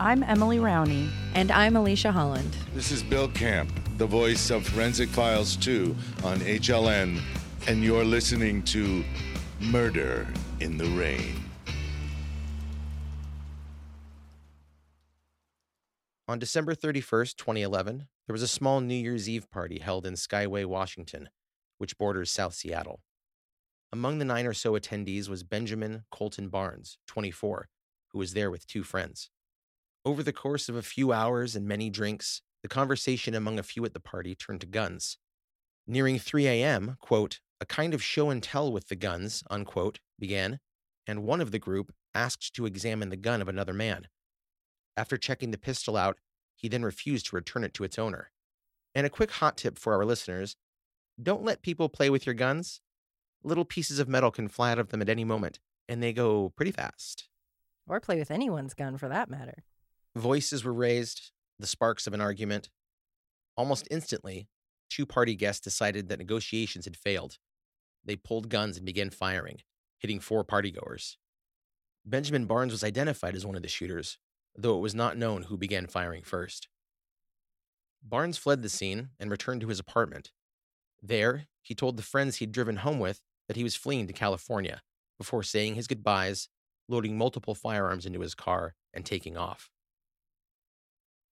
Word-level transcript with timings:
I'm 0.00 0.22
Emily 0.22 0.58
Rowney. 0.58 1.10
And 1.34 1.50
I'm 1.50 1.74
Alicia 1.74 2.12
Holland. 2.12 2.56
This 2.72 2.92
is 2.92 3.02
Bill 3.02 3.26
Camp, 3.26 3.68
the 3.96 4.06
voice 4.06 4.48
of 4.50 4.64
Forensic 4.64 5.08
Files 5.08 5.56
2 5.56 5.96
on 6.22 6.38
HLN, 6.38 7.20
and 7.66 7.82
you're 7.82 8.04
listening 8.04 8.62
to 8.66 9.02
Murder 9.60 10.28
in 10.60 10.78
the 10.78 10.84
Rain. 10.90 11.34
On 16.28 16.38
December 16.38 16.76
31st, 16.76 17.34
2011, 17.34 18.06
there 18.28 18.34
was 18.34 18.42
a 18.42 18.46
small 18.46 18.80
New 18.80 18.94
Year's 18.94 19.28
Eve 19.28 19.50
party 19.50 19.80
held 19.80 20.06
in 20.06 20.14
Skyway, 20.14 20.64
Washington, 20.64 21.28
which 21.78 21.98
borders 21.98 22.30
South 22.30 22.54
Seattle. 22.54 23.00
Among 23.92 24.20
the 24.20 24.24
nine 24.24 24.46
or 24.46 24.54
so 24.54 24.74
attendees 24.74 25.28
was 25.28 25.42
Benjamin 25.42 26.04
Colton 26.12 26.50
Barnes, 26.50 26.98
24, 27.08 27.68
who 28.12 28.18
was 28.20 28.34
there 28.34 28.48
with 28.48 28.64
two 28.64 28.84
friends. 28.84 29.30
Over 30.08 30.22
the 30.22 30.32
course 30.32 30.70
of 30.70 30.74
a 30.74 30.80
few 30.80 31.12
hours 31.12 31.54
and 31.54 31.68
many 31.68 31.90
drinks, 31.90 32.40
the 32.62 32.68
conversation 32.68 33.34
among 33.34 33.58
a 33.58 33.62
few 33.62 33.84
at 33.84 33.92
the 33.92 34.00
party 34.00 34.34
turned 34.34 34.62
to 34.62 34.66
guns. 34.66 35.18
Nearing 35.86 36.18
3 36.18 36.46
a.m., 36.46 36.96
quote, 36.98 37.40
a 37.60 37.66
kind 37.66 37.92
of 37.92 38.02
show 38.02 38.30
and 38.30 38.42
tell 38.42 38.72
with 38.72 38.88
the 38.88 38.96
guns, 38.96 39.44
unquote, 39.50 40.00
began, 40.18 40.60
and 41.06 41.24
one 41.24 41.42
of 41.42 41.50
the 41.50 41.58
group 41.58 41.92
asked 42.14 42.54
to 42.54 42.64
examine 42.64 43.10
the 43.10 43.18
gun 43.18 43.42
of 43.42 43.50
another 43.50 43.74
man. 43.74 44.08
After 44.96 45.18
checking 45.18 45.50
the 45.50 45.58
pistol 45.58 45.94
out, 45.94 46.16
he 46.54 46.68
then 46.70 46.84
refused 46.86 47.26
to 47.26 47.36
return 47.36 47.62
it 47.62 47.74
to 47.74 47.84
its 47.84 47.98
owner. 47.98 48.30
And 48.94 49.06
a 49.06 49.10
quick 49.10 49.32
hot 49.32 49.58
tip 49.58 49.78
for 49.78 49.92
our 49.92 50.06
listeners 50.06 50.56
don't 51.22 51.44
let 51.44 51.60
people 51.60 51.90
play 51.90 52.08
with 52.08 52.24
your 52.24 52.34
guns. 52.34 52.80
Little 53.44 53.66
pieces 53.66 53.98
of 53.98 54.08
metal 54.08 54.30
can 54.30 54.48
fly 54.48 54.72
out 54.72 54.78
of 54.78 54.88
them 54.88 55.02
at 55.02 55.10
any 55.10 55.24
moment, 55.24 55.58
and 55.86 56.02
they 56.02 56.14
go 56.14 56.48
pretty 56.56 56.72
fast. 56.72 57.28
Or 57.86 58.00
play 58.00 58.18
with 58.18 58.30
anyone's 58.30 58.72
gun 58.72 58.96
for 58.96 59.10
that 59.10 59.28
matter. 59.28 59.64
Voices 60.18 60.64
were 60.64 60.74
raised, 60.74 61.30
the 61.60 61.66
sparks 61.66 62.08
of 62.08 62.12
an 62.12 62.20
argument. 62.20 62.70
Almost 63.56 63.86
instantly, 63.88 64.48
two 64.90 65.06
party 65.06 65.36
guests 65.36 65.60
decided 65.60 66.08
that 66.08 66.18
negotiations 66.18 66.86
had 66.86 66.96
failed. 66.96 67.38
They 68.04 68.16
pulled 68.16 68.48
guns 68.48 68.76
and 68.76 68.84
began 68.84 69.10
firing, 69.10 69.60
hitting 69.96 70.18
four 70.18 70.44
partygoers. 70.44 71.16
Benjamin 72.04 72.46
Barnes 72.46 72.72
was 72.72 72.82
identified 72.82 73.36
as 73.36 73.46
one 73.46 73.54
of 73.54 73.62
the 73.62 73.68
shooters, 73.68 74.18
though 74.56 74.76
it 74.76 74.80
was 74.80 74.94
not 74.94 75.16
known 75.16 75.42
who 75.42 75.56
began 75.56 75.86
firing 75.86 76.24
first. 76.24 76.66
Barnes 78.02 78.38
fled 78.38 78.62
the 78.62 78.68
scene 78.68 79.10
and 79.20 79.30
returned 79.30 79.60
to 79.60 79.68
his 79.68 79.78
apartment. 79.78 80.32
There, 81.00 81.46
he 81.62 81.76
told 81.76 81.96
the 81.96 82.02
friends 82.02 82.36
he'd 82.36 82.50
driven 82.50 82.78
home 82.78 82.98
with 82.98 83.20
that 83.46 83.56
he 83.56 83.62
was 83.62 83.76
fleeing 83.76 84.08
to 84.08 84.12
California 84.12 84.82
before 85.16 85.44
saying 85.44 85.76
his 85.76 85.86
goodbyes, 85.86 86.48
loading 86.88 87.16
multiple 87.16 87.54
firearms 87.54 88.04
into 88.04 88.20
his 88.20 88.34
car, 88.34 88.74
and 88.92 89.06
taking 89.06 89.36
off. 89.36 89.70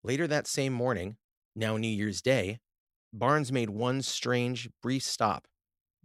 Later 0.05 0.27
that 0.27 0.45
same 0.45 0.71
morning, 0.71 1.17
now 1.55 1.77
New 1.77 1.87
Year's 1.87 2.21
Day, 2.21 2.59
Barnes 3.11 3.51
made 3.51 3.71
one 3.71 4.03
strange, 4.03 4.69
brief 4.79 5.01
stop, 5.01 5.47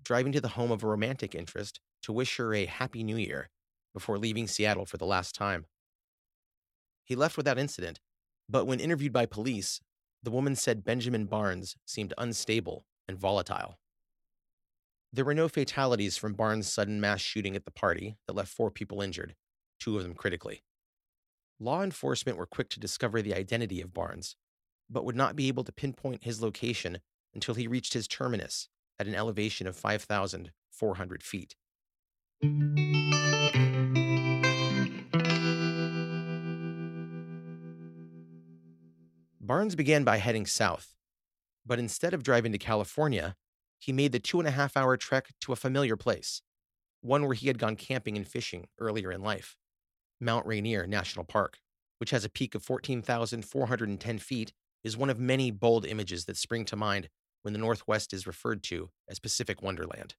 driving 0.03 0.33
to 0.33 0.41
the 0.41 0.49
home 0.49 0.71
of 0.71 0.83
a 0.83 0.87
romantic 0.87 1.35
interest 1.35 1.81
to 2.05 2.13
wish 2.15 2.39
her 2.39 2.55
a 2.55 2.65
happy 2.65 3.05
new 3.05 3.19
year 3.19 3.51
before 3.93 4.17
leaving 4.17 4.47
Seattle 4.47 4.87
for 4.87 4.97
the 4.97 5.05
last 5.05 5.35
time. 5.35 5.67
He 7.05 7.15
left 7.15 7.37
without 7.37 7.59
incident, 7.59 8.01
but 8.49 8.65
when 8.65 8.81
interviewed 8.81 9.13
by 9.13 9.27
police, 9.27 9.83
the 10.23 10.31
woman 10.31 10.57
said 10.57 10.83
Benjamin 10.83 11.27
Barnes 11.27 11.77
seemed 11.85 12.15
unstable 12.17 12.87
and 13.07 13.19
volatile. 13.19 13.79
There 15.13 15.27
were 15.27 15.35
no 15.35 15.47
fatalities 15.47 16.17
from 16.17 16.33
Barnes' 16.33 16.73
sudden 16.73 17.03
mass 17.03 17.21
shooting 17.21 17.55
at 17.55 17.67
the 17.67 17.71
party 17.71 18.17
that 18.27 18.33
left 18.33 18.51
four 18.51 18.71
people 18.71 19.03
injured, 19.03 19.35
two 19.79 19.99
of 19.99 20.05
them 20.05 20.15
critically. 20.15 20.63
Law 21.63 21.83
enforcement 21.83 22.39
were 22.39 22.47
quick 22.47 22.71
to 22.71 22.81
discover 22.81 23.21
the 23.21 23.35
identity 23.35 23.83
of 23.83 23.93
Barnes, 23.93 24.35
but 24.89 25.05
would 25.05 25.15
not 25.15 25.37
be 25.37 25.49
able 25.49 25.63
to 25.65 25.71
pinpoint 25.71 26.25
his 26.25 26.41
location 26.41 27.01
until 27.35 27.55
he 27.55 27.67
reached 27.69 27.93
his 27.93 28.09
terminus 28.09 28.71
at 28.99 29.07
an 29.07 29.15
elevation 29.15 29.67
of 29.67 29.77
5,400 29.77 31.23
feet. 31.23 31.57
Barnes 39.39 39.75
began 39.75 40.03
by 40.03 40.17
heading 40.17 40.47
south, 40.47 40.95
but 41.67 41.79
instead 41.79 42.15
of 42.15 42.23
driving 42.23 42.53
to 42.53 42.59
California, 42.59 43.37
he 43.79 43.93
made 43.93 44.13
the 44.13 44.19
two 44.19 44.39
and 44.39 44.49
a 44.49 44.53
half 44.53 44.79
hour 44.79 44.97
trek 44.97 45.29
to 45.43 45.53
a 45.53 45.57
familiar 45.57 45.97
place, 45.97 46.41
one 47.03 47.27
where 47.27 47.35
he 47.35 47.49
had 47.49 47.59
gone 47.59 47.77
camping 47.77 48.17
and 48.17 48.27
fishing 48.27 48.69
earlier 48.79 49.13
in 49.13 49.21
life 49.21 49.59
Mount 50.21 50.47
Rainier 50.47 50.87
National 50.87 51.25
Park, 51.25 51.59
which 51.99 52.11
has 52.11 52.25
a 52.25 52.31
peak 52.31 52.55
of 52.55 52.63
14,410 52.63 54.19
feet, 54.19 54.53
is 54.85 54.97
one 54.97 55.11
of 55.11 55.19
many 55.19 55.51
bold 55.51 55.87
images 55.87 56.25
that 56.25 56.37
spring 56.37 56.65
to 56.67 56.77
mind 56.77 57.09
when 57.43 57.53
the 57.53 57.59
Northwest 57.59 58.13
is 58.13 58.27
referred 58.27 58.63
to 58.65 58.91
as 59.09 59.19
Pacific 59.19 59.63
Wonderland. 59.63 60.15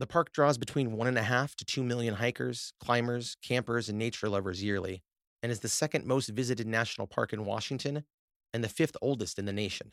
The 0.00 0.06
park 0.06 0.32
draws 0.32 0.58
between 0.58 0.92
one 0.92 1.06
and 1.06 1.18
a 1.18 1.22
half 1.22 1.54
to 1.56 1.64
two 1.64 1.84
million 1.84 2.14
hikers, 2.14 2.72
climbers, 2.80 3.36
campers, 3.42 3.88
and 3.88 3.98
nature 3.98 4.28
lovers 4.28 4.62
yearly, 4.62 5.02
and 5.42 5.52
is 5.52 5.60
the 5.60 5.68
second 5.68 6.04
most 6.04 6.30
visited 6.30 6.66
national 6.66 7.06
park 7.06 7.32
in 7.32 7.44
Washington 7.44 8.04
and 8.52 8.64
the 8.64 8.68
fifth 8.68 8.96
oldest 9.00 9.38
in 9.38 9.44
the 9.44 9.52
nation. 9.52 9.92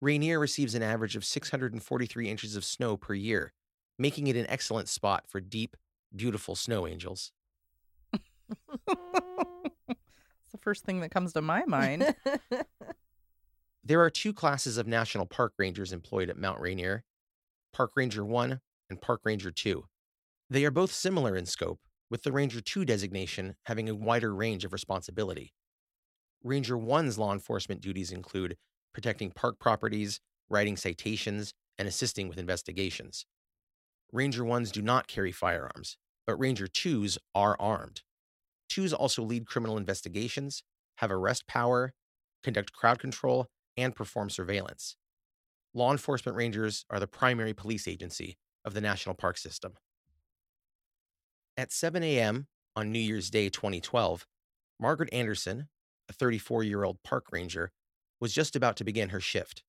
Rainier 0.00 0.38
receives 0.38 0.74
an 0.74 0.82
average 0.82 1.14
of 1.14 1.24
643 1.24 2.28
inches 2.28 2.56
of 2.56 2.64
snow 2.64 2.96
per 2.96 3.14
year, 3.14 3.52
making 3.98 4.26
it 4.26 4.36
an 4.36 4.46
excellent 4.48 4.88
spot 4.88 5.24
for 5.28 5.40
deep, 5.40 5.76
beautiful 6.14 6.54
snow 6.54 6.86
angels. 6.86 7.32
It's 9.88 10.52
the 10.52 10.58
first 10.58 10.84
thing 10.84 11.00
that 11.00 11.10
comes 11.10 11.32
to 11.32 11.40
my 11.40 11.64
mind. 11.66 12.14
There 13.84 14.00
are 14.00 14.10
two 14.10 14.32
classes 14.32 14.78
of 14.78 14.86
national 14.86 15.26
park 15.26 15.54
rangers 15.58 15.92
employed 15.92 16.30
at 16.30 16.38
Mount 16.38 16.60
Rainier 16.60 17.02
Park 17.72 17.90
Ranger 17.96 18.24
1 18.24 18.60
and 18.88 19.00
Park 19.00 19.22
Ranger 19.24 19.50
2. 19.50 19.84
They 20.48 20.64
are 20.64 20.70
both 20.70 20.92
similar 20.92 21.36
in 21.36 21.46
scope, 21.46 21.80
with 22.08 22.22
the 22.22 22.30
Ranger 22.30 22.60
2 22.60 22.84
designation 22.84 23.56
having 23.64 23.88
a 23.88 23.94
wider 23.94 24.32
range 24.32 24.64
of 24.64 24.72
responsibility. 24.72 25.52
Ranger 26.44 26.76
1's 26.76 27.18
law 27.18 27.32
enforcement 27.32 27.80
duties 27.80 28.12
include 28.12 28.56
protecting 28.92 29.32
park 29.32 29.58
properties, 29.58 30.20
writing 30.48 30.76
citations, 30.76 31.52
and 31.76 31.88
assisting 31.88 32.28
with 32.28 32.38
investigations. 32.38 33.26
Ranger 34.12 34.44
1s 34.44 34.70
do 34.70 34.82
not 34.82 35.08
carry 35.08 35.32
firearms, 35.32 35.96
but 36.24 36.36
Ranger 36.36 36.68
2s 36.68 37.18
are 37.34 37.56
armed. 37.58 38.02
2s 38.72 38.94
also 38.98 39.22
lead 39.22 39.46
criminal 39.46 39.76
investigations, 39.76 40.62
have 40.96 41.10
arrest 41.10 41.46
power, 41.46 41.92
conduct 42.42 42.72
crowd 42.72 42.98
control, 42.98 43.48
and 43.76 43.94
perform 43.94 44.30
surveillance. 44.30 44.96
Law 45.74 45.90
enforcement 45.90 46.36
rangers 46.36 46.84
are 46.90 47.00
the 47.00 47.06
primary 47.06 47.54
police 47.54 47.86
agency 47.86 48.36
of 48.64 48.74
the 48.74 48.80
national 48.80 49.14
park 49.14 49.38
system. 49.38 49.74
At 51.56 51.72
7 51.72 52.02
a.m. 52.02 52.46
on 52.74 52.92
New 52.92 52.98
Year's 52.98 53.30
Day 53.30 53.48
2012, 53.48 54.26
Margaret 54.80 55.12
Anderson, 55.12 55.68
a 56.08 56.12
34 56.12 56.62
year 56.62 56.84
old 56.84 57.02
park 57.02 57.26
ranger, 57.30 57.70
was 58.20 58.32
just 58.32 58.56
about 58.56 58.76
to 58.76 58.84
begin 58.84 59.10
her 59.10 59.20
shift. 59.20 59.62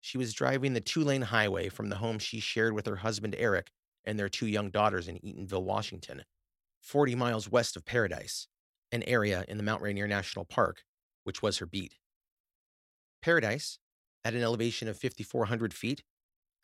She 0.00 0.18
was 0.18 0.34
driving 0.34 0.72
the 0.72 0.80
two 0.80 1.04
lane 1.04 1.22
highway 1.22 1.68
from 1.68 1.88
the 1.88 1.96
home 1.96 2.18
she 2.18 2.40
shared 2.40 2.72
with 2.72 2.86
her 2.86 2.96
husband 2.96 3.36
Eric 3.38 3.70
and 4.04 4.18
their 4.18 4.28
two 4.28 4.46
young 4.46 4.70
daughters 4.70 5.08
in 5.08 5.18
Eatonville, 5.18 5.62
Washington, 5.62 6.24
40 6.82 7.14
miles 7.14 7.50
west 7.50 7.76
of 7.76 7.84
Paradise, 7.84 8.48
an 8.90 9.02
area 9.04 9.44
in 9.48 9.56
the 9.56 9.62
Mount 9.62 9.80
Rainier 9.80 10.08
National 10.08 10.44
Park, 10.44 10.82
which 11.24 11.40
was 11.40 11.58
her 11.58 11.66
beat. 11.66 11.94
Paradise, 13.22 13.78
at 14.24 14.34
an 14.34 14.42
elevation 14.42 14.88
of 14.88 14.98
5,400 14.98 15.72
feet, 15.72 16.02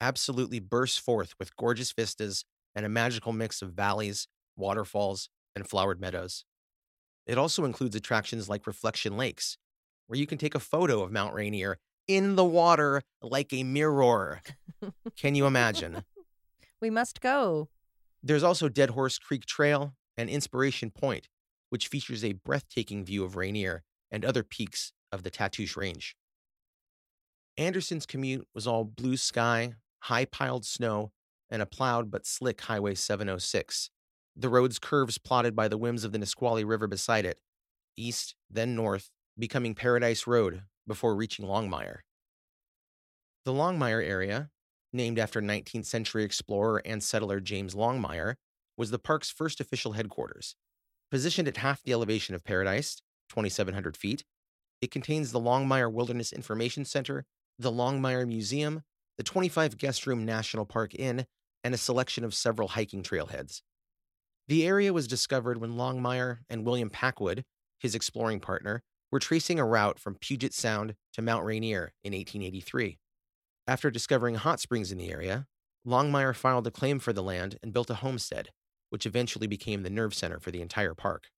absolutely 0.00 0.60
bursts 0.60 0.98
forth 0.98 1.34
with 1.38 1.56
gorgeous 1.56 1.92
vistas 1.92 2.44
and 2.74 2.84
a 2.84 2.88
magical 2.88 3.32
mix 3.32 3.62
of 3.62 3.72
valleys, 3.72 4.28
waterfalls, 4.56 5.28
and 5.54 5.68
flowered 5.68 6.00
meadows. 6.00 6.44
It 7.26 7.38
also 7.38 7.64
includes 7.64 7.94
attractions 7.94 8.48
like 8.48 8.66
Reflection 8.66 9.16
Lakes, 9.16 9.56
where 10.06 10.18
you 10.18 10.26
can 10.26 10.38
take 10.38 10.54
a 10.54 10.60
photo 10.60 11.02
of 11.02 11.12
Mount 11.12 11.34
Rainier 11.34 11.78
in 12.06 12.36
the 12.36 12.44
water 12.44 13.02
like 13.22 13.52
a 13.52 13.62
mirror. 13.62 14.40
Can 15.16 15.34
you 15.34 15.46
imagine? 15.46 16.04
we 16.80 16.90
must 16.90 17.20
go. 17.20 17.68
There's 18.22 18.42
also 18.42 18.68
Dead 18.68 18.90
Horse 18.90 19.18
Creek 19.18 19.44
Trail 19.44 19.94
and 20.18 20.28
Inspiration 20.28 20.90
Point, 20.90 21.28
which 21.70 21.88
features 21.88 22.24
a 22.24 22.32
breathtaking 22.32 23.04
view 23.04 23.24
of 23.24 23.36
Rainier 23.36 23.84
and 24.10 24.24
other 24.24 24.42
peaks 24.42 24.92
of 25.12 25.22
the 25.22 25.30
Tatoosh 25.30 25.76
Range. 25.76 26.16
Anderson's 27.56 28.04
commute 28.04 28.46
was 28.54 28.66
all 28.66 28.84
blue 28.84 29.16
sky, 29.16 29.74
high 30.00 30.24
piled 30.24 30.66
snow, 30.66 31.12
and 31.48 31.62
a 31.62 31.66
plowed 31.66 32.10
but 32.10 32.26
slick 32.26 32.60
Highway 32.62 32.94
706. 32.94 33.90
The 34.36 34.48
road's 34.48 34.78
curves 34.78 35.18
plotted 35.18 35.56
by 35.56 35.68
the 35.68 35.78
whims 35.78 36.04
of 36.04 36.12
the 36.12 36.18
Nisqually 36.18 36.64
River 36.64 36.86
beside 36.86 37.24
it, 37.24 37.40
east, 37.96 38.34
then 38.50 38.74
north, 38.74 39.10
becoming 39.38 39.74
Paradise 39.74 40.26
Road 40.26 40.62
before 40.86 41.14
reaching 41.14 41.46
Longmire. 41.46 41.98
The 43.44 43.52
Longmire 43.52 44.04
area, 44.04 44.50
named 44.92 45.18
after 45.18 45.40
19th 45.40 45.86
century 45.86 46.24
explorer 46.24 46.82
and 46.84 47.02
settler 47.02 47.40
James 47.40 47.74
Longmire, 47.74 48.34
was 48.78 48.90
the 48.90 48.98
park's 48.98 49.30
first 49.30 49.60
official 49.60 49.92
headquarters. 49.92 50.54
Positioned 51.10 51.48
at 51.48 51.58
half 51.58 51.82
the 51.82 51.92
elevation 51.92 52.34
of 52.34 52.44
Paradise, 52.44 53.02
2,700 53.28 53.96
feet. 53.96 54.24
It 54.80 54.90
contains 54.90 55.32
the 55.32 55.40
Longmire 55.40 55.92
Wilderness 55.92 56.32
Information 56.32 56.84
Center, 56.84 57.26
the 57.58 57.72
Longmire 57.72 58.26
Museum, 58.26 58.82
the 59.16 59.24
25 59.24 59.76
guest 59.76 60.06
room 60.06 60.24
National 60.24 60.64
Park 60.64 60.94
Inn, 60.94 61.26
and 61.64 61.74
a 61.74 61.78
selection 61.78 62.24
of 62.24 62.34
several 62.34 62.68
hiking 62.68 63.02
trailheads. 63.02 63.62
The 64.46 64.66
area 64.66 64.92
was 64.92 65.08
discovered 65.08 65.60
when 65.60 65.74
Longmire 65.74 66.38
and 66.48 66.64
William 66.64 66.88
Packwood, 66.88 67.44
his 67.80 67.94
exploring 67.94 68.40
partner, 68.40 68.82
were 69.10 69.18
tracing 69.18 69.58
a 69.58 69.64
route 69.64 69.98
from 69.98 70.14
Puget 70.14 70.54
Sound 70.54 70.94
to 71.14 71.22
Mount 71.22 71.44
Rainier 71.44 71.92
in 72.04 72.12
1883. 72.12 72.98
After 73.66 73.90
discovering 73.90 74.36
hot 74.36 74.60
springs 74.60 74.92
in 74.92 74.98
the 74.98 75.10
area, 75.10 75.46
Longmire 75.86 76.34
filed 76.34 76.66
a 76.66 76.70
claim 76.70 76.98
for 76.98 77.12
the 77.12 77.22
land 77.22 77.58
and 77.62 77.72
built 77.72 77.90
a 77.90 77.96
homestead, 77.96 78.50
which 78.90 79.06
eventually 79.06 79.46
became 79.46 79.82
the 79.82 79.90
nerve 79.90 80.14
center 80.14 80.38
for 80.40 80.50
the 80.50 80.60
entire 80.62 80.94
park. 80.94 81.28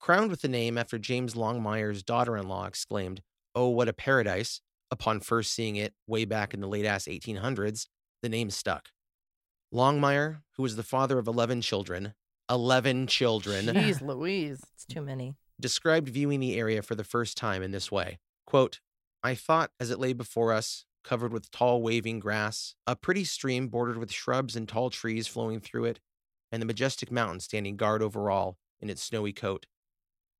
Crowned 0.00 0.30
with 0.30 0.42
the 0.42 0.48
name 0.48 0.76
after 0.76 0.98
James 0.98 1.34
Longmire's 1.34 2.02
daughter 2.02 2.36
in 2.36 2.46
law 2.48 2.66
exclaimed, 2.66 3.22
Oh, 3.54 3.68
what 3.68 3.88
a 3.88 3.92
paradise! 3.92 4.60
Upon 4.90 5.20
first 5.20 5.52
seeing 5.52 5.76
it 5.76 5.94
way 6.06 6.24
back 6.24 6.52
in 6.54 6.60
the 6.60 6.68
late 6.68 6.84
ass 6.84 7.04
1800s, 7.04 7.86
the 8.22 8.28
name 8.28 8.50
stuck. 8.50 8.88
Longmire, 9.72 10.42
who 10.56 10.62
was 10.62 10.76
the 10.76 10.82
father 10.82 11.18
of 11.18 11.26
11 11.26 11.60
children, 11.62 12.14
11 12.50 13.06
children, 13.06 13.66
Jeez 13.66 14.00
Louise. 14.06 14.60
It's 14.74 14.84
too 14.84 15.00
many. 15.02 15.34
described 15.60 16.08
viewing 16.08 16.40
the 16.40 16.58
area 16.58 16.82
for 16.82 16.94
the 16.94 17.04
first 17.04 17.36
time 17.36 17.62
in 17.62 17.70
this 17.70 17.90
way 17.90 18.18
quote 18.46 18.80
i 19.22 19.34
thought 19.34 19.70
as 19.80 19.90
it 19.90 19.98
lay 19.98 20.12
before 20.12 20.52
us 20.52 20.84
covered 21.02 21.32
with 21.32 21.50
tall 21.50 21.80
waving 21.80 22.18
grass 22.20 22.74
a 22.86 22.94
pretty 22.94 23.24
stream 23.24 23.68
bordered 23.68 23.96
with 23.96 24.12
shrubs 24.12 24.54
and 24.56 24.68
tall 24.68 24.90
trees 24.90 25.26
flowing 25.26 25.60
through 25.60 25.84
it 25.86 25.98
and 26.54 26.62
the 26.62 26.66
majestic 26.66 27.10
mountain 27.10 27.40
standing 27.40 27.76
guard 27.76 28.00
over 28.00 28.30
all 28.30 28.58
in 28.80 28.88
its 28.88 29.02
snowy 29.02 29.32
coat. 29.32 29.66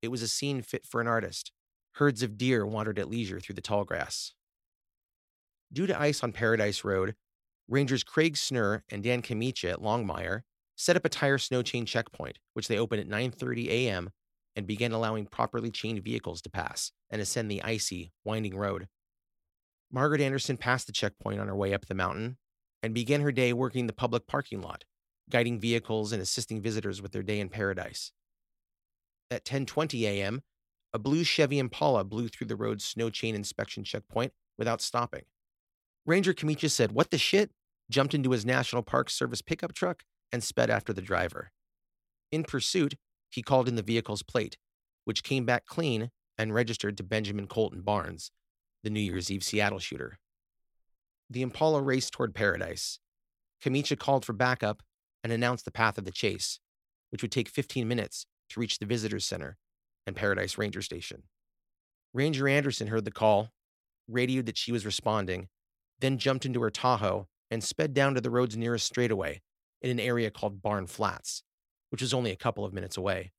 It 0.01 0.07
was 0.07 0.21
a 0.21 0.29
scene 0.29 0.61
fit 0.61 0.85
for 0.85 1.01
an 1.01 1.07
artist. 1.07 1.51
Herds 1.95 2.23
of 2.23 2.37
deer 2.37 2.65
wandered 2.65 2.97
at 2.97 3.09
leisure 3.09 3.41
through 3.41 3.55
the 3.55 3.61
tall 3.61 3.83
grass. 3.83 4.31
Due 5.73 5.85
to 5.87 5.99
ice 5.99 6.23
on 6.23 6.31
paradise 6.31 6.85
road 6.85 7.15
rangers 7.67 8.01
craig 8.01 8.35
snur 8.35 8.83
and 8.89 9.03
dan 9.03 9.21
kamicha 9.21 9.73
at 9.73 9.81
longmire 9.81 10.43
set 10.77 10.95
up 10.95 11.03
a 11.03 11.09
tire 11.09 11.37
snow 11.37 11.61
chain 11.61 11.85
checkpoint 11.85 12.39
which 12.53 12.69
they 12.69 12.77
opened 12.77 13.01
at 13.01 13.09
9.30 13.09 13.67
a.m 13.67 14.09
and 14.55 14.65
began 14.65 14.93
allowing 14.93 15.25
properly 15.25 15.69
chained 15.69 16.01
vehicles 16.01 16.41
to 16.43 16.49
pass 16.49 16.93
and 17.09 17.21
ascend 17.21 17.51
the 17.51 17.61
icy, 17.61 18.13
winding 18.23 18.55
road. 18.55 18.87
Margaret 19.91 20.21
Anderson 20.21 20.55
passed 20.55 20.87
the 20.87 20.93
checkpoint 20.93 21.41
on 21.41 21.49
her 21.49 21.55
way 21.55 21.73
up 21.73 21.87
the 21.87 21.93
mountain 21.93 22.37
and 22.81 22.93
began 22.93 23.19
her 23.19 23.33
day 23.33 23.51
working 23.51 23.87
the 23.87 23.91
public 23.91 24.27
parking 24.27 24.61
lot, 24.61 24.85
guiding 25.29 25.59
vehicles 25.59 26.11
and 26.11 26.21
assisting 26.21 26.61
visitors 26.61 27.01
with 27.01 27.11
their 27.11 27.23
day 27.23 27.39
in 27.39 27.49
paradise. 27.49 28.11
At 29.31 29.45
10:20 29.45 30.03
a.m., 30.03 30.43
a 30.93 30.99
blue 30.99 31.23
Chevy 31.23 31.59
Impala 31.59 32.03
blew 32.03 32.27
through 32.27 32.47
the 32.47 32.55
road's 32.55 32.85
snow 32.85 33.09
chain 33.09 33.35
inspection 33.35 33.83
checkpoint 33.83 34.33
without 34.57 34.81
stopping. 34.81 35.23
Ranger 36.05 36.33
Kamicha 36.33 36.69
said, 36.69 36.91
"What 36.91 37.11
the 37.11 37.17
shit?" 37.17 37.51
jumped 37.89 38.13
into 38.13 38.31
his 38.31 38.45
National 38.45 38.83
Park 38.83 39.09
Service 39.09 39.41
pickup 39.41 39.73
truck 39.73 40.03
and 40.31 40.43
sped 40.43 40.69
after 40.69 40.93
the 40.93 41.01
driver. 41.01 41.51
In 42.31 42.43
pursuit, 42.43 42.95
he 43.29 43.41
called 43.41 43.67
in 43.67 43.75
the 43.75 43.83
vehicle's 43.83 44.23
plate, 44.23 44.57
which 45.03 45.23
came 45.23 45.45
back 45.45 45.65
clean 45.65 46.11
and 46.37 46.53
registered 46.53 46.97
to 46.97 47.03
Benjamin 47.03 47.47
Colton 47.47 47.81
Barnes, 47.81 48.31
the 48.83 48.89
New 48.89 48.99
Year's 48.99 49.31
Eve 49.31 49.43
Seattle 49.43 49.79
shooter. 49.79 50.19
The 51.29 51.41
Impala 51.41 51.81
raced 51.81 52.13
toward 52.13 52.35
paradise. 52.35 52.99
Kamicha 53.63 53.97
called 53.97 54.25
for 54.25 54.33
backup 54.33 54.83
and 55.25 55.33
announced 55.33 55.65
the 55.65 55.71
path 55.71 55.97
of 55.97 56.05
the 56.05 56.11
chase, 56.11 56.59
which 57.09 57.23
would 57.23 57.31
take 57.31 57.49
15 57.49 57.87
minutes 57.87 58.27
to 58.47 58.59
reach 58.59 58.77
the 58.77 58.85
Visitors 58.85 59.25
Center 59.25 59.57
and 60.05 60.15
Paradise 60.15 60.55
Ranger 60.55 60.83
Station. 60.83 61.23
Ranger 62.13 62.47
Anderson 62.47 62.89
heard 62.89 63.05
the 63.05 63.11
call, 63.11 63.49
radioed 64.07 64.45
that 64.45 64.55
she 64.55 64.71
was 64.71 64.85
responding, 64.85 65.47
then 65.99 66.19
jumped 66.19 66.45
into 66.45 66.61
her 66.61 66.69
Tahoe 66.69 67.27
and 67.49 67.63
sped 67.63 67.91
down 67.91 68.13
to 68.13 68.21
the 68.21 68.29
road's 68.29 68.55
nearest 68.55 68.85
straightaway 68.85 69.41
in 69.81 69.89
an 69.89 69.99
area 69.99 70.29
called 70.29 70.61
Barn 70.61 70.85
Flats, 70.85 71.41
which 71.89 72.03
was 72.03 72.13
only 72.13 72.29
a 72.29 72.35
couple 72.35 72.63
of 72.63 72.71
minutes 72.71 72.95
away. 72.95 73.31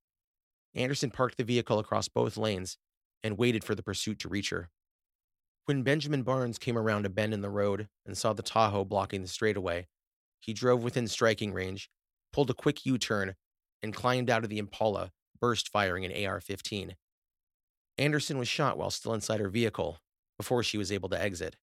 Anderson 0.74 1.12
parked 1.12 1.38
the 1.38 1.44
vehicle 1.44 1.78
across 1.78 2.08
both 2.08 2.36
lanes 2.36 2.78
and 3.22 3.38
waited 3.38 3.62
for 3.62 3.76
the 3.76 3.82
pursuit 3.84 4.18
to 4.18 4.28
reach 4.28 4.50
her. 4.50 4.70
When 5.66 5.84
Benjamin 5.84 6.24
Barnes 6.24 6.58
came 6.58 6.76
around 6.76 7.06
a 7.06 7.10
bend 7.10 7.32
in 7.32 7.42
the 7.42 7.48
road 7.48 7.86
and 8.04 8.18
saw 8.18 8.32
the 8.32 8.42
Tahoe 8.42 8.84
blocking 8.84 9.22
the 9.22 9.28
straightaway, 9.28 9.86
he 10.46 10.54
drove 10.54 10.84
within 10.84 11.08
striking 11.08 11.52
range, 11.52 11.90
pulled 12.32 12.50
a 12.50 12.54
quick 12.54 12.86
U 12.86 12.96
turn, 12.96 13.34
and 13.82 13.92
climbed 13.92 14.30
out 14.30 14.44
of 14.44 14.48
the 14.48 14.58
Impala, 14.58 15.10
burst 15.40 15.68
firing 15.68 16.04
an 16.04 16.24
AR 16.24 16.40
15. 16.40 16.94
Anderson 17.98 18.38
was 18.38 18.48
shot 18.48 18.78
while 18.78 18.90
still 18.90 19.12
inside 19.12 19.40
her 19.40 19.48
vehicle 19.48 19.98
before 20.38 20.62
she 20.62 20.78
was 20.78 20.92
able 20.92 21.08
to 21.08 21.20
exit. 21.20 21.56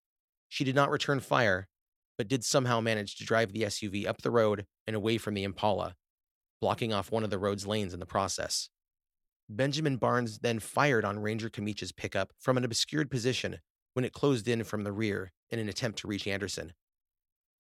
She 0.50 0.64
did 0.64 0.76
not 0.76 0.90
return 0.90 1.22
fire, 1.22 1.68
but 2.18 2.28
did 2.28 2.44
somehow 2.44 2.82
manage 2.82 3.16
to 3.16 3.26
drive 3.26 3.54
the 3.54 3.62
SUV 3.62 4.06
up 4.06 4.22
the 4.22 4.32
road 4.32 4.66
and 4.86 4.96
away 4.96 5.18
from 5.18 5.34
the 5.34 5.44
Impala, 5.44 5.96
blocking 6.60 6.92
off 6.92 7.12
one 7.12 7.24
of 7.24 7.30
the 7.30 7.40
road's 7.40 7.66
lanes 7.66 7.94
in 7.94 8.00
the 8.00 8.06
process. 8.06 8.70
Benjamin 9.50 9.98
Barnes 9.98 10.40
then 10.40 10.60
fired 10.60 11.06
on 11.06 11.20
Ranger 11.20 11.50
Kamicha's 11.50 11.92
pickup 11.92 12.34
from 12.40 12.58
an 12.58 12.66
obscured 12.66 13.10
position 13.10 13.60
when 13.94 14.06
it 14.06 14.14
closed 14.14 14.48
in 14.48 14.64
from 14.64 14.84
the 14.84 14.92
rear 14.92 15.32
in 15.50 15.60
an 15.60 15.70
attempt 15.70 16.00
to 16.00 16.08
reach 16.08 16.28
Anderson. 16.28 16.74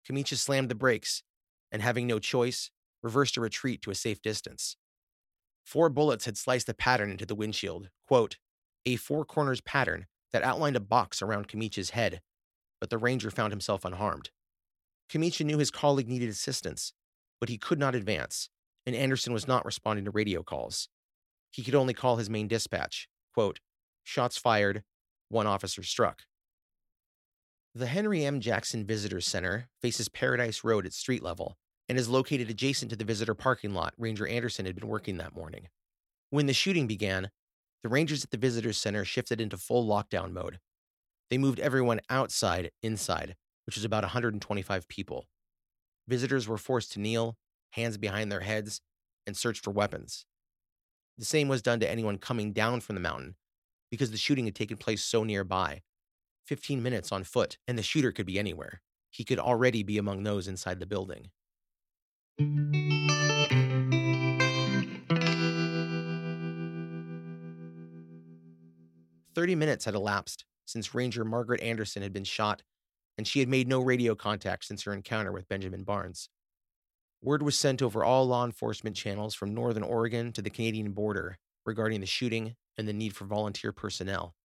Kamicha 0.08 0.36
slammed 0.36 0.70
the 0.70 0.76
brakes 0.76 1.24
and, 1.72 1.82
having 1.82 2.08
no 2.08 2.20
choice, 2.20 2.72
reversed 3.02 3.38
a 3.38 3.42
retreat 3.42 3.82
to 3.82 3.92
a 3.92 3.96
safe 3.96 4.22
distance. 4.22 4.78
Four 5.64 5.90
bullets 5.90 6.26
had 6.26 6.38
sliced 6.38 6.70
a 6.70 6.74
pattern 6.74 7.10
into 7.12 7.26
the 7.26 7.36
windshield, 7.36 7.90
quote, 8.08 8.38
a 8.86 8.98
four 8.98 9.24
corners 9.24 9.62
pattern 9.62 10.08
that 10.32 10.44
outlined 10.44 10.76
a 10.76 10.82
box 10.82 11.22
around 11.22 11.48
Kamicha's 11.48 11.92
head, 11.92 12.22
but 12.82 12.90
the 12.90 12.98
Ranger 12.98 13.32
found 13.32 13.52
himself 13.54 13.86
unharmed. 13.86 14.30
Kamicha 15.10 15.46
knew 15.46 15.58
his 15.58 15.72
colleague 15.72 16.10
needed 16.10 16.30
assistance, 16.30 16.94
but 17.40 17.50
he 17.50 17.58
could 17.58 17.80
not 17.80 17.96
advance, 17.96 18.50
and 18.86 18.96
Anderson 18.96 19.32
was 19.32 19.48
not 19.48 19.66
responding 19.66 20.06
to 20.06 20.12
radio 20.12 20.44
calls. 20.44 20.90
He 21.52 21.64
could 21.64 21.76
only 21.76 21.94
call 21.94 22.18
his 22.18 22.30
main 22.30 22.48
dispatch, 22.48 23.08
quote, 23.34 23.60
shots 24.04 24.38
fired, 24.38 24.84
one 25.30 25.48
officer 25.48 25.84
struck. 25.84 26.24
The 27.76 27.88
Henry 27.88 28.24
M. 28.24 28.40
Jackson 28.40 28.86
Visitor 28.86 29.20
Center 29.20 29.68
faces 29.82 30.08
Paradise 30.08 30.64
Road 30.64 30.86
at 30.86 30.94
street 30.94 31.24
level 31.24 31.58
and 31.90 31.98
is 31.98 32.08
located 32.08 32.48
adjacent 32.48 32.92
to 32.92 32.96
the 32.96 33.04
visitor 33.04 33.34
parking 33.34 33.74
lot 33.74 33.96
Ranger 33.98 34.28
Anderson 34.28 34.68
had 34.68 34.76
been 34.76 34.88
working 34.88 35.18
that 35.18 35.34
morning. 35.34 35.70
When 36.30 36.46
the 36.46 36.54
shooting 36.54 36.86
began, 36.86 37.32
the 37.82 37.90
Rangers 37.90 38.24
at 38.24 38.30
the 38.30 38.38
Visitor 38.38 38.74
Center 38.74 39.04
shifted 39.04 39.42
into 39.42 39.58
full 39.58 39.88
lockdown 39.88 40.34
mode. 40.34 40.60
They 41.32 41.40
moved 41.40 41.60
everyone 41.60 42.00
outside 42.12 42.70
inside, 42.84 43.36
which 43.66 43.76
was 43.76 43.86
about 43.86 44.04
125 44.04 44.88
people. 44.88 45.26
Visitors 46.08 46.48
were 46.48 46.60
forced 46.60 46.92
to 46.92 47.00
kneel, 47.00 47.38
hands 47.72 47.98
behind 47.98 48.32
their 48.32 48.42
heads, 48.42 48.82
and 49.26 49.36
search 49.36 49.60
for 49.60 49.72
weapons. 49.72 50.28
The 51.18 51.26
same 51.26 51.48
was 51.48 51.64
done 51.64 51.80
to 51.80 51.90
anyone 51.90 52.20
coming 52.20 52.54
down 52.54 52.82
from 52.82 52.94
the 52.94 53.02
mountain 53.02 53.36
because 53.90 54.12
the 54.12 54.18
shooting 54.18 54.46
had 54.46 54.54
taken 54.54 54.78
place 54.78 55.04
so 55.04 55.24
nearby 55.24 55.82
15 56.46 56.84
minutes 56.84 57.12
on 57.12 57.24
foot, 57.24 57.58
and 57.68 57.78
the 57.78 57.84
shooter 57.84 58.12
could 58.12 58.26
be 58.26 58.40
anywhere. 58.40 58.82
He 59.10 59.24
could 59.24 59.40
already 59.40 59.84
be 59.84 59.98
among 59.98 60.24
those 60.24 60.48
inside 60.48 60.80
the 60.80 60.86
building. 60.86 61.30
Thirty 69.36 69.56
minutes 69.56 69.86
had 69.86 69.96
elapsed 69.96 70.46
since 70.66 70.96
Ranger 70.96 71.26
Margaret 71.26 71.62
Anderson 71.62 72.02
had 72.02 72.14
been 72.14 72.24
shot, 72.24 72.64
and 73.18 73.28
she 73.28 73.40
had 73.40 73.50
made 73.50 73.68
no 73.68 73.82
radio 73.82 74.16
contact 74.16 74.66
since 74.66 74.84
her 74.84 74.94
encounter 74.94 75.32
with 75.32 75.48
Benjamin 75.48 75.84
Barnes. 75.84 76.30
Word 77.22 77.42
was 77.42 77.58
sent 77.58 77.82
over 77.82 78.04
all 78.04 78.28
law 78.28 78.46
enforcement 78.46 78.96
channels 78.96 79.34
from 79.34 79.54
northern 79.54 79.84
Oregon 79.84 80.32
to 80.34 80.42
the 80.42 80.50
Canadian 80.50 80.92
border 80.92 81.38
regarding 81.66 82.02
the 82.02 82.06
shooting 82.06 82.56
and 82.78 82.88
the 82.88 82.94
need 82.94 83.16
for 83.16 83.26
volunteer 83.26 83.72
personnel. 83.72 84.36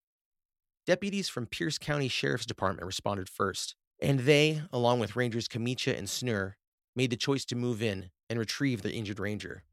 Deputies 0.88 1.28
from 1.28 1.44
Pierce 1.44 1.76
County 1.76 2.08
Sheriff's 2.08 2.46
Department 2.46 2.86
responded 2.86 3.28
first, 3.28 3.74
and 4.00 4.20
they, 4.20 4.62
along 4.72 5.00
with 5.00 5.16
Rangers 5.16 5.46
Kamicha 5.46 5.94
and 5.94 6.08
Snur, 6.08 6.54
made 6.96 7.10
the 7.10 7.16
choice 7.16 7.44
to 7.44 7.54
move 7.54 7.82
in 7.82 8.08
and 8.30 8.38
retrieve 8.38 8.80
the 8.80 8.94
injured 8.94 9.20
ranger. 9.20 9.64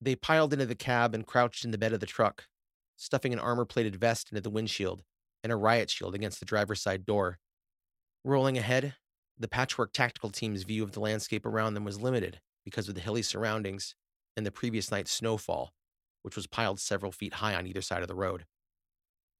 They 0.00 0.14
piled 0.14 0.52
into 0.52 0.66
the 0.66 0.76
cab 0.76 1.16
and 1.16 1.26
crouched 1.26 1.64
in 1.64 1.72
the 1.72 1.78
bed 1.78 1.92
of 1.92 1.98
the 1.98 2.06
truck, 2.06 2.44
stuffing 2.96 3.32
an 3.32 3.40
armor 3.40 3.64
plated 3.64 3.96
vest 3.96 4.30
into 4.30 4.40
the 4.40 4.50
windshield 4.50 5.02
and 5.42 5.52
a 5.52 5.56
riot 5.56 5.90
shield 5.90 6.14
against 6.14 6.38
the 6.38 6.46
driver's 6.46 6.80
side 6.80 7.04
door. 7.04 7.40
Rolling 8.22 8.56
ahead, 8.56 8.94
the 9.36 9.48
patchwork 9.48 9.92
tactical 9.92 10.30
team's 10.30 10.62
view 10.62 10.84
of 10.84 10.92
the 10.92 11.00
landscape 11.00 11.44
around 11.44 11.74
them 11.74 11.84
was 11.84 12.00
limited 12.00 12.40
because 12.64 12.88
of 12.88 12.94
the 12.94 13.00
hilly 13.00 13.22
surroundings 13.22 13.96
and 14.36 14.46
the 14.46 14.52
previous 14.52 14.92
night's 14.92 15.10
snowfall, 15.10 15.72
which 16.22 16.36
was 16.36 16.46
piled 16.46 16.78
several 16.78 17.10
feet 17.10 17.34
high 17.34 17.56
on 17.56 17.66
either 17.66 17.82
side 17.82 18.02
of 18.02 18.06
the 18.06 18.14
road. 18.14 18.44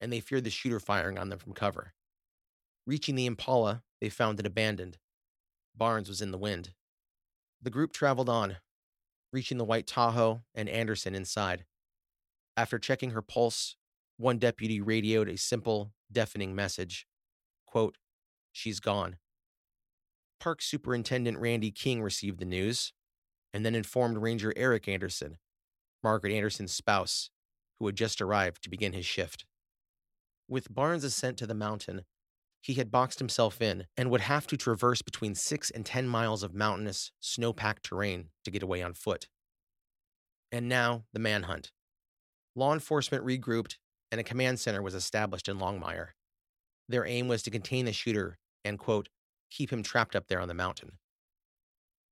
And 0.00 0.12
they 0.12 0.20
feared 0.20 0.44
the 0.44 0.50
shooter 0.50 0.80
firing 0.80 1.18
on 1.18 1.28
them 1.28 1.38
from 1.38 1.52
cover. 1.52 1.94
Reaching 2.86 3.14
the 3.14 3.26
Impala, 3.26 3.82
they 4.00 4.08
found 4.08 4.38
it 4.38 4.46
abandoned. 4.46 4.98
Barnes 5.76 6.08
was 6.08 6.20
in 6.20 6.30
the 6.30 6.38
wind. 6.38 6.74
The 7.62 7.70
group 7.70 7.92
traveled 7.92 8.28
on, 8.28 8.58
reaching 9.32 9.58
the 9.58 9.64
white 9.64 9.86
Tahoe 9.86 10.42
and 10.54 10.68
Anderson 10.68 11.14
inside. 11.14 11.64
After 12.56 12.78
checking 12.78 13.10
her 13.10 13.22
pulse, 13.22 13.76
one 14.16 14.38
deputy 14.38 14.80
radioed 14.80 15.28
a 15.28 15.38
simple, 15.38 15.92
deafening 16.12 16.54
message 16.54 17.06
quote, 17.74 17.98
She's 18.52 18.78
gone. 18.78 19.16
Park 20.38 20.62
Superintendent 20.62 21.38
Randy 21.38 21.72
King 21.72 22.02
received 22.02 22.38
the 22.38 22.44
news 22.44 22.92
and 23.52 23.66
then 23.66 23.74
informed 23.74 24.18
Ranger 24.18 24.52
Eric 24.56 24.86
Anderson, 24.86 25.38
Margaret 26.00 26.32
Anderson's 26.32 26.72
spouse, 26.72 27.30
who 27.80 27.86
had 27.86 27.96
just 27.96 28.20
arrived 28.20 28.62
to 28.62 28.70
begin 28.70 28.92
his 28.92 29.06
shift. 29.06 29.44
With 30.48 30.72
Barnes' 30.72 31.04
ascent 31.04 31.38
to 31.38 31.46
the 31.46 31.54
mountain, 31.54 32.04
he 32.60 32.74
had 32.74 32.90
boxed 32.90 33.18
himself 33.18 33.60
in 33.60 33.86
and 33.96 34.10
would 34.10 34.22
have 34.22 34.46
to 34.46 34.56
traverse 34.56 35.02
between 35.02 35.34
six 35.34 35.70
and 35.70 35.84
10 35.84 36.08
miles 36.08 36.42
of 36.42 36.54
mountainous, 36.54 37.12
snow 37.20 37.52
packed 37.52 37.84
terrain 37.84 38.28
to 38.44 38.50
get 38.50 38.62
away 38.62 38.82
on 38.82 38.94
foot. 38.94 39.28
And 40.50 40.68
now, 40.68 41.04
the 41.12 41.18
manhunt. 41.18 41.72
Law 42.54 42.72
enforcement 42.72 43.24
regrouped, 43.24 43.76
and 44.10 44.20
a 44.20 44.24
command 44.24 44.60
center 44.60 44.80
was 44.80 44.94
established 44.94 45.48
in 45.48 45.58
Longmire. 45.58 46.10
Their 46.88 47.06
aim 47.06 47.28
was 47.28 47.42
to 47.42 47.50
contain 47.50 47.86
the 47.86 47.92
shooter 47.92 48.38
and, 48.64 48.78
quote, 48.78 49.08
keep 49.50 49.70
him 49.70 49.82
trapped 49.82 50.14
up 50.14 50.28
there 50.28 50.40
on 50.40 50.48
the 50.48 50.54
mountain. 50.54 50.92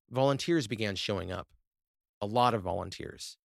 Volunteers 0.09 0.67
began 0.67 0.95
showing 0.95 1.31
up. 1.31 1.47
A 2.21 2.25
lot 2.25 2.53
of 2.53 2.61
volunteers. 2.61 3.37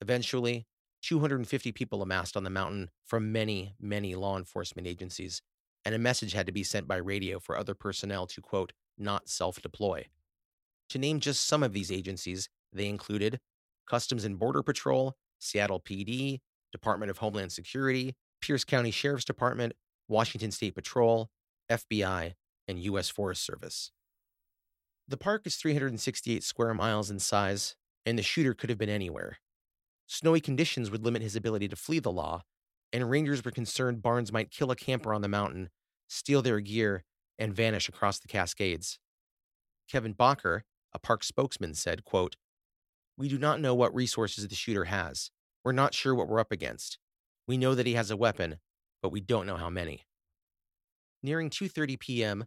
Eventually, 0.00 0.66
250 1.06 1.70
people 1.70 2.02
amassed 2.02 2.36
on 2.36 2.42
the 2.42 2.50
mountain 2.50 2.90
from 3.04 3.30
many, 3.30 3.76
many 3.80 4.16
law 4.16 4.36
enforcement 4.36 4.88
agencies, 4.88 5.40
and 5.84 5.94
a 5.94 5.98
message 6.00 6.32
had 6.32 6.46
to 6.46 6.52
be 6.52 6.64
sent 6.64 6.88
by 6.88 6.96
radio 6.96 7.38
for 7.38 7.56
other 7.56 7.74
personnel 7.74 8.26
to, 8.26 8.40
quote, 8.40 8.72
not 8.98 9.28
self 9.28 9.62
deploy. 9.62 10.04
To 10.88 10.98
name 10.98 11.20
just 11.20 11.46
some 11.46 11.62
of 11.62 11.72
these 11.72 11.92
agencies, 11.92 12.48
they 12.72 12.88
included 12.88 13.38
Customs 13.88 14.24
and 14.24 14.36
Border 14.36 14.64
Patrol, 14.64 15.14
Seattle 15.38 15.78
PD, 15.78 16.40
Department 16.72 17.08
of 17.08 17.18
Homeland 17.18 17.52
Security, 17.52 18.16
Pierce 18.42 18.64
County 18.64 18.90
Sheriff's 18.90 19.24
Department, 19.24 19.74
Washington 20.08 20.50
State 20.50 20.74
Patrol, 20.74 21.30
FBI, 21.70 22.34
and 22.66 22.80
U.S. 22.80 23.10
Forest 23.10 23.46
Service. 23.46 23.92
The 25.06 25.16
park 25.16 25.46
is 25.46 25.54
368 25.54 26.42
square 26.42 26.74
miles 26.74 27.12
in 27.12 27.20
size, 27.20 27.76
and 28.04 28.18
the 28.18 28.24
shooter 28.24 28.54
could 28.54 28.70
have 28.70 28.78
been 28.78 28.88
anywhere. 28.88 29.38
Snowy 30.06 30.40
conditions 30.40 30.90
would 30.90 31.04
limit 31.04 31.22
his 31.22 31.36
ability 31.36 31.68
to 31.68 31.76
flee 31.76 31.98
the 31.98 32.12
law, 32.12 32.42
and 32.92 33.10
rangers 33.10 33.44
were 33.44 33.50
concerned 33.50 34.02
Barnes 34.02 34.32
might 34.32 34.50
kill 34.50 34.70
a 34.70 34.76
camper 34.76 35.12
on 35.12 35.22
the 35.22 35.28
mountain, 35.28 35.68
steal 36.08 36.42
their 36.42 36.60
gear, 36.60 37.04
and 37.38 37.54
vanish 37.54 37.88
across 37.88 38.18
the 38.18 38.28
Cascades. 38.28 38.98
Kevin 39.90 40.14
Bacher, 40.14 40.62
a 40.92 40.98
park 40.98 41.24
spokesman, 41.24 41.74
said, 41.74 42.04
quote, 42.04 42.36
We 43.18 43.28
do 43.28 43.38
not 43.38 43.60
know 43.60 43.74
what 43.74 43.94
resources 43.94 44.46
the 44.46 44.54
shooter 44.54 44.84
has. 44.84 45.30
We're 45.64 45.72
not 45.72 45.94
sure 45.94 46.14
what 46.14 46.28
we're 46.28 46.40
up 46.40 46.52
against. 46.52 46.98
We 47.46 47.56
know 47.56 47.74
that 47.74 47.86
he 47.86 47.94
has 47.94 48.10
a 48.10 48.16
weapon, 48.16 48.58
but 49.02 49.10
we 49.10 49.20
don't 49.20 49.46
know 49.46 49.56
how 49.56 49.70
many. 49.70 50.04
Nearing 51.22 51.50
2:30 51.50 51.98
p.m., 51.98 52.44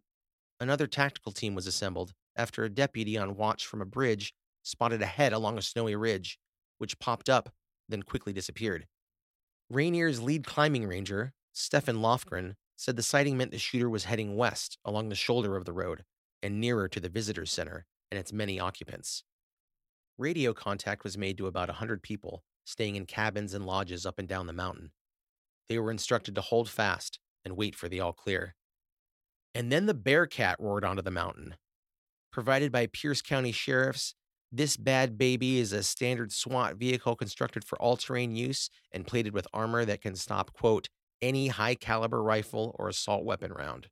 another 0.59 0.87
tactical 0.87 1.31
team 1.31 1.55
was 1.55 1.67
assembled 1.67 2.13
after 2.35 2.63
a 2.63 2.69
deputy 2.69 3.17
on 3.17 3.35
watch 3.35 3.65
from 3.65 3.81
a 3.81 3.85
bridge 3.85 4.33
spotted 4.63 5.01
a 5.01 5.05
head 5.05 5.33
along 5.33 5.57
a 5.57 5.61
snowy 5.61 5.95
ridge, 5.95 6.39
which 6.79 6.99
popped 6.99 7.29
up, 7.29 7.49
then 7.87 8.03
quickly 8.03 8.33
disappeared. 8.33 8.87
Rainier's 9.69 10.21
lead 10.21 10.45
climbing 10.45 10.87
ranger, 10.87 11.33
Stefan 11.53 11.97
Lofgren, 11.97 12.55
said 12.75 12.95
the 12.95 13.03
sighting 13.03 13.37
meant 13.37 13.51
the 13.51 13.59
shooter 13.59 13.89
was 13.89 14.05
heading 14.05 14.35
west 14.35 14.77
along 14.83 15.09
the 15.09 15.15
shoulder 15.15 15.55
of 15.55 15.65
the 15.65 15.73
road 15.73 16.03
and 16.41 16.59
nearer 16.59 16.87
to 16.87 16.99
the 16.99 17.09
visitors 17.09 17.51
center 17.51 17.85
and 18.09 18.19
its 18.19 18.33
many 18.33 18.59
occupants. 18.59 19.23
Radio 20.17 20.53
contact 20.53 21.03
was 21.03 21.17
made 21.17 21.37
to 21.37 21.47
about 21.47 21.69
a 21.69 21.73
100 21.73 22.01
people 22.01 22.43
staying 22.65 22.95
in 22.95 23.05
cabins 23.05 23.53
and 23.53 23.65
lodges 23.65 24.05
up 24.05 24.19
and 24.19 24.27
down 24.27 24.47
the 24.47 24.53
mountain. 24.53 24.91
They 25.67 25.77
were 25.77 25.91
instructed 25.91 26.35
to 26.35 26.41
hold 26.41 26.69
fast 26.69 27.19
and 27.45 27.57
wait 27.57 27.75
for 27.75 27.89
the 27.89 27.99
all 27.99 28.13
clear. 28.13 28.55
And 29.53 29.71
then 29.71 29.85
the 29.85 29.93
Bearcat 29.93 30.57
roared 30.59 30.85
onto 30.85 31.01
the 31.01 31.11
mountain. 31.11 31.55
Provided 32.31 32.71
by 32.71 32.87
Pierce 32.87 33.21
County 33.21 33.51
sheriffs, 33.51 34.13
this 34.51 34.77
bad 34.77 35.17
baby 35.17 35.59
is 35.59 35.73
a 35.73 35.83
standard 35.83 36.31
SWAT 36.31 36.75
vehicle 36.75 37.15
constructed 37.15 37.63
for 37.63 37.79
all 37.81 37.97
terrain 37.97 38.35
use 38.35 38.69
and 38.91 39.05
plated 39.05 39.33
with 39.33 39.47
armor 39.53 39.85
that 39.85 40.01
can 40.01 40.15
stop, 40.15 40.53
quote, 40.53 40.89
any 41.21 41.47
high 41.49 41.75
caliber 41.75 42.23
rifle 42.23 42.75
or 42.79 42.89
assault 42.89 43.23
weapon 43.25 43.51
round. 43.51 43.87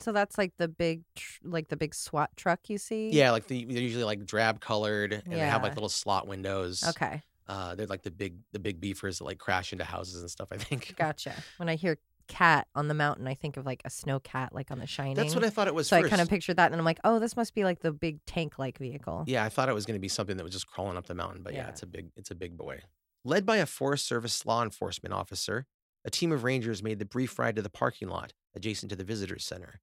So 0.00 0.12
that's 0.12 0.38
like 0.38 0.52
the 0.58 0.68
big, 0.68 1.02
tr- 1.16 1.38
like 1.44 1.68
the 1.68 1.76
big 1.76 1.94
SWAT 1.94 2.30
truck 2.36 2.68
you 2.68 2.78
see. 2.78 3.10
Yeah, 3.10 3.32
like 3.32 3.46
the, 3.48 3.64
they're 3.64 3.82
usually 3.82 4.04
like 4.04 4.24
drab 4.24 4.60
colored 4.60 5.12
and 5.12 5.32
they 5.32 5.38
have 5.40 5.62
like 5.62 5.74
little 5.74 5.88
slot 5.88 6.26
windows. 6.26 6.84
Okay, 6.88 7.20
Uh, 7.48 7.74
they're 7.74 7.86
like 7.86 8.02
the 8.02 8.10
big 8.10 8.36
the 8.52 8.58
big 8.60 8.80
beefers 8.80 9.18
that 9.18 9.24
like 9.24 9.38
crash 9.38 9.72
into 9.72 9.84
houses 9.84 10.20
and 10.20 10.30
stuff. 10.30 10.48
I 10.52 10.56
think. 10.56 10.94
gotcha. 10.96 11.34
When 11.56 11.68
I 11.68 11.74
hear 11.74 11.98
cat 12.28 12.68
on 12.74 12.88
the 12.88 12.94
mountain, 12.94 13.26
I 13.26 13.34
think 13.34 13.56
of 13.56 13.66
like 13.66 13.82
a 13.84 13.90
snow 13.90 14.20
cat, 14.20 14.54
like 14.54 14.70
on 14.70 14.78
The 14.78 14.86
Shining. 14.86 15.14
That's 15.14 15.34
what 15.34 15.44
I 15.44 15.50
thought 15.50 15.66
it 15.66 15.74
was. 15.74 15.88
So 15.88 15.96
I 15.96 16.08
kind 16.08 16.22
of 16.22 16.28
pictured 16.28 16.56
that, 16.58 16.70
and 16.70 16.80
I'm 16.80 16.84
like, 16.84 17.00
oh, 17.04 17.18
this 17.18 17.36
must 17.36 17.54
be 17.54 17.64
like 17.64 17.80
the 17.80 17.92
big 17.92 18.24
tank-like 18.26 18.78
vehicle. 18.78 19.24
Yeah, 19.26 19.44
I 19.44 19.48
thought 19.48 19.68
it 19.68 19.74
was 19.74 19.86
going 19.86 19.96
to 19.96 20.00
be 20.00 20.08
something 20.08 20.36
that 20.36 20.44
was 20.44 20.52
just 20.52 20.66
crawling 20.66 20.96
up 20.96 21.06
the 21.06 21.14
mountain, 21.14 21.42
but 21.42 21.54
yeah. 21.54 21.64
Yeah. 21.64 21.68
it's 21.70 21.82
a 21.82 21.86
big 21.86 22.10
it's 22.16 22.30
a 22.30 22.34
big 22.34 22.56
boy. 22.56 22.80
Led 23.24 23.44
by 23.44 23.56
a 23.56 23.66
Forest 23.66 24.06
Service 24.06 24.46
law 24.46 24.62
enforcement 24.62 25.12
officer, 25.12 25.66
a 26.04 26.10
team 26.10 26.30
of 26.30 26.44
rangers 26.44 26.82
made 26.82 26.98
the 26.98 27.04
brief 27.04 27.38
ride 27.38 27.56
to 27.56 27.62
the 27.62 27.70
parking 27.70 28.08
lot 28.08 28.32
adjacent 28.54 28.90
to 28.90 28.96
the 28.96 29.04
visitors 29.04 29.44
center. 29.44 29.80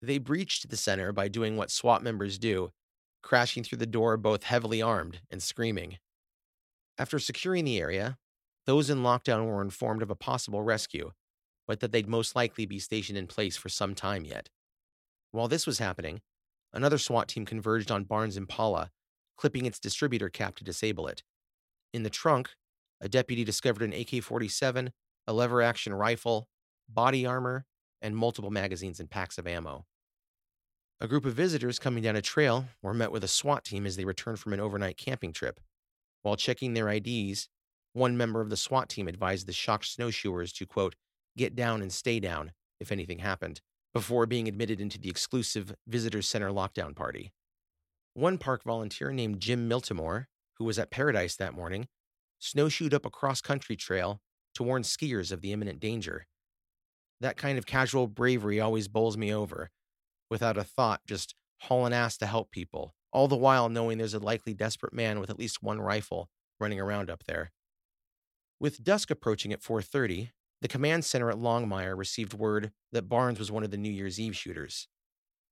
They 0.00 0.18
breached 0.18 0.68
the 0.68 0.76
center 0.76 1.12
by 1.12 1.28
doing 1.28 1.56
what 1.56 1.70
SWAT 1.70 2.02
members 2.02 2.38
do, 2.38 2.70
crashing 3.22 3.62
through 3.62 3.78
the 3.78 3.86
door 3.86 4.16
both 4.16 4.44
heavily 4.44 4.82
armed 4.82 5.20
and 5.30 5.42
screaming. 5.42 5.98
After 6.98 7.18
securing 7.18 7.64
the 7.64 7.78
area, 7.78 8.18
those 8.66 8.90
in 8.90 9.02
lockdown 9.02 9.46
were 9.46 9.62
informed 9.62 10.02
of 10.02 10.10
a 10.10 10.16
possible 10.16 10.62
rescue, 10.62 11.12
but 11.66 11.80
that 11.80 11.92
they'd 11.92 12.08
most 12.08 12.34
likely 12.34 12.66
be 12.66 12.78
stationed 12.78 13.18
in 13.18 13.26
place 13.26 13.56
for 13.56 13.68
some 13.68 13.94
time 13.94 14.24
yet. 14.24 14.48
While 15.30 15.48
this 15.48 15.66
was 15.66 15.78
happening, 15.78 16.20
another 16.72 16.98
SWAT 16.98 17.28
team 17.28 17.44
converged 17.44 17.90
on 17.90 18.04
Barnes 18.04 18.36
Impala, 18.36 18.90
clipping 19.36 19.66
its 19.66 19.78
distributor 19.78 20.28
cap 20.28 20.56
to 20.56 20.64
disable 20.64 21.08
it. 21.08 21.22
In 21.92 22.02
the 22.02 22.10
trunk, 22.10 22.50
a 23.00 23.08
deputy 23.08 23.44
discovered 23.44 23.82
an 23.82 23.92
AK 23.92 24.22
47, 24.22 24.92
a 25.26 25.32
lever 25.32 25.62
action 25.62 25.94
rifle, 25.94 26.48
body 26.88 27.26
armor, 27.26 27.64
and 28.00 28.16
multiple 28.16 28.50
magazines 28.50 29.00
and 29.00 29.10
packs 29.10 29.38
of 29.38 29.46
ammo. 29.46 29.86
A 31.00 31.08
group 31.08 31.24
of 31.24 31.34
visitors 31.34 31.78
coming 31.78 32.02
down 32.02 32.14
a 32.14 32.22
trail 32.22 32.66
were 32.80 32.94
met 32.94 33.10
with 33.10 33.24
a 33.24 33.28
SWAT 33.28 33.64
team 33.64 33.86
as 33.86 33.96
they 33.96 34.04
returned 34.04 34.38
from 34.38 34.52
an 34.52 34.60
overnight 34.60 34.96
camping 34.96 35.32
trip. 35.32 35.58
While 36.22 36.36
checking 36.36 36.74
their 36.74 36.88
IDs, 36.88 37.48
one 37.92 38.16
member 38.16 38.40
of 38.40 38.50
the 38.50 38.56
SWAT 38.56 38.88
team 38.88 39.08
advised 39.08 39.46
the 39.46 39.52
shocked 39.52 39.86
snowshoers 39.86 40.52
to, 40.54 40.66
quote, 40.66 40.94
get 41.36 41.54
down 41.54 41.82
and 41.82 41.92
stay 41.92 42.20
down 42.20 42.52
if 42.80 42.90
anything 42.92 43.20
happened, 43.20 43.60
before 43.94 44.26
being 44.26 44.48
admitted 44.48 44.80
into 44.80 44.98
the 44.98 45.08
exclusive 45.08 45.74
Visitors 45.86 46.28
Center 46.28 46.50
lockdown 46.50 46.96
party. 46.96 47.32
One 48.14 48.38
park 48.38 48.64
volunteer 48.64 49.12
named 49.12 49.40
Jim 49.40 49.68
Miltimore, 49.68 50.26
who 50.58 50.64
was 50.64 50.78
at 50.78 50.90
Paradise 50.90 51.36
that 51.36 51.54
morning, 51.54 51.88
snowshoed 52.38 52.92
up 52.92 53.06
a 53.06 53.10
cross 53.10 53.40
country 53.40 53.76
trail 53.76 54.20
to 54.54 54.62
warn 54.62 54.82
skiers 54.82 55.32
of 55.32 55.40
the 55.40 55.52
imminent 55.52 55.80
danger. 55.80 56.26
That 57.20 57.36
kind 57.36 57.56
of 57.56 57.66
casual 57.66 58.08
bravery 58.08 58.60
always 58.60 58.88
bowls 58.88 59.16
me 59.16 59.32
over, 59.32 59.70
without 60.28 60.58
a 60.58 60.64
thought, 60.64 61.02
just 61.06 61.34
hauling 61.62 61.92
ass 61.92 62.16
to 62.18 62.26
help 62.26 62.50
people, 62.50 62.94
all 63.12 63.28
the 63.28 63.36
while 63.36 63.68
knowing 63.68 63.98
there's 63.98 64.14
a 64.14 64.18
likely 64.18 64.54
desperate 64.54 64.92
man 64.92 65.20
with 65.20 65.30
at 65.30 65.38
least 65.38 65.62
one 65.62 65.80
rifle 65.80 66.28
running 66.58 66.80
around 66.80 67.10
up 67.10 67.24
there. 67.24 67.52
With 68.58 68.82
dusk 68.82 69.10
approaching 69.10 69.52
at 69.52 69.62
4:30, 69.62 70.30
the 70.62 70.68
command 70.68 71.04
center 71.04 71.28
at 71.28 71.38
Longmire 71.38 71.98
received 71.98 72.34
word 72.34 72.70
that 72.92 73.08
Barnes 73.08 73.40
was 73.40 73.50
one 73.50 73.64
of 73.64 73.72
the 73.72 73.76
New 73.76 73.90
Year's 73.90 74.20
Eve 74.20 74.36
shooters. 74.36 74.86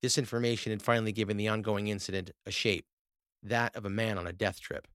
This 0.02 0.16
information 0.16 0.70
had 0.70 0.82
finally 0.82 1.10
given 1.10 1.36
the 1.36 1.48
ongoing 1.48 1.88
incident 1.88 2.30
a 2.46 2.52
shape, 2.52 2.86
that 3.42 3.74
of 3.74 3.84
a 3.84 3.90
man 3.90 4.18
on 4.18 4.28
a 4.28 4.32
death 4.32 4.60
trip. 4.60 4.86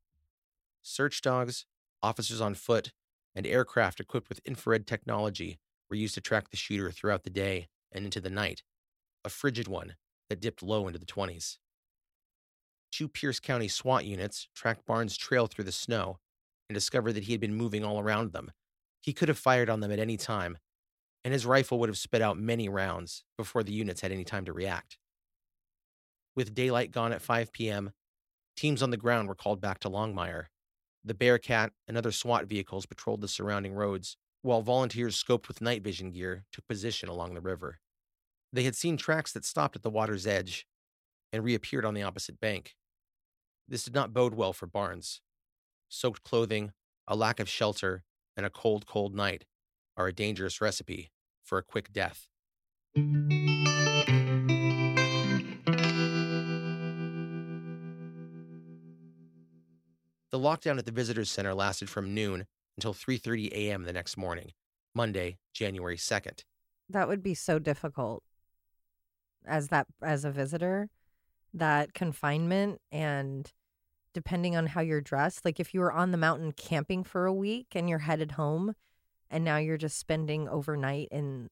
Search 0.81 1.22
dogs, 1.22 1.65
officers 2.01 2.39
on 2.39 2.55
foot, 2.55 2.93
and 3.36 3.45
aircraft 3.45 4.00
equipped 4.00 4.29
with 4.29 4.39
infrared 4.45 4.88
technology 4.88 5.60
were 5.89 5.98
used 5.98 6.15
to 6.15 6.22
track 6.22 6.50
the 6.50 6.57
shooter 6.57 6.91
throughout 6.91 7.24
the 7.24 7.29
day 7.29 7.67
and 7.91 8.05
into 8.05 8.22
the 8.22 8.29
night, 8.29 8.63
a 9.25 9.29
frigid 9.29 9.67
one 9.67 9.95
that 10.29 10.39
dipped 10.39 10.63
low 10.63 10.88
into 10.88 10.98
the 10.98 11.05
20s. 11.05 11.57
Two 12.89 13.10
Pierce 13.10 13.41
County 13.41 13.67
SWAT 13.67 14.05
units 14.05 14.48
tracked 14.55 14.86
Barnes' 14.86 15.17
trail 15.17 15.48
through 15.48 15.65
the 15.65 15.74
snow 15.74 16.19
and 16.69 16.74
discovered 16.74 17.13
that 17.13 17.25
he 17.25 17.34
had 17.34 17.41
been 17.41 17.53
moving 17.53 17.84
all 17.84 18.00
around 18.00 18.31
them. 18.31 18.51
He 19.05 19.13
could 19.13 19.29
have 19.29 19.38
fired 19.38 19.69
on 19.69 19.81
them 19.81 19.91
at 19.91 20.00
any 20.00 20.17
time, 20.17 20.57
and 21.24 21.31
his 21.31 21.45
rifle 21.45 21.77
would 21.77 21.89
have 21.89 21.97
spit 21.97 22.24
out 22.24 22.39
many 22.39 22.67
rounds 22.67 23.24
before 23.38 23.62
the 23.62 23.71
units 23.71 24.01
had 24.01 24.12
any 24.12 24.24
time 24.24 24.45
to 24.45 24.51
react. 24.51 24.97
With 26.35 26.55
daylight 26.55 26.89
gone 26.89 27.13
at 27.13 27.21
5 27.21 27.53
p.m., 27.53 27.91
teams 28.57 28.81
on 28.81 28.89
the 28.89 28.97
ground 28.97 29.27
were 29.27 29.35
called 29.35 29.62
back 29.62 29.77
to 29.81 29.91
Longmire. 29.91 30.45
The 31.03 31.13
Bearcat 31.13 31.71
and 31.88 31.95
other 31.95 32.12
SWAT 32.12 32.47
vehicles 32.47 32.88
patrolled 32.88 33.21
the 33.21 33.27
surrounding 33.27 33.75
roads, 33.75 34.17
while 34.41 34.63
volunteers 34.63 35.24
scoped 35.24 35.47
with 35.47 35.62
night 35.62 35.83
vision 35.83 36.09
gear 36.09 36.45
took 36.51 36.67
position 36.67 37.07
along 37.07 37.35
the 37.35 37.41
river. 37.41 37.77
They 38.51 38.63
had 38.63 38.75
seen 38.75 38.97
tracks 38.97 39.31
that 39.33 39.45
stopped 39.45 39.75
at 39.75 39.83
the 39.83 39.91
water's 39.91 40.25
edge 40.25 40.65
and 41.31 41.43
reappeared 41.43 41.85
on 41.85 41.93
the 41.93 42.01
opposite 42.01 42.39
bank. 42.39 42.74
This 43.67 43.83
did 43.83 43.93
not 43.93 44.13
bode 44.13 44.33
well 44.33 44.51
for 44.51 44.65
Barnes. 44.65 45.21
Soaked 45.89 46.24
clothing, 46.24 46.74
a 47.07 47.15
lack 47.15 47.39
of 47.39 47.47
shelter, 47.47 48.03
and 48.36 48.46
a 48.46 48.50
cold, 48.50 48.86
cold 48.86 49.15
night 49.15 49.46
are 49.98 50.08
a 50.08 50.13
dangerous 50.13 50.62
recipe 50.62 51.12
for 51.44 51.58
a 51.58 51.63
quick 51.63 51.92
death. 51.92 52.27
The 60.32 60.39
lockdown 60.42 60.77
at 60.77 60.86
the 60.86 60.92
visitors 60.92 61.32
center 61.32 61.54
lasted 61.54 61.89
from 61.89 62.13
noon 62.13 62.46
until 62.77 62.94
3:30 62.94 63.51
a.m. 63.54 63.84
the 63.84 63.94
next 63.94 64.18
morning, 64.18 64.51
Monday, 64.94 65.38
January 65.54 65.98
2nd. 65.98 66.44
That 66.89 67.08
would 67.08 67.24
be 67.24 67.34
so 67.34 67.58
difficult 67.58 68.24
as 69.46 69.70
that 69.70 69.88
as 70.01 70.25
a 70.25 70.32
visitor. 70.32 70.89
That 71.54 71.94
confinement 71.94 72.82
and 72.92 73.50
depending 74.15 74.55
on 74.55 74.65
how 74.67 74.81
you're 74.81 75.01
dressed, 75.01 75.45
like 75.45 75.60
if 75.60 75.74
you 75.74 75.79
were 75.81 75.91
on 75.91 76.10
the 76.10 76.17
mountain 76.17 76.51
camping 76.53 77.03
for 77.03 77.27
a 77.27 77.34
week 77.34 77.67
and 77.75 77.88
you're 77.88 78.00
headed 78.00 78.31
home 78.31 78.74
and 79.29 79.43
now 79.43 79.57
you're 79.57 79.77
just 79.77 80.00
spending 80.00 80.48
overnight 80.50 81.10
in 81.12 81.50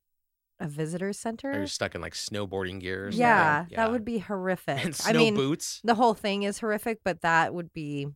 a 0.59 0.67
visitor 0.67 1.09
Or 1.09 1.13
center. 1.13 1.51
you're 1.51 1.67
stuck 1.67 1.93
in 1.93 1.99
like 2.01 2.13
snowboarding 2.13 2.79
gear 2.79 3.07
or 3.07 3.11
something. 3.11 3.19
Yeah, 3.19 3.65
that 3.75 3.91
would 3.91 4.05
be 4.05 4.19
horrific. 4.19 4.83
And 4.85 4.95
snow 4.95 5.09
I 5.09 5.13
mean, 5.23 5.35
boots. 5.35 5.81
the 5.83 5.95
whole 5.95 6.13
thing 6.13 6.43
is 6.43 6.59
horrific, 6.59 6.99
but 7.03 7.21
that 7.21 7.53
would 7.53 7.73
be 7.73 8.07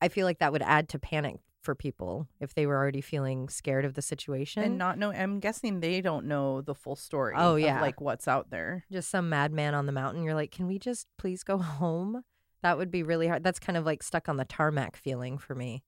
I 0.00 0.08
feel 0.08 0.24
like 0.24 0.38
that 0.38 0.52
would 0.52 0.62
add 0.62 0.88
to 0.90 0.98
panic 0.98 1.40
for 1.62 1.74
people 1.74 2.26
if 2.40 2.54
they 2.54 2.64
were 2.66 2.76
already 2.76 3.00
feeling 3.02 3.48
scared 3.50 3.84
of 3.84 3.92
the 3.94 4.00
situation. 4.02 4.62
and 4.62 4.78
not 4.78 4.96
know. 4.98 5.10
I'm 5.12 5.40
guessing 5.40 5.80
they 5.80 6.00
don't 6.00 6.24
know 6.26 6.62
the 6.62 6.74
full 6.74 6.96
story. 6.96 7.34
Oh, 7.36 7.56
of, 7.56 7.60
yeah. 7.60 7.82
like 7.82 8.00
what's 8.00 8.26
out 8.26 8.48
there. 8.50 8.84
just 8.90 9.10
some 9.10 9.28
madman 9.28 9.74
on 9.74 9.84
the 9.84 9.92
mountain. 9.92 10.22
You're 10.22 10.34
like, 10.34 10.52
can 10.52 10.66
we 10.66 10.78
just 10.78 11.06
please 11.18 11.42
go 11.42 11.58
home? 11.80 12.22
That 12.62 12.76
would 12.78 12.90
be 12.90 13.02
really 13.02 13.26
hard. 13.28 13.42
That's 13.42 13.58
kind 13.58 13.76
of 13.76 13.84
like 13.86 14.02
stuck 14.02 14.28
on 14.28 14.36
the 14.36 14.44
tarmac 14.44 14.96
feeling 14.96 15.38
for 15.38 15.54
me, 15.54 15.82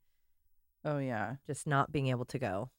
Oh 0.85 0.99
yeah. 0.99 1.37
just 1.47 1.67
not 1.67 1.93
being 1.93 2.09
able 2.09 2.25
to 2.27 2.39
go. 2.39 2.71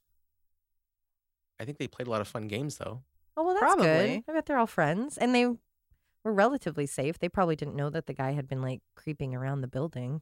I 1.59 1.65
think 1.65 1.77
they 1.77 1.87
played 1.87 2.07
a 2.07 2.11
lot 2.11 2.21
of 2.21 2.27
fun 2.27 2.47
games 2.47 2.77
though. 2.77 3.03
Oh 3.37 3.43
well, 3.43 3.53
that's 3.53 3.63
probably. 3.63 3.85
good. 3.85 4.23
I 4.27 4.33
bet 4.33 4.45
they're 4.45 4.57
all 4.57 4.67
friends, 4.67 5.17
and 5.17 5.33
they 5.33 5.45
were 5.45 6.33
relatively 6.33 6.85
safe. 6.85 7.19
They 7.19 7.29
probably 7.29 7.55
didn't 7.55 7.75
know 7.75 7.89
that 7.89 8.05
the 8.07 8.13
guy 8.13 8.31
had 8.31 8.47
been 8.47 8.61
like 8.61 8.81
creeping 8.95 9.33
around 9.35 9.61
the 9.61 9.67
building. 9.67 10.21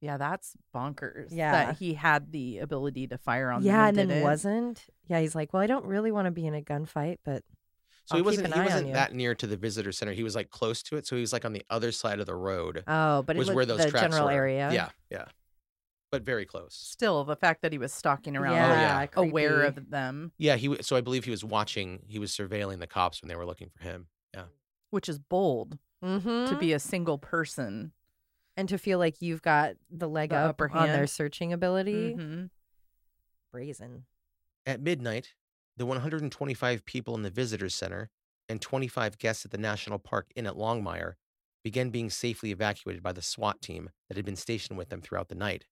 Yeah, 0.00 0.16
that's 0.16 0.54
bonkers. 0.74 1.28
Yeah. 1.32 1.50
That 1.52 1.76
he 1.78 1.94
had 1.94 2.30
the 2.30 2.58
ability 2.58 3.08
to 3.08 3.18
fire 3.18 3.50
on 3.50 3.62
them 3.62 3.66
yeah, 3.72 3.80
and 3.88 3.88
and 3.88 3.96
then 3.98 4.08
didn't. 4.08 4.22
wasn't. 4.22 4.86
Yeah, 5.08 5.20
he's 5.20 5.34
like, 5.34 5.52
well, 5.52 5.62
I 5.62 5.66
don't 5.66 5.84
really 5.86 6.12
want 6.12 6.26
to 6.26 6.30
be 6.30 6.46
in 6.46 6.54
a 6.54 6.62
gunfight, 6.62 7.16
but 7.24 7.42
So 8.08 8.16
I'll 8.16 8.22
he 8.22 8.24
wasn't 8.24 8.54
he 8.54 8.60
wasn't 8.60 8.92
that 8.94 9.14
near 9.14 9.34
to 9.34 9.46
the 9.46 9.56
visitor 9.56 9.92
center. 9.92 10.12
He 10.12 10.22
was 10.22 10.34
like 10.34 10.50
close 10.50 10.82
to 10.84 10.96
it, 10.96 11.06
so 11.06 11.14
he 11.16 11.20
was 11.20 11.32
like 11.32 11.44
on 11.44 11.52
the 11.52 11.62
other 11.70 11.92
side 11.92 12.20
of 12.20 12.26
the 12.26 12.34
road. 12.34 12.82
oh, 12.86 13.22
but 13.22 13.36
it 13.36 13.38
was 13.38 13.48
was 13.48 13.54
where 13.56 13.66
those 13.66 13.78
the 13.84 13.90
tracks 13.90 14.02
general 14.14 14.26
were. 14.26 14.32
area. 14.32 14.70
Yeah, 14.72 14.88
yeah. 15.10 15.26
But 16.10 16.22
very 16.22 16.46
close. 16.46 16.74
Still, 16.74 17.22
the 17.24 17.36
fact 17.36 17.60
that 17.60 17.70
he 17.72 17.76
was 17.76 17.92
stalking 17.92 18.34
around, 18.34 18.54
yeah, 18.54 19.02
yeah. 19.02 19.06
aware 19.14 19.60
of 19.64 19.90
them, 19.90 20.32
Yeah, 20.38 20.56
he 20.56 20.68
w- 20.68 20.82
so 20.82 20.96
I 20.96 21.02
believe 21.02 21.24
he 21.26 21.30
was 21.30 21.44
watching, 21.44 22.00
he 22.06 22.18
was 22.18 22.32
surveilling 22.32 22.78
the 22.80 22.86
cops 22.86 23.20
when 23.20 23.28
they 23.28 23.36
were 23.36 23.44
looking 23.44 23.68
for 23.76 23.82
him. 23.82 24.06
Yeah. 24.34 24.44
which 24.90 25.08
is 25.08 25.18
bold 25.18 25.78
Mm-hmm. 26.02 26.46
to 26.46 26.56
be 26.58 26.72
a 26.72 26.78
single 26.78 27.18
person. 27.18 27.92
and 28.56 28.68
to 28.70 28.78
feel 28.78 28.98
like 28.98 29.20
you've 29.20 29.42
got 29.42 29.74
the 29.90 30.08
leg 30.08 30.30
The 30.30 30.36
up 30.36 30.50
upper 30.50 30.70
on 30.72 30.88
their 30.88 31.06
searching 31.06 31.52
ability. 31.52 32.12
hmm 32.14 32.44
Brazen. 33.52 34.04
At 34.66 34.80
midnight, 34.80 35.34
the 35.78 35.86
125 35.86 36.84
people 36.84 37.14
in 37.14 37.22
the 37.22 37.30
visitors 37.30 37.74
center 37.74 38.10
and 38.48 38.60
25 38.60 39.16
guests 39.18 39.44
at 39.44 39.52
the 39.52 39.58
National 39.58 39.98
Park 39.98 40.26
Inn 40.34 40.46
at 40.46 40.54
Longmire 40.54 41.14
began 41.62 41.90
being 41.90 42.10
safely 42.10 42.50
evacuated 42.50 43.02
by 43.02 43.12
the 43.12 43.22
SWAT 43.22 43.62
team 43.62 43.90
that 44.08 44.16
had 44.16 44.26
been 44.26 44.36
stationed 44.36 44.76
with 44.76 44.88
them 44.88 45.00
throughout 45.00 45.28
the 45.28 45.34
night. 45.36 45.66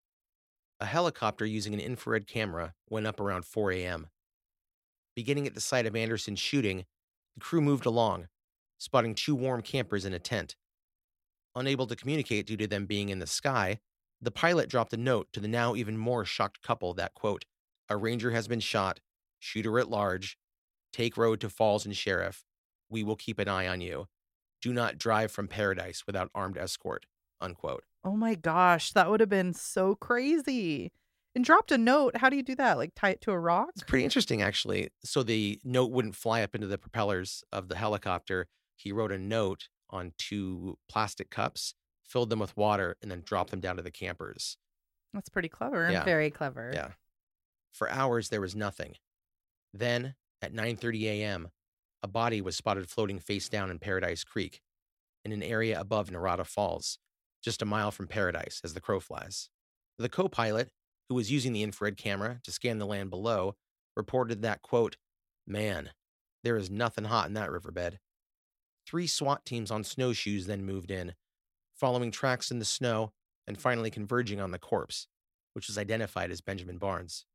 A 0.78 0.86
helicopter 0.86 1.44
using 1.44 1.74
an 1.74 1.80
infrared 1.80 2.28
camera 2.28 2.74
went 2.88 3.06
up 3.06 3.18
around 3.18 3.46
4 3.46 3.72
a.m. 3.72 4.08
Beginning 5.16 5.46
at 5.46 5.54
the 5.54 5.60
site 5.60 5.86
of 5.86 5.96
Anderson's 5.96 6.38
shooting, 6.38 6.84
the 7.34 7.40
crew 7.40 7.60
moved 7.60 7.86
along, 7.86 8.28
spotting 8.78 9.14
two 9.14 9.34
warm 9.34 9.62
campers 9.62 10.04
in 10.04 10.12
a 10.12 10.18
tent. 10.20 10.54
Unable 11.56 11.86
to 11.86 11.96
communicate 11.96 12.46
due 12.46 12.58
to 12.58 12.66
them 12.68 12.86
being 12.86 13.08
in 13.08 13.18
the 13.18 13.26
sky, 13.26 13.80
the 14.20 14.30
pilot 14.30 14.68
dropped 14.68 14.92
a 14.92 14.98
note 14.98 15.28
to 15.32 15.40
the 15.40 15.48
now 15.48 15.74
even 15.74 15.96
more 15.96 16.24
shocked 16.24 16.62
couple 16.62 16.94
that, 16.94 17.14
quote, 17.14 17.44
a 17.88 17.96
ranger 17.96 18.32
has 18.32 18.46
been 18.46 18.60
shot, 18.60 19.00
shooter 19.46 19.78
at 19.78 19.88
large, 19.88 20.36
take 20.92 21.16
road 21.16 21.40
to 21.40 21.48
Falls 21.48 21.86
and 21.86 21.96
Sheriff. 21.96 22.44
We 22.90 23.04
will 23.04 23.16
keep 23.16 23.38
an 23.38 23.48
eye 23.48 23.68
on 23.68 23.80
you. 23.80 24.06
Do 24.60 24.72
not 24.72 24.98
drive 24.98 25.30
from 25.30 25.48
paradise 25.48 26.04
without 26.06 26.30
armed 26.34 26.58
escort, 26.58 27.06
unquote. 27.40 27.84
Oh 28.04 28.16
my 28.16 28.34
gosh, 28.34 28.92
that 28.92 29.08
would 29.08 29.20
have 29.20 29.28
been 29.28 29.54
so 29.54 29.94
crazy. 29.94 30.92
And 31.34 31.44
dropped 31.44 31.70
a 31.70 31.76
note. 31.76 32.16
How 32.16 32.30
do 32.30 32.36
you 32.36 32.42
do 32.42 32.54
that? 32.56 32.78
Like 32.78 32.92
tie 32.96 33.10
it 33.10 33.20
to 33.22 33.30
a 33.32 33.38
rock? 33.38 33.68
It's 33.74 33.84
pretty 33.84 34.04
interesting, 34.04 34.40
actually. 34.40 34.88
So 35.04 35.22
the 35.22 35.60
note 35.64 35.90
wouldn't 35.90 36.16
fly 36.16 36.42
up 36.42 36.54
into 36.54 36.66
the 36.66 36.78
propellers 36.78 37.44
of 37.52 37.68
the 37.68 37.76
helicopter. 37.76 38.48
He 38.74 38.90
wrote 38.90 39.12
a 39.12 39.18
note 39.18 39.68
on 39.90 40.12
two 40.18 40.78
plastic 40.88 41.28
cups, 41.30 41.74
filled 42.02 42.30
them 42.30 42.38
with 42.38 42.56
water, 42.56 42.96
and 43.02 43.10
then 43.10 43.22
dropped 43.24 43.50
them 43.50 43.60
down 43.60 43.76
to 43.76 43.82
the 43.82 43.90
campers. 43.90 44.56
That's 45.12 45.28
pretty 45.28 45.50
clever. 45.50 45.90
Yeah. 45.90 46.04
Very 46.04 46.30
clever. 46.30 46.70
Yeah. 46.72 46.92
For 47.72 47.90
hours 47.90 48.30
there 48.30 48.40
was 48.40 48.56
nothing. 48.56 48.94
Then, 49.76 50.14
at 50.40 50.54
9:30 50.54 51.02
a.m., 51.04 51.50
a 52.02 52.08
body 52.08 52.40
was 52.40 52.56
spotted 52.56 52.88
floating 52.88 53.18
face 53.18 53.48
down 53.48 53.70
in 53.70 53.78
Paradise 53.78 54.24
Creek, 54.24 54.62
in 55.24 55.32
an 55.32 55.42
area 55.42 55.78
above 55.78 56.10
Narada 56.10 56.44
Falls, 56.44 56.98
just 57.42 57.62
a 57.62 57.66
mile 57.66 57.90
from 57.90 58.06
Paradise 58.06 58.60
as 58.64 58.74
the 58.74 58.80
crow 58.80 59.00
flies. 59.00 59.50
The 59.98 60.08
co-pilot, 60.08 60.70
who 61.08 61.14
was 61.14 61.30
using 61.30 61.52
the 61.52 61.62
infrared 61.62 61.96
camera 61.96 62.40
to 62.44 62.52
scan 62.52 62.78
the 62.78 62.86
land 62.86 63.10
below, 63.10 63.56
reported 63.96 64.42
that 64.42 64.62
quote, 64.62 64.96
"Man, 65.46 65.92
there 66.42 66.56
is 66.56 66.70
nothing 66.70 67.04
hot 67.04 67.26
in 67.26 67.34
that 67.34 67.50
riverbed." 67.50 68.00
Three 68.86 69.06
SWAT 69.06 69.44
teams 69.44 69.70
on 69.70 69.84
snowshoes 69.84 70.46
then 70.46 70.64
moved 70.64 70.90
in, 70.90 71.14
following 71.74 72.10
tracks 72.10 72.50
in 72.50 72.60
the 72.60 72.64
snow 72.64 73.12
and 73.46 73.60
finally 73.60 73.90
converging 73.90 74.40
on 74.40 74.52
the 74.52 74.58
corpse, 74.58 75.08
which 75.52 75.66
was 75.66 75.76
identified 75.76 76.30
as 76.30 76.40
Benjamin 76.40 76.78
Barnes. 76.78 77.26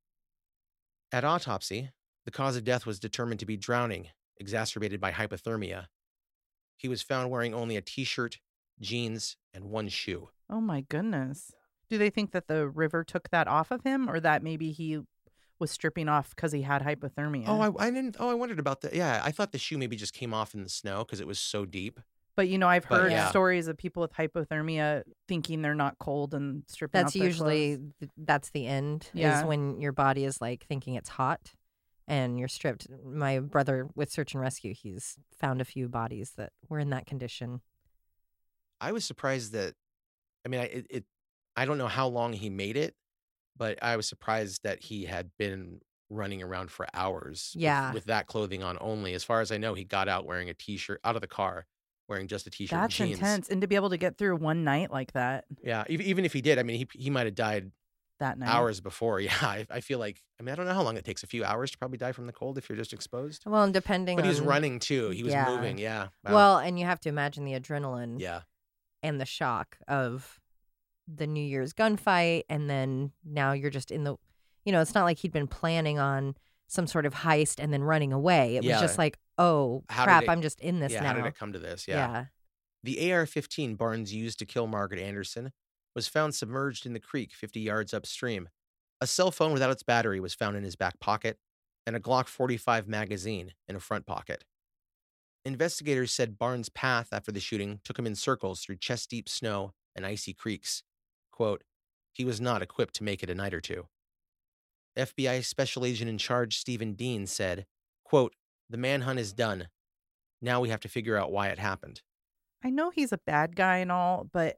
At 1.11 1.25
autopsy, 1.25 1.91
the 2.25 2.31
cause 2.31 2.55
of 2.55 2.63
death 2.63 2.85
was 2.85 2.99
determined 2.99 3.39
to 3.39 3.45
be 3.45 3.57
drowning, 3.57 4.07
exacerbated 4.37 4.99
by 4.99 5.11
hypothermia. 5.11 5.87
He 6.77 6.87
was 6.87 7.01
found 7.01 7.29
wearing 7.29 7.53
only 7.53 7.77
a 7.77 7.81
t 7.81 8.03
shirt, 8.03 8.39
jeans, 8.79 9.37
and 9.53 9.65
one 9.65 9.87
shoe. 9.87 10.29
Oh 10.49 10.61
my 10.61 10.81
goodness. 10.81 11.51
Do 11.89 11.97
they 11.97 12.09
think 12.09 12.31
that 12.31 12.47
the 12.47 12.67
river 12.67 13.03
took 13.03 13.29
that 13.29 13.47
off 13.47 13.71
of 13.71 13.83
him 13.83 14.09
or 14.09 14.19
that 14.19 14.43
maybe 14.43 14.71
he 14.71 14.99
was 15.59 15.71
stripping 15.71 16.09
off 16.09 16.35
because 16.35 16.51
he 16.51 16.61
had 16.63 16.81
oh, 16.81 16.85
hypothermia? 16.85 17.43
Oh, 17.47 17.61
I, 17.61 17.87
I 17.87 17.91
didn't. 17.91 18.17
Oh, 18.19 18.29
I 18.29 18.33
wondered 18.33 18.59
about 18.59 18.81
that. 18.81 18.95
Yeah, 18.95 19.21
I 19.23 19.31
thought 19.31 19.51
the 19.51 19.57
shoe 19.57 19.77
maybe 19.77 19.95
just 19.95 20.13
came 20.13 20.33
off 20.33 20.53
in 20.53 20.63
the 20.63 20.69
snow 20.69 20.99
because 20.99 21.19
it 21.19 21.27
was 21.27 21.39
so 21.39 21.65
deep. 21.65 21.99
but 22.35 22.47
you 22.47 22.57
know, 22.57 22.67
I've 22.67 22.87
but 22.87 23.01
heard 23.01 23.11
yeah. 23.11 23.29
stories 23.29 23.67
of 23.67 23.77
people 23.77 24.01
with 24.01 24.13
hypothermia 24.13 25.03
thinking 25.27 25.61
they're 25.61 25.75
not 25.75 25.97
cold 25.99 26.33
and 26.33 26.63
stripping 26.67 26.99
That's 26.99 27.15
off 27.15 27.19
their 27.19 27.27
usually 27.27 27.77
clothes. 27.77 28.11
that's 28.17 28.49
the 28.51 28.65
end. 28.67 29.09
Yeah. 29.13 29.39
Is 29.39 29.45
when 29.45 29.79
your 29.79 29.91
body 29.91 30.25
is 30.25 30.41
like 30.41 30.65
thinking 30.67 30.95
it's 30.95 31.09
hot, 31.09 31.51
and 32.07 32.37
you're 32.39 32.47
stripped. 32.47 32.87
My 33.05 33.39
brother 33.39 33.87
with 33.95 34.11
search 34.11 34.33
and 34.33 34.41
rescue, 34.41 34.73
he's 34.73 35.17
found 35.39 35.61
a 35.61 35.65
few 35.65 35.87
bodies 35.87 36.33
that 36.37 36.51
were 36.69 36.79
in 36.79 36.89
that 36.91 37.05
condition. 37.05 37.61
I 38.79 38.91
was 38.91 39.05
surprised 39.05 39.53
that. 39.53 39.75
I 40.45 40.49
mean, 40.49 40.59
I 40.61 40.63
it, 40.65 40.87
it. 40.89 41.05
I 41.55 41.65
don't 41.65 41.77
know 41.77 41.87
how 41.87 42.07
long 42.07 42.33
he 42.33 42.49
made 42.49 42.77
it, 42.77 42.95
but 43.57 43.77
I 43.83 43.95
was 43.97 44.07
surprised 44.07 44.61
that 44.63 44.81
he 44.83 45.05
had 45.05 45.29
been 45.37 45.81
running 46.09 46.41
around 46.41 46.71
for 46.71 46.87
hours. 46.93 47.51
with- 47.55 47.61
Yeah. 47.63 47.93
with, 47.93 48.05
that 48.05 48.27
clothing 48.27 48.63
on 48.63 48.77
only. 48.81 49.13
As 49.13 49.23
far 49.23 49.39
as 49.41 49.51
I 49.51 49.57
know, 49.57 49.73
he 49.73 49.83
got 49.83 50.07
out 50.09 50.25
wearing 50.25 50.49
a 50.49 50.53
t-shirt 50.53 50.99
out 51.03 51.15
of 51.15 51.21
the 51.21 51.27
car, 51.27 51.65
wearing 52.09 52.27
just 52.27 52.47
a 52.47 52.49
t-shirt. 52.49 52.77
That's 52.79 52.99
and 52.99 53.09
jeans. 53.09 53.19
intense. 53.19 53.49
And 53.49 53.61
to 53.61 53.67
be 53.67 53.75
able 53.75 53.89
to 53.91 53.97
get 53.97 54.17
through 54.17 54.35
one 54.37 54.63
night 54.63 54.91
like 54.91 55.11
that, 55.13 55.45
Yeah, 55.63 55.83
ev- 55.89 56.01
even 56.01 56.25
if 56.25 56.33
he 56.33 56.41
did, 56.41 56.57
I 56.59 56.63
mean, 56.63 56.77
he 56.77 56.87
he 56.93 57.09
might 57.09 57.27
have 57.27 57.35
died 57.35 57.71
that 58.21 58.39
night. 58.39 58.49
hours 58.49 58.79
before. 58.81 59.19
Yeah, 59.19 59.35
I, 59.41 59.67
I 59.69 59.81
feel 59.81 59.99
like. 59.99 60.23
I 60.39 60.43
mean, 60.43 60.53
I 60.53 60.55
don't 60.55 60.65
know 60.65 60.73
how 60.73 60.81
long 60.81 60.97
it 60.97 61.03
takes. 61.05 61.21
A 61.21 61.27
few 61.27 61.43
hours 61.43 61.69
to 61.71 61.77
probably 61.77 61.97
die 61.99 62.13
from 62.13 62.25
the 62.25 62.33
cold 62.33 62.57
if 62.57 62.67
you're 62.69 62.77
just 62.77 62.93
exposed. 62.93 63.43
Well, 63.45 63.63
and 63.63 63.73
depending 63.73 64.15
But 64.15 64.25
he 64.25 64.29
was 64.29 64.41
running 64.41 64.79
too. 64.79 65.09
He 65.09 65.21
was 65.23 65.33
Yeah. 65.33 65.45
moving. 65.53 65.77
Yeah. 65.77 66.07
Wow. 66.25 66.33
Well, 66.33 66.57
and 66.59 66.79
you 66.79 66.85
have 66.85 66.99
to 67.01 67.09
imagine 67.09 67.45
the 67.45 67.53
adrenaline 67.59 68.19
yeah. 68.19 68.41
and 69.03 69.19
the 69.21 69.25
shock 69.25 69.77
of 69.87 70.39
the 71.13 71.27
New 71.27 71.43
Year's 71.43 71.73
gunfight, 71.73 72.43
and 72.49 72.69
then 72.69 73.11
now 73.25 73.51
you're 73.51 73.69
just 73.69 73.91
in 73.91 74.03
the. 74.05 74.15
You 74.65 74.71
know, 74.71 74.81
it's 74.81 74.95
not 74.95 75.03
like 75.05 75.17
he'd 75.19 75.31
been 75.31 75.47
planning 75.47 75.99
on 75.99 76.35
some 76.67 76.87
sort 76.87 77.05
of 77.05 77.13
heist 77.13 77.61
and 77.61 77.73
then 77.73 77.83
running 77.83 78.13
away. 78.13 78.55
It 78.55 78.63
Yeah. 78.63 78.73
was 78.75 78.81
just 78.81 78.97
like, 78.97 79.17
oh 79.37 79.83
How 79.89 80.05
crap, 80.05 80.23
it- 80.23 80.29
I'm 80.29 80.41
just 80.41 80.59
in 80.61 80.79
this 80.79 80.93
yeah. 80.93 81.01
now. 81.01 81.07
How 81.09 81.13
did 81.15 81.25
it 81.25 81.35
come 81.37 81.51
to 81.53 81.59
this? 81.59 81.87
Yeah. 81.87 81.95
yeah. 82.11 82.25
The 82.83 83.11
AR 83.11 83.25
15 83.25 83.75
Barnes 83.75 84.13
used 84.13 84.39
to 84.39 84.45
kill 84.45 84.67
Margaret 84.67 84.99
Anderson 85.01 85.51
was 85.95 86.07
found 86.07 86.35
submerged 86.35 86.85
in 86.85 86.93
the 86.93 86.99
creek 86.99 87.33
50 87.33 87.59
yards 87.59 87.93
upstream. 87.93 88.49
A 88.99 89.07
cell 89.07 89.31
phone 89.31 89.53
without 89.53 89.71
its 89.71 89.83
battery 89.83 90.19
was 90.19 90.33
found 90.33 90.55
in 90.55 90.63
his 90.63 90.75
back 90.75 90.99
pocket, 90.99 91.37
and 91.85 91.95
a 91.95 91.99
Glock 91.99 92.27
45 92.27 92.87
magazine 92.87 93.53
in 93.67 93.75
a 93.75 93.79
front 93.79 94.05
pocket. 94.05 94.43
Investigators 95.43 96.13
said 96.13 96.37
Barnes' 96.37 96.69
path 96.69 97.09
after 97.11 97.31
the 97.31 97.39
shooting 97.39 97.79
took 97.83 97.97
him 97.97 98.05
in 98.05 98.15
circles 98.15 98.61
through 98.61 98.77
chest 98.77 99.09
deep 99.09 99.27
snow 99.27 99.73
and 99.95 100.05
icy 100.05 100.33
creeks. 100.33 100.83
Quote, 101.31 101.63
he 102.13 102.25
was 102.25 102.39
not 102.39 102.61
equipped 102.61 102.93
to 102.95 103.03
make 103.03 103.23
it 103.23 103.29
a 103.29 103.35
night 103.35 103.53
or 103.53 103.61
two. 103.61 103.87
FBI 104.97 105.43
Special 105.43 105.85
Agent 105.85 106.09
in 106.09 106.17
Charge 106.17 106.57
Stephen 106.57 106.93
Dean 106.93 107.25
said, 107.25 107.65
quote, 108.03 108.35
The 108.69 108.77
manhunt 108.77 109.19
is 109.19 109.33
done. 109.33 109.69
Now 110.41 110.59
we 110.59 110.69
have 110.69 110.81
to 110.81 110.89
figure 110.89 111.17
out 111.17 111.31
why 111.31 111.47
it 111.47 111.59
happened. 111.59 112.01
I 112.63 112.69
know 112.69 112.89
he's 112.89 113.11
a 113.11 113.19
bad 113.25 113.55
guy 113.55 113.77
and 113.77 113.91
all, 113.91 114.27
but 114.31 114.57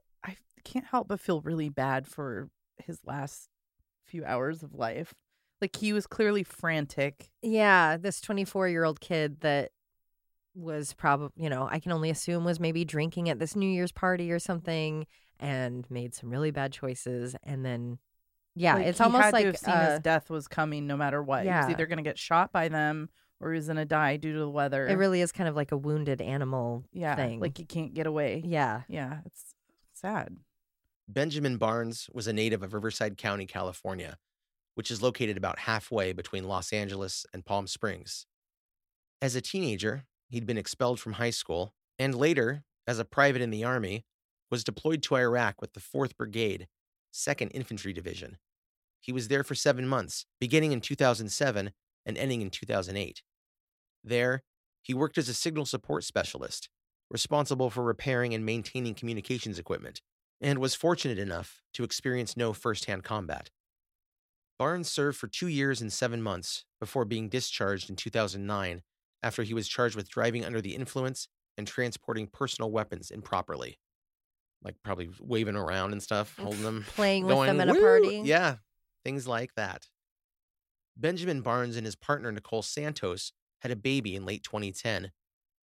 can't 0.64 0.86
help 0.86 1.08
but 1.08 1.20
feel 1.20 1.40
really 1.40 1.68
bad 1.68 2.06
for 2.06 2.48
his 2.78 3.00
last 3.04 3.48
few 4.04 4.24
hours 4.24 4.62
of 4.62 4.74
life. 4.74 5.14
Like 5.60 5.76
he 5.76 5.92
was 5.92 6.06
clearly 6.06 6.42
frantic. 6.42 7.30
Yeah, 7.42 7.96
this 7.96 8.20
24 8.20 8.68
year 8.68 8.84
old 8.84 9.00
kid 9.00 9.40
that 9.40 9.70
was 10.54 10.92
probably, 10.92 11.30
you 11.42 11.50
know, 11.50 11.68
I 11.70 11.78
can 11.78 11.92
only 11.92 12.10
assume 12.10 12.44
was 12.44 12.60
maybe 12.60 12.84
drinking 12.84 13.28
at 13.28 13.38
this 13.38 13.56
New 13.56 13.68
Year's 13.68 13.92
party 13.92 14.30
or 14.30 14.38
something 14.38 15.06
and 15.40 15.84
made 15.90 16.14
some 16.14 16.30
really 16.30 16.50
bad 16.50 16.72
choices. 16.72 17.34
And 17.42 17.64
then, 17.64 17.98
yeah, 18.54 18.74
Like, 18.76 18.86
it's 18.86 19.00
almost 19.00 19.32
like 19.32 19.58
to 19.58 19.70
uh, 19.70 19.90
his 19.90 20.00
death 20.00 20.30
was 20.30 20.46
coming 20.46 20.86
no 20.86 20.96
matter 20.96 21.22
what. 21.22 21.44
He 21.44 21.50
was 21.50 21.70
either 21.70 21.86
going 21.86 21.96
to 21.98 22.04
get 22.04 22.18
shot 22.18 22.52
by 22.52 22.68
them 22.68 23.08
or 23.40 23.52
he 23.52 23.56
was 23.56 23.66
going 23.66 23.76
to 23.76 23.84
die 23.84 24.16
due 24.16 24.32
to 24.32 24.38
the 24.38 24.48
weather. 24.48 24.86
it 24.86 24.94
really 24.96 25.20
is 25.20 25.32
kind 25.32 25.48
of 25.48 25.56
like 25.56 25.72
a 25.72 25.76
wounded 25.76 26.20
animal 26.20 26.84
yeah, 26.92 27.16
thing. 27.16 27.40
like 27.40 27.58
he 27.58 27.64
can't 27.64 27.94
get 27.94 28.06
away. 28.06 28.42
yeah. 28.44 28.82
Yeah, 28.88 29.18
it's 29.26 29.54
sad. 29.92 30.36
Benjamin 31.08 31.58
Barnes 31.58 32.08
was 32.14 32.26
a 32.26 32.32
native 32.32 32.62
of 32.62 32.72
Riverside 32.72 33.18
County, 33.18 33.44
California, 33.46 34.16
which 34.74 34.90
is 34.90 35.02
located 35.02 35.36
about 35.36 35.60
halfway 35.60 36.14
between 36.14 36.44
Los 36.44 36.72
Angeles 36.72 37.26
and 37.34 37.44
Palm 37.44 37.66
Springs. 37.66 38.26
As 39.20 39.34
a 39.34 39.42
teenager, 39.42 40.04
he'd 40.28 40.46
been 40.46 40.56
expelled 40.56 40.98
from 40.98 41.14
high 41.14 41.30
school 41.30 41.74
and 41.98 42.14
later, 42.14 42.64
as 42.86 42.98
a 42.98 43.04
private 43.04 43.42
in 43.42 43.50
the 43.50 43.64
Army, 43.64 44.04
was 44.50 44.64
deployed 44.64 45.02
to 45.02 45.16
Iraq 45.16 45.60
with 45.60 45.74
the 45.74 45.80
4th 45.80 46.16
Brigade, 46.16 46.68
2nd 47.12 47.50
Infantry 47.52 47.92
Division. 47.92 48.38
He 48.98 49.12
was 49.12 49.28
there 49.28 49.44
for 49.44 49.54
seven 49.54 49.86
months, 49.86 50.24
beginning 50.40 50.72
in 50.72 50.80
2007 50.80 51.70
and 52.06 52.18
ending 52.18 52.40
in 52.40 52.48
2008. 52.48 53.22
There, 54.02 54.42
he 54.80 54.94
worked 54.94 55.18
as 55.18 55.28
a 55.28 55.34
signal 55.34 55.66
support 55.66 56.04
specialist, 56.04 56.70
responsible 57.10 57.68
for 57.68 57.82
repairing 57.82 58.32
and 58.32 58.44
maintaining 58.44 58.94
communications 58.94 59.58
equipment 59.58 60.00
and 60.44 60.58
was 60.58 60.74
fortunate 60.74 61.18
enough 61.18 61.62
to 61.72 61.84
experience 61.84 62.36
no 62.36 62.52
firsthand 62.52 63.02
combat. 63.02 63.48
Barnes 64.58 64.90
served 64.90 65.16
for 65.16 65.26
two 65.26 65.48
years 65.48 65.80
and 65.80 65.90
seven 65.90 66.20
months 66.20 66.66
before 66.78 67.06
being 67.06 67.30
discharged 67.30 67.88
in 67.88 67.96
2009 67.96 68.82
after 69.22 69.42
he 69.42 69.54
was 69.54 69.66
charged 69.66 69.96
with 69.96 70.10
driving 70.10 70.44
under 70.44 70.60
the 70.60 70.76
influence 70.76 71.28
and 71.56 71.66
transporting 71.66 72.26
personal 72.26 72.70
weapons 72.70 73.10
improperly. 73.10 73.78
Like 74.62 74.76
probably 74.84 75.08
waving 75.18 75.56
around 75.56 75.92
and 75.92 76.02
stuff, 76.02 76.36
holding 76.38 76.62
them, 76.62 76.84
Playing 76.88 77.24
with 77.24 77.46
them 77.46 77.60
at 77.60 77.70
a 77.70 77.74
party. 77.74 78.20
Yeah, 78.22 78.56
things 79.02 79.26
like 79.26 79.54
that. 79.56 79.86
Benjamin 80.94 81.40
Barnes 81.40 81.76
and 81.76 81.86
his 81.86 81.96
partner 81.96 82.30
Nicole 82.30 82.62
Santos 82.62 83.32
had 83.62 83.70
a 83.70 83.76
baby 83.76 84.14
in 84.14 84.26
late 84.26 84.42
2010, 84.42 85.10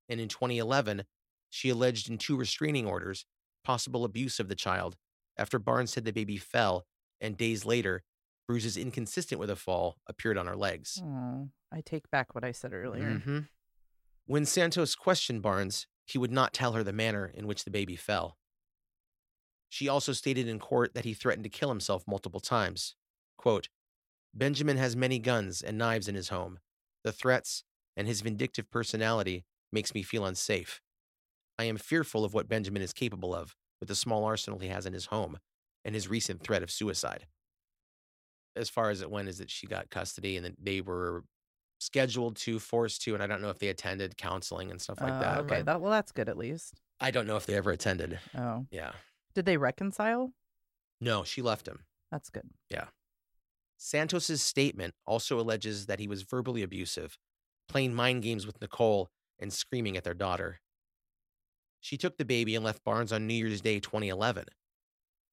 and 0.09 0.21
in 0.21 0.29
2011, 0.29 1.05
she 1.51 1.69
alleged 1.69 2.09
in 2.09 2.17
two 2.17 2.37
restraining 2.37 2.87
orders 2.87 3.27
possible 3.71 4.05
abuse 4.05 4.41
of 4.41 4.49
the 4.49 4.57
child 4.57 4.97
after 5.37 5.57
Barnes 5.57 5.93
said 5.93 6.05
the 6.05 6.11
baby 6.13 6.37
fell, 6.37 6.87
and 7.21 7.37
days 7.37 7.65
later, 7.65 8.03
bruises 8.49 8.77
inconsistent 8.77 9.39
with 9.39 9.49
a 9.49 9.55
fall 9.55 9.97
appeared 10.09 10.37
on 10.37 10.49
her 10.49 10.57
legs. 10.57 11.01
Oh, 11.01 11.51
I 11.73 11.81
take 11.81 12.11
back 12.11 12.35
what 12.35 12.43
I 12.43 12.51
said 12.51 12.73
earlier. 12.73 13.21
Mhm. 13.21 13.49
When 14.27 14.45
Santos 14.45 14.97
questioned 14.97 15.41
Barnes, 15.43 15.87
he 16.05 16.19
would 16.19 16.33
not 16.33 16.53
tell 16.53 16.73
her 16.73 16.83
the 16.83 16.93
manner 16.93 17.27
in 17.27 17.47
which 17.47 17.63
the 17.63 17.71
baby 17.71 17.95
fell. 17.95 18.37
She 19.69 19.87
also 19.89 20.13
stated 20.13 20.49
in 20.49 20.59
court 20.59 20.95
that 20.95 21.05
he 21.05 21.15
threatened 21.15 21.45
to 21.45 21.51
kill 21.59 21.69
himself 21.69 22.03
multiple 22.09 22.41
times. 22.41 22.97
Quote, 23.37 23.69
Benjamin 24.35 24.79
has 24.79 24.97
many 24.97 25.21
guns 25.21 25.63
and 25.63 25.79
knives 25.79 26.09
in 26.09 26.17
his 26.17 26.31
home. 26.31 26.59
The 27.05 27.13
threats 27.13 27.63
and 27.97 28.09
his 28.09 28.21
vindictive 28.21 28.69
personality 28.69 29.45
makes 29.71 29.95
me 29.95 30.03
feel 30.03 30.27
unsafe. 30.27 30.81
I 31.57 31.65
am 31.65 31.77
fearful 31.77 32.25
of 32.25 32.35
what 32.35 32.49
Benjamin 32.49 32.83
is 32.83 32.93
capable 32.93 33.33
of 33.33 33.55
with 33.81 33.89
the 33.89 33.95
small 33.95 34.25
arsenal 34.25 34.59
he 34.59 34.69
has 34.69 34.87
in 34.87 34.93
his 34.93 35.07
home 35.07 35.39
and 35.85 35.95
his 35.95 36.07
recent 36.09 36.43
threat 36.43 36.63
of 36.63 36.71
suicide. 36.71 37.27
As 38.57 38.69
far 38.69 38.91
as 38.91 39.01
it 39.01 39.11
went, 39.11 39.29
is 39.29 39.39
that 39.39 39.51
she 39.51 39.67
got 39.67 39.91
custody 39.91 40.37
and 40.37 40.45
that 40.45 40.57
they 40.63 40.81
were 40.81 41.25
scheduled 41.79 42.37
to, 42.37 42.59
forced 42.59 43.01
to, 43.03 43.15
and 43.15 43.23
I 43.23 43.27
don't 43.27 43.41
know 43.41 43.49
if 43.49 43.59
they 43.59 43.69
attended 43.69 44.17
counseling 44.19 44.71
and 44.71 44.81
stuff 44.81 45.01
like 45.01 45.13
Uh, 45.13 45.21
that. 45.21 45.39
Okay, 45.45 45.63
that 45.63 45.81
well, 45.81 45.91
that's 45.91 46.13
good 46.13 46.29
at 46.29 46.37
least. 46.37 46.75
I 47.01 47.11
don't 47.11 47.27
know 47.27 47.37
if 47.37 47.47
they 47.47 47.55
ever 47.55 47.71
attended. 47.71 48.19
Oh, 48.37 48.67
Yeah. 48.71 48.93
did 49.35 49.47
they 49.47 49.57
reconcile? 49.57 50.35
No, 51.01 51.25
she 51.25 51.41
left 51.41 51.67
him. 51.67 51.87
That's 52.11 52.29
good. 52.29 52.51
Yeah. 52.69 52.89
Santos's 53.79 54.43
statement 54.43 54.95
also 55.07 55.41
alleges 55.41 55.87
that 55.87 56.01
he 56.01 56.07
was 56.07 56.23
verbally 56.23 56.63
abusive, 56.63 57.17
playing 57.69 57.95
mind 57.95 58.23
games 58.23 58.47
with 58.47 58.61
Nicole 58.61 59.11
and 59.39 59.51
screaming 59.53 59.97
at 59.97 60.05
their 60.05 60.13
daughter. 60.13 60.61
She 61.81 61.97
took 61.97 62.19
the 62.19 62.25
baby 62.25 62.55
and 62.55 62.65
left 62.65 62.85
Barnes 62.85 63.13
on 63.13 63.27
New 63.27 63.35
Year's 63.35 63.61
Day 63.61 63.81
2011. 63.81 64.45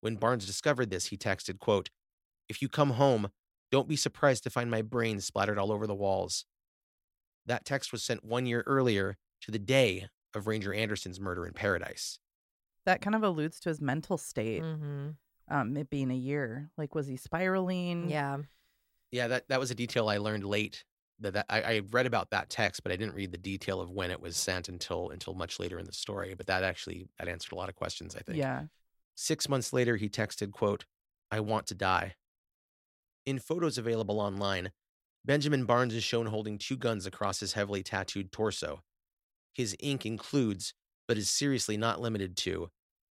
When 0.02 0.16
Barnes 0.16 0.46
discovered 0.46 0.90
this, 0.90 1.08
he 1.08 1.18
texted, 1.18 1.60
quote, 1.60 1.90
If 2.48 2.62
you 2.62 2.70
come 2.70 2.92
home, 2.92 3.30
don't 3.72 3.88
be 3.88 3.96
surprised 3.96 4.44
to 4.44 4.50
find 4.50 4.72
my 4.72 4.82
brains 4.82 5.26
splattered 5.26 5.58
all 5.58 5.72
over 5.72 5.86
the 5.86 5.96
walls. 5.96 6.46
That 7.46 7.66
text 7.66 7.92
was 7.92 8.04
sent 8.04 8.24
one 8.24 8.46
year 8.46 8.64
earlier 8.66 9.18
to 9.42 9.52
the 9.52 9.60
day 9.60 10.08
of 10.34 10.48
Ranger 10.48 10.74
Anderson's 10.74 11.20
murder 11.20 11.46
in 11.46 11.54
Paradise. 11.54 12.20
That 12.86 13.02
kind 13.02 13.16
of 13.16 13.24
alludes 13.24 13.60
to 13.62 13.70
his 13.70 13.82
mental 13.82 14.18
state. 14.18 14.64
Mm-hmm. 14.64 15.10
Um, 15.50 15.78
it 15.78 15.90
being 15.90 16.12
a 16.12 16.16
year. 16.16 16.70
Like, 16.78 16.96
was 16.96 17.08
he 17.08 17.18
spiraling? 17.18 18.10
Yeah. 18.10 18.38
Yeah, 19.12 19.28
that, 19.30 19.48
that 19.50 19.60
was 19.60 19.72
a 19.72 19.76
detail 19.76 20.10
I 20.10 20.18
learned 20.18 20.44
late. 20.44 20.84
That, 21.20 21.34
that 21.34 21.46
I, 21.50 21.62
I 21.62 21.82
read 21.92 22.06
about 22.06 22.30
that 22.30 22.50
text, 22.50 22.84
but 22.84 22.92
I 22.92 22.96
didn't 22.96 23.16
read 23.16 23.32
the 23.32 23.38
detail 23.38 23.82
of 23.82 23.90
when 23.90 24.12
it 24.12 24.22
was 24.22 24.38
sent 24.38 24.70
until 24.70 25.10
until 25.10 25.34
much 25.34 25.60
later 25.60 25.80
in 25.80 25.86
the 25.86 25.94
story. 25.94 26.36
But 26.36 26.48
that 26.48 26.64
actually 26.64 27.08
that 27.18 27.28
answered 27.28 27.54
a 27.54 27.56
lot 27.56 27.70
of 27.70 27.76
questions. 27.76 28.16
I 28.16 28.20
think. 28.20 28.38
Yeah. 28.38 28.64
Six 29.16 29.50
months 29.50 29.74
later, 29.74 29.96
he 29.98 30.10
texted, 30.10 30.52
"quote 30.52 30.86
I 31.32 31.40
want 31.40 31.66
to 31.68 31.76
die." 31.76 32.16
In 33.26 33.40
photos 33.40 33.78
available 33.78 34.20
online, 34.20 34.72
Benjamin 35.26 35.66
Barnes 35.66 35.94
is 35.94 36.04
shown 36.04 36.28
holding 36.28 36.58
two 36.58 36.78
guns 36.78 37.06
across 37.06 37.40
his 37.42 37.54
heavily 37.54 37.84
tattooed 37.84 38.32
torso. 38.32 38.84
His 39.54 39.76
ink 39.80 40.06
includes, 40.06 40.74
but 41.08 41.18
is 41.18 41.30
seriously 41.30 41.78
not 41.78 42.00
limited 42.00 42.38
to, 42.38 42.70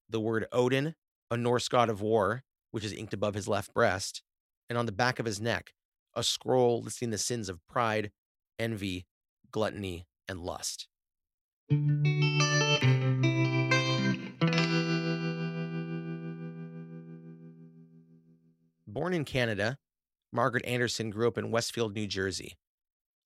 the 0.10 0.20
word 0.20 0.46
Odin, 0.52 0.94
a 1.32 1.38
Norse 1.38 1.68
god 1.68 1.89
of 1.89 2.02
war, 2.02 2.44
which 2.72 2.84
is 2.84 2.92
inked 2.92 3.13
above 3.13 3.34
his 3.34 3.48
left 3.48 3.74
breast, 3.74 4.22
and 4.70 4.78
on 4.78 4.86
the 4.86 4.92
back 4.92 5.20
of 5.20 5.26
his 5.26 5.39
neck, 5.42 5.74
a 6.15 6.23
scroll 6.23 6.82
listing 6.82 7.10
the 7.10 7.17
sins 7.17 7.49
of 7.49 7.65
pride, 7.67 8.12
envy, 8.60 9.06
gluttony, 9.52 10.08
and 10.28 10.39
lust. 10.39 10.88
Born 18.88 19.13
in 19.13 19.26
Canada, 19.26 19.78
Margaret 20.32 20.65
Anderson 20.65 21.10
grew 21.10 21.28
up 21.28 21.38
in 21.38 21.52
Westfield, 21.52 21.93
New 21.93 22.08
Jersey. 22.08 22.58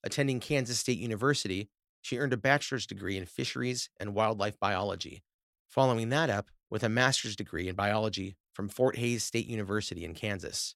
Attending 0.03 0.39
Kansas 0.39 0.79
State 0.79 0.97
University, 0.97 1.69
she 2.01 2.17
earned 2.17 2.33
a 2.33 2.37
bachelor's 2.37 2.85
degree 2.85 3.17
in 3.17 3.25
fisheries 3.25 3.89
and 3.99 4.13
wildlife 4.15 4.59
biology, 4.59 5.23
following 5.67 6.09
that 6.09 6.29
up 6.29 6.49
with 6.69 6.83
a 6.83 6.89
master's 6.89 7.35
degree 7.35 7.67
in 7.67 7.75
biology 7.75 8.37
from 8.53 8.69
Fort 8.69 8.97
Hays 8.97 9.23
State 9.23 9.47
University 9.47 10.05
in 10.05 10.13
Kansas. 10.13 10.75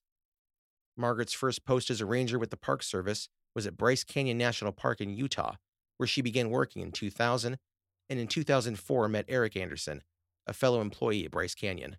Margaret's 0.96 1.32
first 1.32 1.64
post 1.64 1.90
as 1.90 2.00
a 2.00 2.06
ranger 2.06 2.38
with 2.38 2.50
the 2.50 2.56
Park 2.56 2.82
Service 2.82 3.28
was 3.54 3.66
at 3.66 3.76
Bryce 3.76 4.04
Canyon 4.04 4.38
National 4.38 4.72
Park 4.72 5.00
in 5.00 5.14
Utah, 5.14 5.56
where 5.96 6.06
she 6.06 6.22
began 6.22 6.50
working 6.50 6.82
in 6.82 6.92
2000 6.92 7.58
and 8.10 8.20
in 8.20 8.26
2004 8.26 9.08
met 9.08 9.24
Eric 9.28 9.56
Anderson, 9.56 10.02
a 10.46 10.52
fellow 10.52 10.80
employee 10.80 11.24
at 11.24 11.30
Bryce 11.30 11.54
Canyon. 11.54 11.96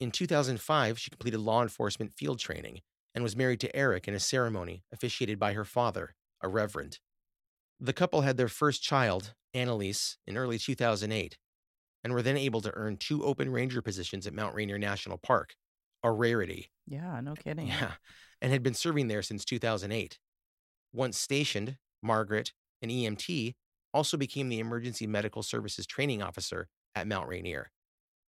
In 0.00 0.10
2005, 0.10 0.98
she 0.98 1.10
completed 1.10 1.40
law 1.40 1.62
enforcement 1.62 2.12
field 2.12 2.38
training 2.38 2.80
and 3.14 3.24
was 3.24 3.36
married 3.36 3.60
to 3.60 3.74
Eric 3.74 4.06
in 4.06 4.14
a 4.14 4.20
ceremony 4.20 4.84
officiated 4.92 5.38
by 5.38 5.54
her 5.54 5.64
father, 5.64 6.14
a 6.42 6.48
reverend. 6.48 6.98
The 7.80 7.92
couple 7.92 8.22
had 8.22 8.36
their 8.36 8.48
first 8.48 8.82
child, 8.82 9.34
Annalise, 9.54 10.18
in 10.26 10.36
early 10.36 10.58
2008, 10.58 11.38
and 12.04 12.12
were 12.12 12.22
then 12.22 12.36
able 12.36 12.60
to 12.60 12.74
earn 12.74 12.96
two 12.96 13.24
open 13.24 13.50
ranger 13.50 13.82
positions 13.82 14.26
at 14.26 14.34
Mount 14.34 14.54
Rainier 14.54 14.78
National 14.78 15.18
Park, 15.18 15.54
a 16.02 16.10
rarity. 16.10 16.70
Yeah. 16.86 17.20
No 17.20 17.34
kidding. 17.44 17.68
Yeah, 17.68 17.92
and 18.40 18.52
had 18.52 18.62
been 18.62 18.74
serving 18.74 19.08
there 19.08 19.22
since 19.22 19.44
2008. 19.44 20.18
Once 20.92 21.18
stationed, 21.18 21.76
Margaret, 22.02 22.52
an 22.82 22.88
EMT, 22.88 23.54
also 23.92 24.16
became 24.16 24.48
the 24.48 24.60
Emergency 24.60 25.06
Medical 25.06 25.42
Services 25.42 25.86
Training 25.86 26.22
Officer 26.22 26.68
at 26.94 27.06
Mount 27.06 27.28
Rainier. 27.28 27.70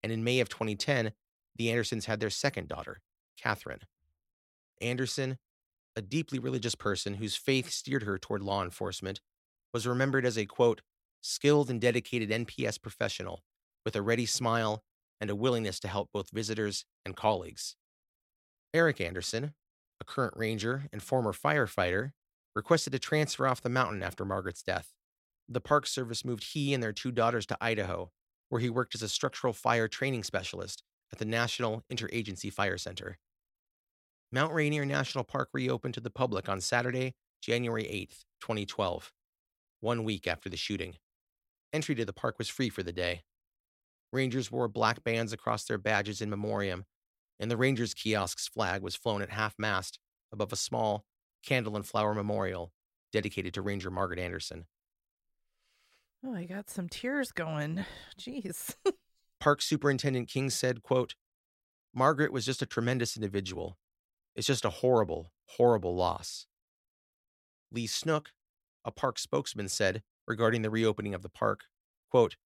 And 0.02 0.12
in 0.12 0.24
May 0.24 0.40
of 0.40 0.48
2010, 0.48 1.12
the 1.56 1.70
Andersons 1.70 2.06
had 2.06 2.20
their 2.20 2.30
second 2.30 2.68
daughter, 2.68 3.00
Catherine. 3.40 3.80
Anderson, 4.80 5.38
a 5.94 6.02
deeply 6.02 6.38
religious 6.38 6.74
person 6.74 7.14
whose 7.14 7.36
faith 7.36 7.70
steered 7.70 8.04
her 8.04 8.18
toward 8.18 8.42
law 8.42 8.62
enforcement, 8.62 9.20
was 9.72 9.86
remembered 9.86 10.24
as 10.24 10.38
a 10.38 10.46
quote, 10.46 10.80
skilled 11.20 11.70
and 11.70 11.80
dedicated 11.80 12.30
NPS 12.30 12.80
professional 12.80 13.42
with 13.84 13.94
a 13.94 14.02
ready 14.02 14.26
smile 14.26 14.82
and 15.20 15.30
a 15.30 15.36
willingness 15.36 15.80
to 15.80 15.88
help 15.88 16.10
both 16.12 16.30
visitors 16.30 16.84
and 17.04 17.16
colleagues. 17.16 17.76
Eric 18.72 19.00
Anderson, 19.00 19.54
a 20.00 20.04
current 20.04 20.34
ranger 20.36 20.84
and 20.92 21.02
former 21.02 21.32
firefighter, 21.32 22.12
requested 22.54 22.94
a 22.94 22.98
transfer 22.98 23.46
off 23.46 23.60
the 23.60 23.68
mountain 23.68 24.02
after 24.02 24.24
Margaret's 24.24 24.62
death. 24.62 24.92
The 25.48 25.60
Park 25.60 25.86
Service 25.86 26.24
moved 26.24 26.52
he 26.52 26.72
and 26.72 26.82
their 26.82 26.92
two 26.92 27.10
daughters 27.10 27.46
to 27.46 27.58
Idaho, 27.60 28.10
where 28.48 28.60
he 28.60 28.70
worked 28.70 28.94
as 28.94 29.02
a 29.02 29.08
structural 29.08 29.52
fire 29.52 29.88
training 29.88 30.24
specialist 30.24 30.82
at 31.12 31.18
the 31.18 31.24
National 31.24 31.84
Interagency 31.92 32.52
Fire 32.52 32.78
Center. 32.78 33.18
Mount 34.32 34.52
Rainier 34.54 34.84
National 34.84 35.24
Park 35.24 35.48
reopened 35.52 35.94
to 35.94 36.00
the 36.00 36.10
public 36.10 36.48
on 36.48 36.60
Saturday, 36.60 37.14
January 37.42 37.84
8th, 37.84 38.24
2012, 38.40 39.12
one 39.80 40.04
week 40.04 40.28
after 40.28 40.48
the 40.48 40.56
shooting. 40.56 40.94
Entry 41.72 41.94
to 41.96 42.04
the 42.04 42.12
park 42.12 42.38
was 42.38 42.48
free 42.48 42.68
for 42.68 42.82
the 42.82 42.92
day. 42.92 43.22
Rangers 44.12 44.50
wore 44.50 44.68
black 44.68 45.04
bands 45.04 45.32
across 45.32 45.64
their 45.64 45.78
badges 45.78 46.20
in 46.20 46.30
memoriam, 46.30 46.84
and 47.38 47.50
the 47.50 47.56
Rangers 47.56 47.94
kiosk's 47.94 48.48
flag 48.48 48.82
was 48.82 48.96
flown 48.96 49.22
at 49.22 49.30
half 49.30 49.54
mast 49.58 49.98
above 50.32 50.52
a 50.52 50.56
small 50.56 51.04
candle 51.44 51.76
and 51.76 51.86
flower 51.86 52.14
memorial 52.14 52.72
dedicated 53.12 53.54
to 53.54 53.62
Ranger 53.62 53.90
Margaret 53.90 54.18
Anderson. 54.18 54.66
Oh, 56.24 56.34
I 56.34 56.44
got 56.44 56.68
some 56.68 56.88
tears 56.88 57.32
going. 57.32 57.84
Jeez. 58.18 58.74
Park 59.40 59.62
Superintendent 59.62 60.28
King 60.28 60.50
said, 60.50 60.82
quote, 60.82 61.14
Margaret 61.94 62.32
was 62.32 62.44
just 62.44 62.62
a 62.62 62.66
tremendous 62.66 63.16
individual. 63.16 63.78
It's 64.36 64.46
just 64.46 64.64
a 64.64 64.70
horrible, 64.70 65.32
horrible 65.46 65.96
loss. 65.96 66.46
Lee 67.72 67.86
Snook, 67.86 68.32
a 68.84 68.90
park 68.90 69.18
spokesman, 69.18 69.68
said 69.68 70.02
regarding 70.26 70.62
the 70.62 70.70
reopening 70.70 71.14
of 71.14 71.22
the 71.22 71.28
park, 71.28 71.64
quote, 72.10 72.36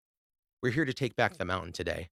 We're 0.64 0.70
here 0.70 0.86
to 0.86 0.94
take 0.94 1.14
back 1.14 1.36
the 1.36 1.44
mountain 1.44 1.74
today. 1.74 2.08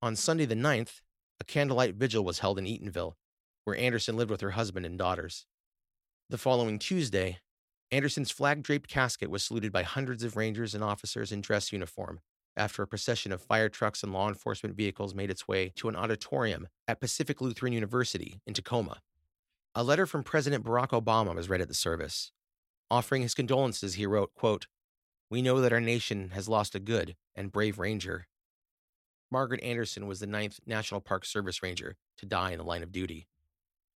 On 0.00 0.16
Sunday 0.16 0.46
the 0.46 0.54
9th, 0.54 1.02
a 1.38 1.44
candlelight 1.44 1.94
vigil 1.94 2.24
was 2.24 2.38
held 2.38 2.58
in 2.58 2.64
Eatonville, 2.64 3.16
where 3.64 3.76
Anderson 3.76 4.16
lived 4.16 4.30
with 4.30 4.40
her 4.40 4.52
husband 4.52 4.86
and 4.86 4.96
daughters. 4.96 5.44
The 6.30 6.38
following 6.38 6.78
Tuesday, 6.78 7.40
Anderson's 7.90 8.30
flag 8.30 8.62
draped 8.62 8.88
casket 8.88 9.28
was 9.28 9.42
saluted 9.42 9.72
by 9.72 9.82
hundreds 9.82 10.22
of 10.22 10.38
rangers 10.38 10.74
and 10.74 10.82
officers 10.82 11.32
in 11.32 11.42
dress 11.42 11.70
uniform 11.70 12.20
after 12.56 12.82
a 12.82 12.86
procession 12.86 13.30
of 13.30 13.42
fire 13.42 13.68
trucks 13.68 14.02
and 14.02 14.10
law 14.10 14.28
enforcement 14.28 14.74
vehicles 14.74 15.14
made 15.14 15.30
its 15.30 15.46
way 15.46 15.70
to 15.76 15.90
an 15.90 15.96
auditorium 15.96 16.68
at 16.88 16.98
Pacific 16.98 17.42
Lutheran 17.42 17.74
University 17.74 18.40
in 18.46 18.54
Tacoma. 18.54 19.02
A 19.74 19.84
letter 19.84 20.06
from 20.06 20.22
President 20.22 20.64
Barack 20.64 20.98
Obama 20.98 21.34
was 21.34 21.50
read 21.50 21.60
at 21.60 21.68
the 21.68 21.74
service. 21.74 22.32
Offering 22.90 23.20
his 23.20 23.34
condolences, 23.34 23.96
he 23.96 24.06
wrote, 24.06 24.34
quote, 24.34 24.66
We 25.28 25.42
know 25.42 25.60
that 25.60 25.72
our 25.72 25.80
nation 25.80 26.30
has 26.30 26.48
lost 26.48 26.74
a 26.74 26.80
good 26.80 27.16
and 27.34 27.50
brave 27.50 27.78
ranger. 27.78 28.26
Margaret 29.30 29.62
Anderson 29.62 30.06
was 30.06 30.20
the 30.20 30.26
ninth 30.26 30.60
National 30.66 31.00
Park 31.00 31.24
Service 31.24 31.62
Ranger 31.62 31.96
to 32.18 32.26
die 32.26 32.52
in 32.52 32.58
the 32.58 32.64
line 32.64 32.84
of 32.84 32.92
duty. 32.92 33.26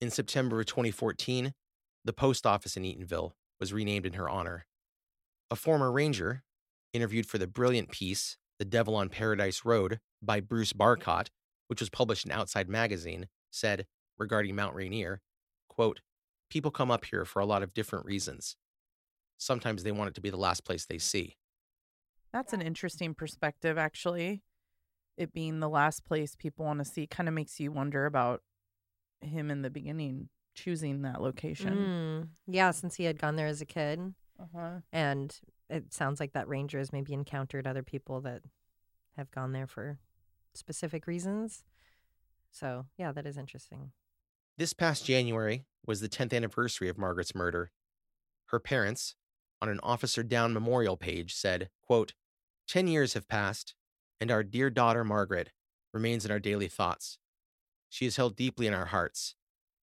In 0.01 0.11
September 0.11 0.61
of 0.61 0.66
2014, 0.66 1.55
the 2.05 2.12
post 2.12 2.47
office 2.47 2.77
in 2.77 2.83
Eatonville 2.83 3.33
was 3.61 3.73
renamed 3.73 4.07
in 4.07 4.14
her 4.14 4.29
honor. 4.29 4.66
A 5.51 5.57
former 5.57 5.93
ranger, 5.93 6.43
interviewed 6.93 7.27
for 7.27 7.38
the 7.38 7.47
brilliant 7.47 7.90
piece, 7.90 8.37
The 8.59 8.64
Devil 8.64 8.97
on 8.97 9.09
Paradise 9.09 9.64
Road, 9.64 10.01
by 10.21 10.40
Bruce 10.40 10.73
Barcott, 10.73 11.29
which 11.69 11.81
was 11.81 11.90
published 11.90 12.27
in 12.27 12.33
Outside 12.33 12.69
Magazine, 12.69 13.29
said 13.51 13.87
regarding 14.19 14.57
Mount 14.57 14.75
Rainier, 14.75 15.21
quote, 15.69 16.01
People 16.51 16.73
come 16.73 16.90
up 16.90 17.05
here 17.05 17.25
for 17.25 17.38
a 17.38 17.47
lot 17.47 17.62
of 17.62 17.73
different 17.73 18.05
reasons. 18.05 18.57
Sometimes 19.40 19.83
they 19.83 19.90
want 19.90 20.09
it 20.09 20.14
to 20.14 20.20
be 20.20 20.29
the 20.29 20.37
last 20.37 20.66
place 20.66 20.85
they 20.85 20.98
see. 20.98 21.38
That's 22.31 22.53
an 22.53 22.61
interesting 22.61 23.14
perspective, 23.14 23.79
actually. 23.79 24.42
It 25.16 25.33
being 25.33 25.61
the 25.61 25.68
last 25.68 26.05
place 26.05 26.37
people 26.37 26.66
want 26.66 26.79
to 26.81 26.85
see 26.85 27.07
kind 27.07 27.26
of 27.26 27.35
makes 27.35 27.59
you 27.59 27.72
wonder 27.72 28.05
about 28.05 28.42
him 29.22 29.50
in 29.50 29.62
the 29.62 29.70
beginning 29.70 30.29
choosing 30.55 31.03
that 31.03 31.22
location. 31.22 31.74
Mm, 31.74 32.29
yeah, 32.55 32.70
since 32.70 32.96
he 32.96 33.05
had 33.05 33.18
gone 33.18 33.37
there 33.37 33.46
as 33.46 33.62
a 33.62 33.66
kid. 33.66 34.14
Uh-huh. 34.38 34.81
And 34.92 35.35
it 35.70 35.94
sounds 35.94 36.20
like 36.20 36.33
that 36.33 36.46
ranger 36.46 36.79
has 36.79 36.92
maybe 36.92 37.14
encountered 37.14 37.66
other 37.66 37.83
people 37.83 38.20
that 38.20 38.42
have 39.16 39.31
gone 39.31 39.53
there 39.53 39.66
for 39.66 39.98
specific 40.53 41.07
reasons. 41.07 41.64
So, 42.50 42.87
yeah, 42.98 43.11
that 43.12 43.26
is 43.26 43.38
interesting. 43.38 43.92
This 44.59 44.74
past 44.74 45.07
January 45.07 45.64
was 45.87 46.00
the 46.00 46.11
10th 46.11 46.35
anniversary 46.35 46.90
of 46.90 46.98
Margaret's 46.98 47.35
murder. 47.35 47.70
Her 48.46 48.61
parents, 48.61 49.14
on 49.62 49.68
an 49.68 49.81
Officer 49.83 50.23
Down 50.23 50.53
memorial 50.53 50.96
page, 50.96 51.35
said, 51.35 51.70
quote, 51.83 52.14
10 52.68 52.87
years 52.87 53.14
have 53.14 53.29
passed, 53.29 53.75
and 54.20 54.31
our 54.31 54.42
dear 54.42 54.70
daughter 54.70 55.05
Margaret 55.05 55.51
remains 55.92 56.25
in 56.25 56.31
our 56.31 56.38
daily 56.38 56.68
thoughts. 56.68 57.18
She 57.88 58.07
is 58.07 58.16
held 58.16 58.37
deeply 58.37 58.66
in 58.66 58.75
our 58.75 58.87
hearts, 58.87 59.35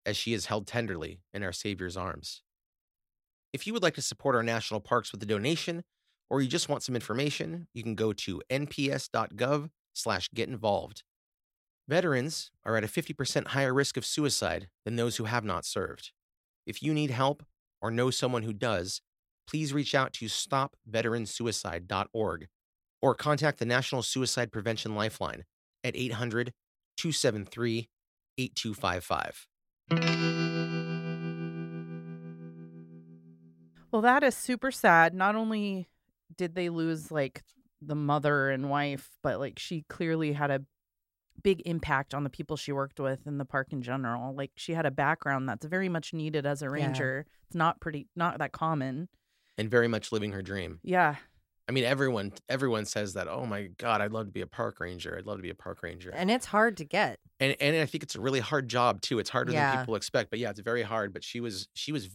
as 0.05 0.15
she 0.15 0.33
is 0.33 0.45
held 0.45 0.67
tenderly 0.67 1.19
in 1.33 1.43
our 1.43 1.51
Savior's 1.51 1.97
arms. 1.97 2.41
If 3.53 3.67
you 3.67 3.73
would 3.73 3.83
like 3.83 3.95
to 3.95 4.01
support 4.01 4.35
our 4.35 4.43
national 4.43 4.79
parks 4.79 5.11
with 5.11 5.21
a 5.21 5.25
donation, 5.25 5.83
or 6.29 6.41
you 6.41 6.47
just 6.47 6.69
want 6.69 6.83
some 6.83 6.95
information, 6.95 7.67
you 7.73 7.83
can 7.83 7.95
go 7.95 8.13
to 8.13 8.41
nps.gov 8.49 9.69
slash 9.93 10.29
get 10.33 10.49
involved. 10.49 11.03
Veterans 11.87 12.51
are 12.65 12.75
at 12.75 12.83
a 12.83 12.87
50% 12.87 13.47
higher 13.47 13.73
risk 13.73 13.95
of 13.97 14.05
suicide 14.05 14.67
than 14.83 14.95
those 14.95 15.17
who 15.17 15.23
have 15.23 15.45
not 15.45 15.65
served. 15.65 16.11
If 16.65 16.83
you 16.83 16.93
need 16.93 17.11
help 17.11 17.43
or 17.81 17.91
know 17.91 18.09
someone 18.11 18.43
who 18.43 18.53
does, 18.53 19.01
please 19.47 19.73
reach 19.73 19.95
out 19.95 20.13
to 20.13 20.25
stopveteransuicide.org 20.25 22.47
or 23.01 23.15
contact 23.15 23.59
the 23.59 23.65
National 23.65 24.03
Suicide 24.03 24.51
Prevention 24.51 24.95
Lifeline 24.95 25.45
at 25.83 25.95
800 25.95 26.53
273 26.97 27.89
8255. 28.37 29.47
Well, 33.91 34.01
that 34.01 34.23
is 34.23 34.35
super 34.35 34.71
sad. 34.71 35.13
Not 35.13 35.35
only 35.35 35.87
did 36.35 36.55
they 36.55 36.69
lose 36.69 37.11
like 37.11 37.43
the 37.81 37.95
mother 37.95 38.49
and 38.49 38.69
wife, 38.69 39.09
but 39.23 39.39
like 39.39 39.59
she 39.59 39.85
clearly 39.89 40.33
had 40.33 40.51
a 40.51 40.61
big 41.43 41.61
impact 41.65 42.13
on 42.13 42.23
the 42.23 42.29
people 42.29 42.57
she 42.57 42.71
worked 42.71 42.99
with 42.99 43.25
in 43.25 43.37
the 43.37 43.45
park 43.45 43.67
in 43.71 43.81
general. 43.81 44.35
Like 44.35 44.51
she 44.55 44.73
had 44.73 44.85
a 44.85 44.91
background 44.91 45.47
that's 45.47 45.65
very 45.65 45.89
much 45.89 46.13
needed 46.13 46.45
as 46.45 46.61
a 46.61 46.69
ranger. 46.69 47.25
It's 47.47 47.55
not 47.55 47.79
pretty 47.79 48.07
not 48.15 48.39
that 48.39 48.51
common. 48.51 49.07
And 49.57 49.69
very 49.69 49.87
much 49.87 50.11
living 50.11 50.31
her 50.33 50.41
dream. 50.41 50.79
Yeah. 50.83 51.15
I 51.69 51.73
mean, 51.73 51.83
everyone 51.83 52.31
everyone 52.47 52.85
says 52.85 53.13
that. 53.15 53.27
Oh 53.27 53.45
my 53.45 53.63
God, 53.77 54.01
I'd 54.01 54.11
love 54.11 54.27
to 54.27 54.31
be 54.31 54.41
a 54.41 54.47
park 54.47 54.79
ranger. 54.79 55.15
I'd 55.17 55.25
love 55.25 55.37
to 55.37 55.43
be 55.43 55.49
a 55.49 55.55
park 55.55 55.83
ranger. 55.83 56.11
And 56.11 56.31
it's 56.31 56.45
hard 56.45 56.77
to 56.77 56.85
get. 56.85 57.19
and 57.39 57.55
and 57.59 57.75
I 57.75 57.85
think 57.85 58.03
it's 58.03 58.15
a 58.15 58.21
really 58.21 58.39
hard 58.39 58.69
job 58.69 59.01
too. 59.01 59.19
It's 59.19 59.29
harder 59.29 59.51
Yeah. 59.51 59.71
than 59.71 59.81
people 59.81 59.95
expect. 59.95 60.29
But 60.29 60.39
yeah, 60.39 60.49
it's 60.51 60.59
very 60.61 60.83
hard. 60.83 61.11
But 61.11 61.23
she 61.23 61.39
was 61.41 61.67
she 61.73 61.91
was 61.91 62.09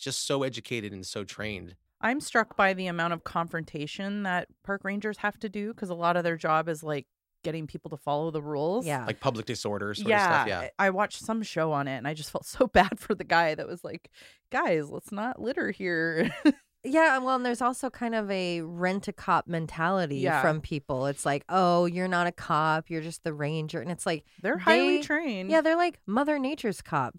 just 0.00 0.26
so 0.26 0.42
educated 0.42 0.92
and 0.92 1.06
so 1.06 1.24
trained. 1.24 1.74
I'm 2.00 2.20
struck 2.20 2.56
by 2.56 2.74
the 2.74 2.86
amount 2.86 3.14
of 3.14 3.24
confrontation 3.24 4.22
that 4.24 4.46
park 4.62 4.82
rangers 4.84 5.18
have 5.18 5.38
to 5.40 5.48
do 5.48 5.72
because 5.72 5.88
a 5.90 5.94
lot 5.94 6.16
of 6.16 6.22
their 6.22 6.36
job 6.36 6.68
is 6.68 6.82
like 6.82 7.06
getting 7.42 7.66
people 7.66 7.88
to 7.90 7.96
follow 7.96 8.30
the 8.30 8.42
rules. 8.42 8.84
Yeah. 8.84 9.06
Like 9.06 9.20
public 9.20 9.46
disorder 9.46 9.94
sort 9.94 10.08
yeah, 10.08 10.24
of 10.26 10.32
stuff. 10.32 10.48
Yeah. 10.48 10.68
I 10.78 10.90
watched 10.90 11.20
some 11.20 11.42
show 11.42 11.72
on 11.72 11.88
it 11.88 11.96
and 11.96 12.06
I 12.06 12.14
just 12.14 12.30
felt 12.30 12.44
so 12.56 12.66
bad 12.66 12.98
for 12.98 13.14
the 13.14 13.24
guy 13.24 13.54
that 13.54 13.66
was 13.66 13.82
like, 13.82 14.10
guys, 14.50 14.90
let's 14.90 15.10
not 15.12 15.40
litter 15.40 15.70
here. 15.70 16.30
Yeah, 16.84 17.18
well, 17.18 17.36
and 17.36 17.44
there's 17.44 17.60
also 17.60 17.90
kind 17.90 18.14
of 18.14 18.30
a 18.30 18.60
rent 18.62 19.08
a 19.08 19.12
cop 19.12 19.46
mentality 19.48 20.18
Yeah. 20.18 20.40
from 20.40 20.60
people. 20.60 21.06
It's 21.06 21.26
like, 21.26 21.44
oh, 21.48 21.86
you're 21.86 22.08
not 22.08 22.26
a 22.26 22.32
cop, 22.32 22.88
you're 22.88 23.02
just 23.02 23.24
the 23.24 23.34
ranger. 23.34 23.80
And 23.80 23.90
it's 23.90 24.06
like, 24.06 24.24
They're 24.42 24.58
highly 24.58 24.98
They- 24.98 25.02
trained. 25.02 25.50
yeah, 25.50 25.60
they're 25.60 25.76
like 25.76 25.98
Mother 26.06 26.38
Nature's 26.38 26.80
cop. 26.80 27.18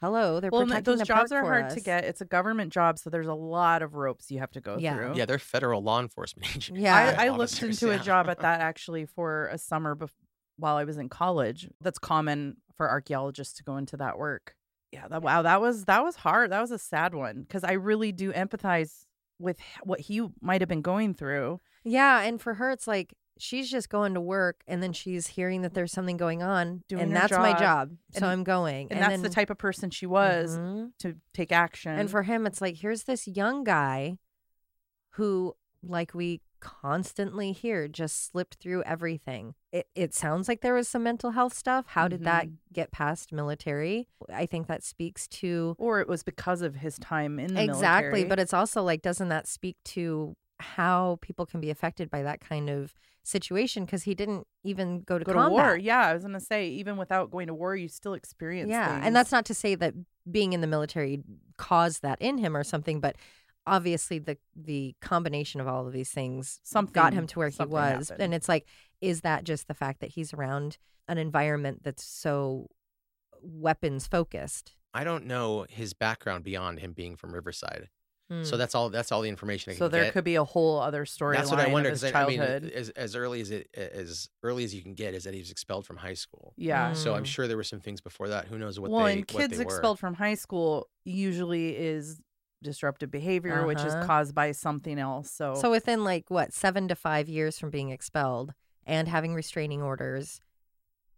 Hello, 0.00 0.40
they're 0.40 0.50
well, 0.50 0.62
and 0.62 0.70
protecting 0.70 0.92
those 0.92 0.98
the 1.00 1.04
jobs 1.04 1.30
park 1.30 1.42
are 1.42 1.46
for 1.46 1.60
hard 1.62 1.70
to 1.74 1.80
get. 1.80 2.04
It's 2.04 2.20
a 2.20 2.24
government 2.24 2.72
job, 2.72 2.98
so 2.98 3.08
there's 3.10 3.28
a 3.28 3.34
lot 3.34 3.82
of 3.82 3.94
ropes 3.94 4.30
you 4.32 4.40
have 4.40 4.50
to 4.52 4.60
go 4.60 4.76
Yeah. 4.78 4.94
through. 4.96 5.14
Yeah, 5.16 5.26
they're 5.26 5.38
federal 5.38 5.82
law 5.82 6.00
enforcement 6.00 6.48
agents. 6.56 6.80
Yeah. 6.80 7.14
I, 7.18 7.26
I 7.26 7.28
looked 7.28 7.52
officers, 7.52 7.82
into 7.82 7.94
a 7.94 8.02
job 8.02 8.28
at 8.28 8.38
that 8.40 8.60
actually 8.60 9.04
for 9.06 9.46
a 9.48 9.58
summer 9.58 9.94
bef- 9.94 10.10
while 10.56 10.76
I 10.76 10.84
was 10.84 10.96
in 10.98 11.08
college. 11.08 11.68
That's 11.80 11.98
common 12.00 12.56
for 12.76 12.88
archaeologists 12.90 13.54
to 13.58 13.62
go 13.64 13.76
into 13.76 13.96
that 13.98 14.18
work. 14.18 14.54
Yeah, 14.92 15.08
that, 15.08 15.22
wow, 15.22 15.42
that 15.42 15.60
was 15.60 15.86
that 15.86 16.04
was 16.04 16.16
hard. 16.16 16.52
That 16.52 16.60
was 16.60 16.70
a 16.70 16.78
sad 16.78 17.14
one 17.14 17.42
because 17.42 17.64
I 17.64 17.72
really 17.72 18.12
do 18.12 18.32
empathize 18.32 19.06
with 19.38 19.58
what 19.82 20.00
he 20.00 20.28
might 20.40 20.60
have 20.60 20.68
been 20.68 20.82
going 20.82 21.14
through. 21.14 21.60
Yeah, 21.82 22.20
and 22.20 22.40
for 22.40 22.54
her, 22.54 22.70
it's 22.70 22.86
like 22.86 23.14
she's 23.38 23.70
just 23.70 23.88
going 23.88 24.12
to 24.14 24.20
work, 24.20 24.60
and 24.68 24.82
then 24.82 24.92
she's 24.92 25.26
hearing 25.28 25.62
that 25.62 25.72
there's 25.74 25.90
something 25.92 26.18
going 26.18 26.42
on, 26.42 26.82
Doing 26.88 27.02
and 27.04 27.16
that's 27.16 27.32
my 27.32 27.52
job. 27.52 27.60
job, 27.60 27.90
so 28.12 28.18
And- 28.18 28.26
I'm 28.26 28.44
going. 28.44 28.88
And, 28.92 29.00
that's 29.00 29.22
the 29.22 29.30
type 29.30 29.48
of 29.50 29.56
person 29.58 29.88
she 29.90 30.04
was 30.06 30.56
Mhm. 30.58 30.90
to 30.98 31.16
take 31.32 31.50
action. 31.50 31.98
And 31.98 32.10
for 32.10 32.22
him, 32.24 32.46
it's 32.46 32.60
like 32.60 32.76
here's 32.76 33.04
this 33.04 33.26
young 33.26 33.64
guy 33.64 34.18
who, 35.12 35.56
like 35.82 36.14
we 36.14 36.40
constantly 36.62 37.52
hear, 37.52 37.88
just 37.88 38.30
slipped 38.30 38.54
through 38.54 38.82
everything. 38.84 39.54
It 39.72 39.88
it 39.94 40.14
sounds 40.14 40.46
like 40.48 40.60
there 40.60 40.74
was 40.74 40.88
some 40.88 41.02
mental 41.02 41.32
health 41.32 41.54
stuff. 41.54 41.86
How 41.88 42.06
did 42.08 42.22
that 42.24 42.46
Mhm. 42.46 42.56
get 42.72 42.92
past 42.92 43.32
military? 43.32 44.08
I 44.32 44.46
think 44.46 44.68
that 44.68 44.84
speaks 44.84 45.26
to 45.28 45.74
or 45.78 46.00
it 46.00 46.08
was 46.08 46.22
because 46.22 46.62
of 46.62 46.76
his 46.76 46.98
time 46.98 47.38
in 47.38 47.54
the 47.54 47.62
exactly, 47.62 47.66
military. 47.66 48.08
Exactly. 48.20 48.24
But 48.24 48.38
it's 48.38 48.54
also 48.54 48.82
like 48.82 49.02
doesn't 49.02 49.28
that 49.28 49.46
speak 49.48 49.76
to 49.96 50.36
how 50.60 51.18
people 51.20 51.44
can 51.46 51.60
be 51.60 51.70
affected 51.70 52.08
by 52.08 52.22
that 52.22 52.40
kind 52.40 52.70
of 52.70 52.94
situation? 53.24 53.84
Because 53.84 54.04
he 54.04 54.14
didn't 54.14 54.46
even 54.64 55.00
go 55.00 55.18
to 55.18 55.24
go 55.24 55.32
to 55.32 55.48
war. 55.50 55.76
Yeah, 55.76 56.06
I 56.06 56.14
was 56.14 56.22
gonna 56.22 56.40
say 56.40 56.68
even 56.68 56.96
without 56.96 57.30
going 57.30 57.48
to 57.48 57.54
war, 57.54 57.74
you 57.74 57.88
still 57.88 58.14
experience. 58.14 58.70
Yeah, 58.70 58.94
things. 58.94 59.06
and 59.06 59.16
that's 59.16 59.32
not 59.32 59.44
to 59.46 59.54
say 59.54 59.74
that 59.74 59.94
being 60.30 60.52
in 60.52 60.60
the 60.60 60.66
military 60.68 61.22
caused 61.56 62.02
that 62.02 62.20
in 62.20 62.38
him 62.38 62.56
or 62.56 62.62
something, 62.62 63.00
but 63.00 63.16
obviously 63.66 64.18
the 64.18 64.36
the 64.56 64.94
combination 65.00 65.60
of 65.60 65.68
all 65.68 65.86
of 65.86 65.92
these 65.92 66.10
things 66.10 66.60
Something 66.62 66.92
got 66.92 67.12
him 67.12 67.26
to 67.28 67.38
where 67.38 67.48
he 67.48 67.62
was. 67.64 68.08
happened. 68.08 68.22
And 68.22 68.34
it's 68.34 68.48
like, 68.48 68.66
is 69.00 69.20
that 69.22 69.44
just 69.44 69.68
the 69.68 69.74
fact 69.74 70.00
that 70.00 70.10
he's 70.10 70.32
around 70.34 70.78
an 71.08 71.18
environment 71.18 71.82
that's 71.84 72.04
so 72.04 72.68
weapons 73.42 74.06
focused? 74.06 74.72
I 74.94 75.04
don't 75.04 75.26
know 75.26 75.66
his 75.68 75.94
background 75.94 76.44
beyond 76.44 76.80
him 76.80 76.92
being 76.92 77.16
from 77.16 77.32
Riverside. 77.34 77.88
Hmm. 78.30 78.44
So 78.44 78.56
that's 78.56 78.74
all. 78.74 78.88
That's 78.90 79.10
all 79.10 79.20
the 79.22 79.28
information 79.28 79.70
I 79.70 79.74
can 79.74 79.78
So 79.78 79.88
there 79.88 80.04
get. 80.04 80.12
could 80.12 80.24
be 80.24 80.36
a 80.36 80.44
whole 80.44 80.78
other 80.80 81.04
story. 81.06 81.36
That's 81.36 81.50
what 81.50 81.58
I 81.60 81.68
wonder 81.68 81.88
because 81.90 82.04
I, 82.04 82.26
mean, 82.26 82.38
childhood. 82.38 82.70
as 82.70 82.88
as 82.90 83.16
early 83.16 83.40
as 83.40 83.50
it 83.50 83.68
as 83.74 84.28
early 84.42 84.64
as 84.64 84.74
you 84.74 84.82
can 84.82 84.94
get 84.94 85.14
is 85.14 85.24
that 85.24 85.34
he 85.34 85.40
was 85.40 85.50
expelled 85.50 85.86
from 85.86 85.96
high 85.96 86.14
school. 86.14 86.52
yeah. 86.56 86.92
So 86.92 87.14
I'm 87.14 87.22
Mm. 87.24 87.26
sure 87.26 87.48
there 87.48 87.56
were 87.56 87.64
some 87.64 87.80
things 87.80 88.00
before 88.00 88.28
that. 88.28 88.46
Who 88.46 88.58
knows 88.58 88.78
what 88.78 88.90
well, 88.90 89.04
they 89.06 89.12
and 89.12 89.20
what 89.32 89.40
kids 89.48 89.58
expelled 89.58 89.98
from 89.98 90.14
high 90.14 90.34
school 90.34 90.88
usually 91.04 91.76
is 91.76 92.20
disruptive 92.62 93.10
behavior, 93.10 93.66
which 93.66 93.84
is 93.84 93.94
Uh-huh. 93.94 94.06
caused 94.06 94.34
by 94.34 94.52
something 94.52 94.98
else. 94.98 95.30
So, 95.30 95.54
So 95.54 95.70
within 95.70 96.04
like 96.04 96.30
what 96.30 96.52
seven 96.52 96.88
to 96.88 96.94
five 96.94 97.28
years 97.28 97.58
from 97.58 97.70
being 97.70 97.90
expelled 97.90 98.54
and 98.86 99.08
having 99.08 99.34
restraining 99.34 99.82
orders 99.82 100.40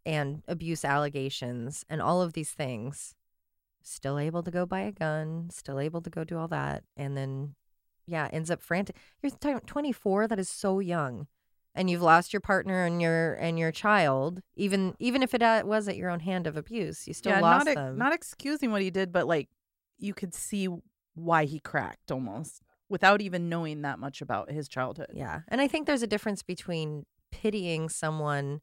and 0.07 0.43
abuse 0.49 0.85
allegations 0.85 1.85
and 1.89 2.03
all 2.03 2.21
of 2.23 2.33
these 2.35 2.51
things, 2.53 3.15
still 3.83 4.19
able 4.19 4.43
to 4.43 4.51
go 4.51 4.67
buy 4.67 4.81
a 4.81 4.93
gun, 4.93 5.49
still 5.51 5.79
able 5.79 6.01
to 6.03 6.11
go 6.11 6.25
do 6.25 6.39
all 6.39 6.49
that, 6.49 6.85
and 6.97 7.17
then 7.17 7.55
yeah, 8.07 8.29
ends 8.33 8.51
up 8.51 8.61
frantic. 8.61 8.97
You're 9.23 9.31
talking 9.31 9.61
24. 9.61 10.29
That 10.29 10.39
is 10.39 10.51
so 10.51 10.79
young, 10.79 11.27
and 11.75 11.89
you've 11.89 12.03
lost 12.03 12.35
your 12.35 12.41
partner 12.41 12.85
and 12.85 13.01
your 13.01 13.33
and 13.35 13.59
your 13.59 13.73
child. 13.73 14.43
Even 14.57 14.95
even 14.99 15.23
if 15.23 15.33
it 15.33 15.43
uh, 15.43 15.63
was 15.65 15.89
at 15.89 15.97
your 15.97 16.11
own 16.11 16.21
hand 16.21 16.47
of 16.47 16.55
abuse, 16.57 17.09
you 17.09 17.15
still 17.15 17.33
yeah, 17.33 17.41
lost 17.41 17.65
not 17.67 17.75
them. 17.75 17.97
not 17.97 18.13
excusing 18.13 18.73
what 18.73 18.83
he 18.83 18.91
did, 18.91 19.11
but 19.11 19.27
like 19.27 19.49
you 19.99 20.13
could 20.13 20.35
see 20.35 20.69
why 21.15 21.45
he 21.45 21.61
cracked 21.61 22.11
almost 22.11 22.63
without 22.89 23.21
even 23.21 23.49
knowing 23.49 23.83
that 23.83 23.99
much 23.99 24.21
about 24.21 24.51
his 24.51 24.69
childhood. 24.69 25.11
Yeah. 25.15 25.41
And 25.49 25.61
I 25.61 25.69
think 25.69 25.87
there's 25.87 26.03
a 26.03 26.07
difference 26.07 26.43
between 26.43 27.07
pitying 27.33 27.89
someone 27.89 28.61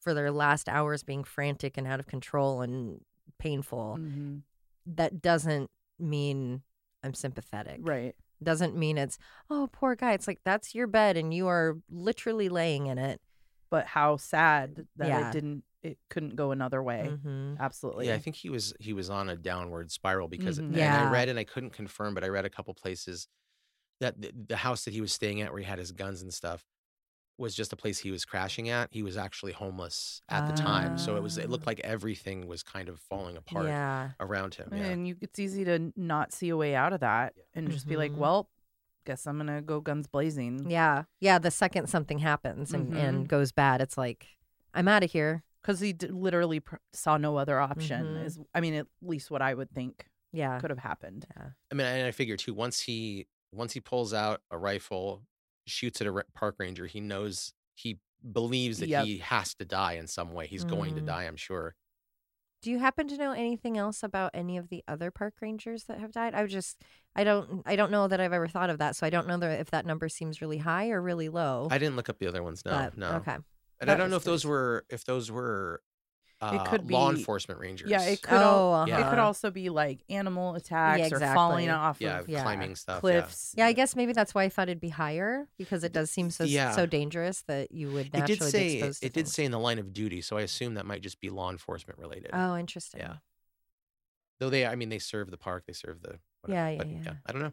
for 0.00 0.14
their 0.14 0.30
last 0.30 0.68
hours 0.68 1.02
being 1.02 1.24
frantic 1.24 1.76
and 1.76 1.86
out 1.86 2.00
of 2.00 2.06
control 2.06 2.62
and 2.62 3.00
painful. 3.38 3.98
Mhm. 4.00 4.42
That 4.86 5.20
doesn't 5.20 5.70
mean 5.98 6.62
I'm 7.02 7.14
sympathetic. 7.14 7.80
Right. 7.82 8.14
Doesn't 8.42 8.76
mean 8.76 8.96
it's, 8.98 9.18
oh, 9.50 9.68
poor 9.72 9.94
guy. 9.94 10.12
It's 10.12 10.26
like 10.26 10.40
that's 10.44 10.74
your 10.74 10.86
bed 10.86 11.16
and 11.16 11.32
you 11.34 11.46
are 11.48 11.78
literally 11.90 12.48
laying 12.48 12.86
in 12.86 12.98
it. 12.98 13.20
But 13.70 13.86
how 13.88 14.16
sad 14.16 14.86
that 14.96 15.08
Yeah. 15.08 15.28
it 15.28 15.32
didn't 15.32 15.64
it 15.82 15.98
couldn't 16.10 16.36
go 16.36 16.50
another 16.52 16.82
way. 16.82 17.08
hmm 17.22 17.54
Absolutely. 17.58 18.08
Yeah, 18.08 18.14
I 18.14 18.18
think 18.18 18.36
he 18.36 18.50
was 18.50 18.74
he 18.80 18.92
was 18.92 19.08
on 19.10 19.28
a 19.28 19.36
downward 19.36 19.90
spiral 19.90 20.28
because 20.28 20.58
Mhm. 20.58 20.66
and 20.66 20.76
Yeah. 20.76 21.08
I 21.08 21.12
read 21.12 21.28
and 21.28 21.38
I 21.38 21.44
couldn't 21.44 21.70
confirm, 21.70 22.14
but 22.14 22.22
I 22.24 22.28
read 22.28 22.44
a 22.44 22.50
couple 22.50 22.74
places 22.74 23.28
that 24.00 24.20
the, 24.20 24.32
the 24.48 24.56
house 24.56 24.84
that 24.84 24.92
he 24.94 25.00
was 25.00 25.12
staying 25.12 25.40
at 25.40 25.52
where 25.52 25.60
he 25.60 25.66
had 25.66 25.78
his 25.78 25.92
guns 25.92 26.22
and 26.22 26.32
stuff 26.32 26.64
was 27.38 27.54
just 27.54 27.72
a 27.72 27.76
place 27.76 27.98
he 27.98 28.10
was 28.10 28.26
crashing 28.26 28.68
at. 28.68 28.88
He 28.92 29.02
was 29.02 29.16
actually 29.16 29.52
homeless 29.52 30.20
at 30.28 30.46
the 30.46 30.52
time. 30.54 30.98
So 30.98 31.16
it 31.16 31.22
was 31.22 31.38
it 31.38 31.48
looked 31.48 31.64
Ah. 31.66 31.70
like 31.70 31.80
everything 31.80 32.46
was 32.46 32.62
kind 32.62 32.88
of 32.90 33.00
falling 33.00 33.36
apart 33.38 33.66
Yeah. 33.66 34.10
around 34.20 34.56
him. 34.56 34.68
Yeah. 34.74 34.84
And 34.84 35.08
you 35.08 35.16
it's 35.22 35.38
easy 35.38 35.64
to 35.64 35.92
not 35.96 36.32
see 36.32 36.50
a 36.50 36.56
way 36.56 36.74
out 36.74 36.92
of 36.92 37.00
that 37.00 37.34
and 37.54 37.70
just 37.70 37.86
be 37.88 37.96
like, 37.96 38.12
Mhm. 38.12 38.16
well, 38.16 38.50
guess 39.06 39.26
I'm 39.26 39.38
gonna 39.38 39.62
go 39.62 39.80
guns 39.80 40.06
blazing. 40.06 40.70
Yeah. 40.70 41.04
Yeah. 41.20 41.38
The 41.38 41.50
second 41.50 41.88
something 41.88 42.18
happens 42.18 42.74
and, 42.74 42.94
and 42.94 43.26
goes 43.26 43.50
bad, 43.52 43.80
it's 43.80 43.96
like, 43.96 44.26
I'm 44.74 44.86
out 44.88 45.02
of 45.02 45.10
here. 45.10 45.42
Because 45.62 45.80
he 45.80 45.92
d- 45.92 46.08
literally 46.08 46.60
pr- 46.60 46.76
saw 46.92 47.16
no 47.16 47.36
other 47.36 47.60
option. 47.60 48.04
Mhm. 48.16 48.24
Is 48.24 48.38
I 48.54 48.60
mean, 48.60 48.74
at 48.74 48.86
least 49.02 49.30
what 49.30 49.42
I 49.42 49.52
would 49.54 49.70
think 49.70 50.06
Yeah. 50.32 50.58
could 50.60 50.70
have 50.70 50.78
happened. 50.78 51.26
Yeah. 51.36 51.50
I 51.70 51.74
mean, 51.74 51.86
and 51.86 52.06
I 52.06 52.10
figure 52.12 52.36
too. 52.36 52.54
Once 52.54 52.80
he 52.80 53.26
once 53.52 53.72
he 53.72 53.80
pulls 53.80 54.14
out 54.14 54.40
a 54.50 54.56
rifle, 54.58 55.24
shoots 55.66 56.00
at 56.00 56.06
a 56.06 56.12
ra- 56.12 56.22
park 56.34 56.54
ranger, 56.58 56.86
he 56.86 57.00
knows 57.00 57.52
he 57.74 57.98
believes 58.32 58.78
that 58.78 58.88
Yep. 58.88 59.04
he 59.06 59.18
has 59.18 59.54
to 59.56 59.64
die 59.64 59.94
in 59.94 60.06
some 60.06 60.32
way. 60.32 60.46
He's 60.46 60.64
going 60.64 60.94
to 60.94 61.00
Mm. 61.02 61.06
die. 61.06 61.24
I'm 61.24 61.36
sure. 61.36 61.74
Do 62.62 62.70
you 62.70 62.78
happen 62.78 63.08
to 63.08 63.16
know 63.16 63.32
anything 63.32 63.78
else 63.78 64.02
about 64.02 64.30
any 64.34 64.58
of 64.58 64.68
the 64.68 64.84
other 64.86 65.10
park 65.10 65.34
rangers 65.40 65.84
that 65.84 65.98
have 65.98 66.12
died? 66.12 66.34
I 66.34 66.42
would 66.42 66.50
just 66.50 66.80
I 67.16 67.24
don't 67.24 67.62
I 67.66 67.74
don't 67.74 67.90
know 67.90 68.06
that 68.06 68.20
I've 68.20 68.32
ever 68.34 68.46
thought 68.48 68.70
of 68.70 68.78
that, 68.78 68.94
so 68.96 69.06
I 69.06 69.10
don't 69.10 69.26
know 69.26 69.38
that 69.38 69.60
if 69.60 69.70
that 69.70 69.84
number 69.86 70.08
seems 70.08 70.40
really 70.40 70.58
high 70.58 70.90
or 70.90 71.00
really 71.02 71.28
low. 71.28 71.68
I 71.70 71.78
didn't 71.78 71.96
look 71.96 72.08
up 72.08 72.18
the 72.18 72.26
other 72.26 72.42
ones. 72.42 72.62
No, 72.64 72.70
but- 72.72 72.96
no. 72.98 73.12
Okay. 73.16 73.38
And 73.80 73.90
I 73.90 73.96
don't 73.96 74.10
know 74.10 74.16
if 74.16 74.24
those 74.24 74.44
were 74.44 74.84
if 74.90 75.04
those 75.04 75.30
were 75.30 75.82
uh, 76.42 76.64
could 76.64 76.86
be, 76.86 76.94
law 76.94 77.10
enforcement 77.10 77.60
rangers. 77.60 77.90
Yeah, 77.90 78.02
it 78.02 78.22
could. 78.22 78.32
al- 78.32 78.74
Oh, 78.74 78.82
It 78.84 78.90
could 78.90 79.02
uh-huh. 79.02 79.22
also 79.24 79.50
be 79.50 79.68
like 79.68 80.00
animal 80.08 80.54
attacks 80.54 81.12
or 81.12 81.20
falling 81.20 81.68
off 81.68 82.00
yeah, 82.00 82.20
of 82.20 82.28
Yeah. 82.28 82.42
climbing 82.42 82.76
stuff. 82.76 82.96
yeah. 82.96 83.00
cliffs. 83.00 83.54
Yeah, 83.56 83.66
I 83.66 83.72
guess 83.72 83.94
maybe 83.94 84.12
that's 84.14 84.34
why 84.34 84.44
I 84.44 84.48
thought 84.48 84.68
it'd 84.68 84.80
be 84.80 84.88
higher 84.88 85.48
because 85.58 85.84
it 85.84 85.92
does 85.92 86.10
seem 86.10 86.30
so 86.30 86.44
Yeah. 86.44 86.72
so 86.72 86.86
dangerous 86.86 87.42
that 87.42 87.72
you 87.72 87.90
would 87.90 88.06
It 88.06 88.14
naturally 88.14 88.36
did 88.36 88.40
be 88.40 88.50
say 88.50 88.72
exposed 88.78 89.00
to 89.00 89.06
it 89.06 89.12
did 89.12 89.28
say 89.28 89.44
in 89.44 89.50
the 89.50 89.58
line 89.58 89.78
of 89.78 89.92
duty, 89.92 90.22
so 90.22 90.38
I 90.38 90.42
assume 90.42 90.74
that 90.74 90.86
might 90.86 91.02
just 91.02 91.20
be 91.20 91.28
law 91.28 91.50
enforcement 91.50 91.98
related. 91.98 92.30
Oh, 92.32 92.56
interesting. 92.56 93.00
Yeah. 93.00 93.16
Though 94.38 94.48
they, 94.48 94.64
I 94.64 94.76
mean, 94.76 94.88
they 94.88 94.98
serve 94.98 95.30
the 95.30 95.36
park, 95.36 95.64
they 95.66 95.74
serve 95.74 96.00
the. 96.00 96.18
Yeah, 96.48 96.70
whatever, 96.70 96.88
yeah, 96.90 96.98
but 97.02 97.04
yeah. 97.04 97.12
I 97.26 97.32
don't 97.32 97.42
know. 97.42 97.52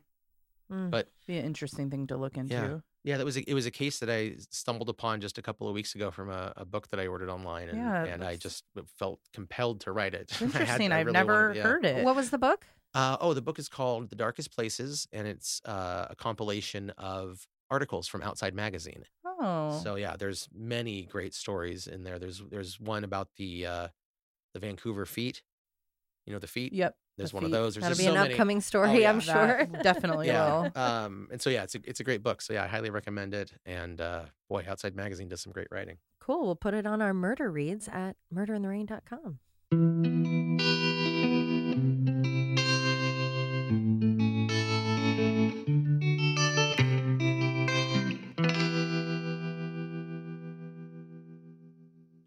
Mm. 0.71 0.91
But 0.91 1.09
Be 1.27 1.37
an 1.37 1.45
interesting 1.45 1.89
thing 1.89 2.07
to 2.07 2.15
look 2.15 2.37
into. 2.37 2.81
Yeah, 3.07 3.17
that 3.17 3.25
was 3.25 3.37
a, 3.37 3.49
it 3.49 3.53
was 3.53 3.65
a 3.65 3.71
case 3.71 3.99
that 3.99 4.09
I 4.09 4.35
stumbled 4.51 4.89
upon 4.89 5.21
just 5.21 5.37
a 5.37 5.41
couple 5.41 5.67
of 5.69 5.73
weeks 5.73 5.95
ago 5.95 6.11
from 6.11 6.29
a, 6.29 6.51
a 6.57 6.65
book 6.65 6.89
that 6.89 6.99
I 6.99 7.07
ordered 7.07 7.29
online, 7.29 7.69
and, 7.69 7.77
Yeah, 7.77 8.03
and 8.03 8.21
I 8.23 8.35
just 8.35 8.65
felt 8.99 9.19
compelled 9.33 9.79
to 9.81 9.91
write 9.93 10.13
it. 10.13 10.29
It's 10.29 10.41
I 10.41 10.45
had- 10.45 10.61
interesting. 10.61 10.91
I 10.91 10.99
I've 10.99 11.05
really 11.05 11.13
never 11.13 11.33
wanted- 11.47 11.55
yeah. 11.57 11.63
heard 11.63 11.85
it. 11.85 12.03
What 12.03 12.15
was 12.17 12.29
the 12.31 12.37
book? 12.37 12.65
Uh, 12.93 13.15
oh, 13.21 13.33
the 13.33 13.41
book 13.41 13.59
is 13.59 13.69
called 13.69 14.09
The 14.09 14.15
Darkest 14.15 14.51
Places, 14.53 15.07
and 15.13 15.27
it's 15.27 15.61
uh, 15.65 16.07
a 16.09 16.15
compilation 16.15 16.89
of 16.97 17.47
articles 17.71 18.07
from 18.07 18.21
Outside 18.23 18.53
Magazine. 18.53 19.03
Oh, 19.25 19.79
So 19.83 19.95
yeah, 19.95 20.15
there's 20.17 20.49
many 20.53 21.03
great 21.03 21.33
stories 21.33 21.87
in 21.87 22.03
there. 22.03 22.17
There's 22.19 22.41
there's 22.49 22.79
one 22.79 23.03
about 23.03 23.29
the 23.37 23.65
uh, 23.67 23.87
the 24.53 24.59
Vancouver 24.59 25.05
feet. 25.05 25.43
You 26.25 26.33
know 26.33 26.39
the 26.39 26.47
feet. 26.47 26.73
yep. 26.73 26.95
There's 27.17 27.33
one 27.33 27.43
of 27.43 27.51
those. 27.51 27.73
There's 27.75 27.81
That'll 27.83 27.97
be 27.97 28.03
so 28.03 28.09
an 28.11 28.15
many. 28.15 28.33
upcoming 28.33 28.61
story, 28.61 29.01
yeah. 29.01 29.09
I'm 29.09 29.19
sure. 29.19 29.65
That 29.65 29.83
definitely 29.83 30.27
Yeah. 30.27 30.69
will. 30.75 30.81
um, 30.81 31.27
and 31.31 31.41
so 31.41 31.49
yeah, 31.49 31.63
it's 31.63 31.73
a 31.75 31.79
it's 31.83 31.99
a 31.99 32.03
great 32.03 32.21
book. 32.23 32.41
So 32.41 32.53
yeah, 32.53 32.63
I 32.63 32.67
highly 32.67 32.89
recommend 32.91 33.33
it. 33.33 33.51
And 33.65 33.99
uh, 33.99 34.25
boy, 34.49 34.65
Outside 34.67 34.95
Magazine 34.95 35.27
does 35.27 35.41
some 35.41 35.51
great 35.51 35.67
writing. 35.71 35.97
Cool. 36.19 36.45
We'll 36.45 36.55
put 36.55 36.73
it 36.73 36.85
on 36.85 37.01
our 37.01 37.13
murder 37.13 37.49
reads 37.51 37.87
at 37.87 38.15
murderintherain.com. 38.33 39.39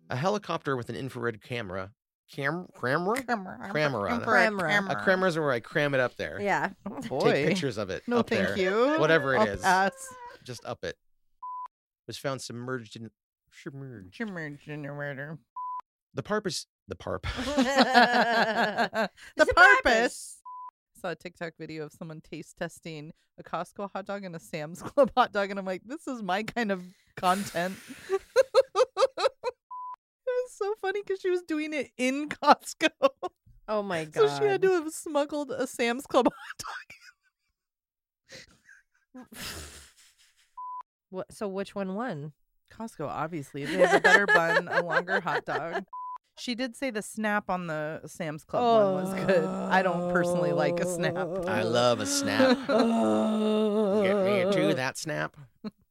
A 0.08 0.16
helicopter 0.16 0.76
with 0.76 0.88
an 0.88 0.96
infrared 0.96 1.40
camera. 1.42 1.92
Cam 2.30 2.66
camera. 2.80 3.22
Crammer 3.70 4.08
on 4.08 4.20
it. 4.20 4.24
Crammer. 4.24 4.66
A 4.66 4.96
crammer's 4.96 5.38
where 5.38 5.50
I 5.50 5.60
cram 5.60 5.94
it 5.94 6.00
up 6.00 6.16
there. 6.16 6.40
Yeah. 6.40 6.70
Oh, 6.90 7.00
boy. 7.02 7.32
Take 7.32 7.48
pictures 7.48 7.78
of 7.78 7.90
it. 7.90 8.02
No, 8.06 8.18
up 8.18 8.28
thank 8.28 8.48
there. 8.48 8.58
you. 8.58 8.98
Whatever 8.98 9.34
it 9.34 9.38
I'll 9.38 9.46
is. 9.48 9.60
pass. 9.62 9.92
Just 10.44 10.64
up 10.64 10.84
it. 10.84 10.96
Was 12.06 12.18
found 12.18 12.40
submerged 12.40 12.96
in 12.96 13.10
submerged. 13.52 14.16
Submerged 14.16 14.68
in 14.68 14.84
your 14.84 14.94
murder. 14.94 15.38
The 16.14 16.22
purpose. 16.22 16.66
The 16.88 16.96
parp. 16.96 17.22
the 17.44 19.10
The 19.36 19.46
purpose. 19.46 20.38
Saw 21.00 21.10
a 21.10 21.14
TikTok 21.14 21.54
video 21.58 21.84
of 21.84 21.92
someone 21.92 22.20
taste 22.20 22.56
testing 22.58 23.12
a 23.38 23.42
Costco 23.42 23.90
hot 23.92 24.06
dog 24.06 24.24
and 24.24 24.36
a 24.36 24.40
Sam's 24.40 24.82
Club 24.82 25.10
hot 25.16 25.32
dog, 25.32 25.50
and 25.50 25.58
I'm 25.58 25.64
like, 25.64 25.82
this 25.84 26.06
is 26.06 26.22
my 26.22 26.42
kind 26.42 26.70
of 26.70 26.82
content. 27.16 27.76
It 30.94 30.96
was 30.96 31.02
so 31.02 31.02
funny 31.02 31.02
because 31.02 31.20
she 31.20 31.30
was 31.30 31.42
doing 31.42 31.72
it 31.72 31.90
in 31.96 32.28
Costco, 32.42 32.88
Oh 33.68 33.82
my 33.82 34.04
god! 34.04 34.28
so 34.28 34.38
she 34.38 34.44
had 34.46 34.62
to 34.62 34.72
have 34.72 34.90
smuggled 34.92 35.50
a 35.50 35.66
Sam's 35.66 36.06
Club 36.06 36.26
hot 36.26 36.64
dog. 39.14 39.26
What, 41.10 41.32
so 41.32 41.48
which 41.48 41.74
one 41.74 41.94
won? 41.96 42.32
Costco, 42.72 43.08
obviously, 43.08 43.64
they 43.64 43.78
have 43.78 43.94
a 43.94 44.00
better 44.00 44.26
bun, 44.26 44.68
a 44.68 44.82
longer 44.82 45.20
hot 45.20 45.44
dog. 45.44 45.84
She 46.38 46.54
did 46.54 46.76
say 46.76 46.90
the 46.90 47.02
snap 47.02 47.50
on 47.50 47.66
the 47.66 48.00
Sam's 48.06 48.44
Club 48.44 48.94
one 48.94 49.04
was 49.04 49.26
good. 49.26 49.44
I 49.44 49.82
don't 49.82 50.12
personally 50.12 50.52
like 50.52 50.80
a 50.80 50.86
snap. 50.86 51.28
I 51.48 51.62
love 51.62 52.00
a 52.00 52.06
snap. 52.06 52.56
Get 52.66 54.16
me 54.24 54.40
a 54.40 54.52
two 54.52 54.72
that 54.74 54.96
snap. 54.96 55.36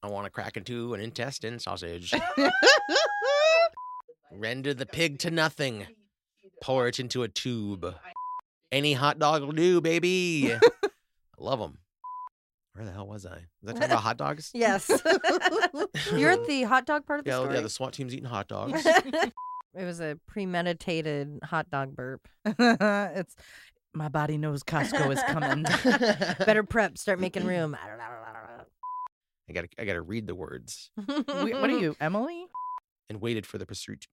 I 0.02 0.08
want 0.08 0.26
to 0.26 0.32
crack 0.32 0.56
into 0.58 0.94
an 0.94 1.02
intestine 1.02 1.60
sausage. 1.60 2.14
Render 4.32 4.74
the 4.74 4.86
pig 4.86 5.20
to 5.20 5.32
nothing. 5.32 5.88
Pour 6.62 6.88
it 6.88 7.00
into 7.00 7.24
a 7.24 7.28
tube. 7.28 7.96
Any 8.72 8.94
hot 8.94 9.18
dog 9.20 9.42
will 9.44 9.52
do, 9.54 9.82
baby. 9.82 10.54
I 10.54 10.60
love 11.38 11.60
them. 11.60 11.80
Where 12.74 12.86
the 12.86 12.92
hell 12.92 13.08
was 13.08 13.26
I? 13.26 13.46
Was 13.64 13.72
I 13.72 13.74
talking 13.74 13.84
about 13.86 14.04
hot 14.04 14.18
dogs? 14.18 14.52
Yes. 14.54 14.90
You're 16.16 16.32
at 16.32 16.46
the 16.46 16.64
hot 16.64 16.86
dog 16.86 17.06
part 17.06 17.20
of 17.20 17.26
the 17.26 17.32
Yeah, 17.32 17.38
story. 17.40 17.56
yeah, 17.56 17.62
the 17.62 17.70
SWAT 17.70 17.94
team's 17.94 18.14
eating 18.14 18.30
hot 18.30 18.48
dogs. 18.48 18.86
it 18.86 19.34
was 19.84 20.00
a 20.00 20.18
premeditated 20.28 21.40
hot 21.44 21.70
dog 21.70 21.96
burp. 21.96 22.28
it's 22.46 23.36
My 23.94 24.08
body 24.10 24.38
knows 24.38 24.64
Costco 24.64 25.12
is 25.12 25.22
coming. 25.24 25.64
Better 26.46 26.64
prep. 26.64 26.98
Start 26.98 27.20
making 27.20 27.46
room. 27.46 27.76
I 29.50 29.54
gotta 29.54 29.68
I 29.80 29.86
gotta 29.86 30.02
read 30.04 30.28
the 30.28 30.36
words 30.36 30.92
what 31.06 31.28
are 31.70 31.80
you, 31.80 31.96
Emily? 32.00 32.46
and 33.10 33.20
waited 33.20 33.46
for 33.48 33.58
the 33.58 33.66
pursuit. 33.66 34.08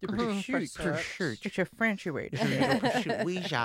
The 0.00 0.08
Mhm, 0.08 0.44
pursuit. 0.52 0.74
pursuit. 0.82 1.38
It's 1.46 1.56
your 1.56 1.66
Frenchy 1.66 2.10
way. 2.10 2.28
to 2.30 2.36
Did 2.36 3.60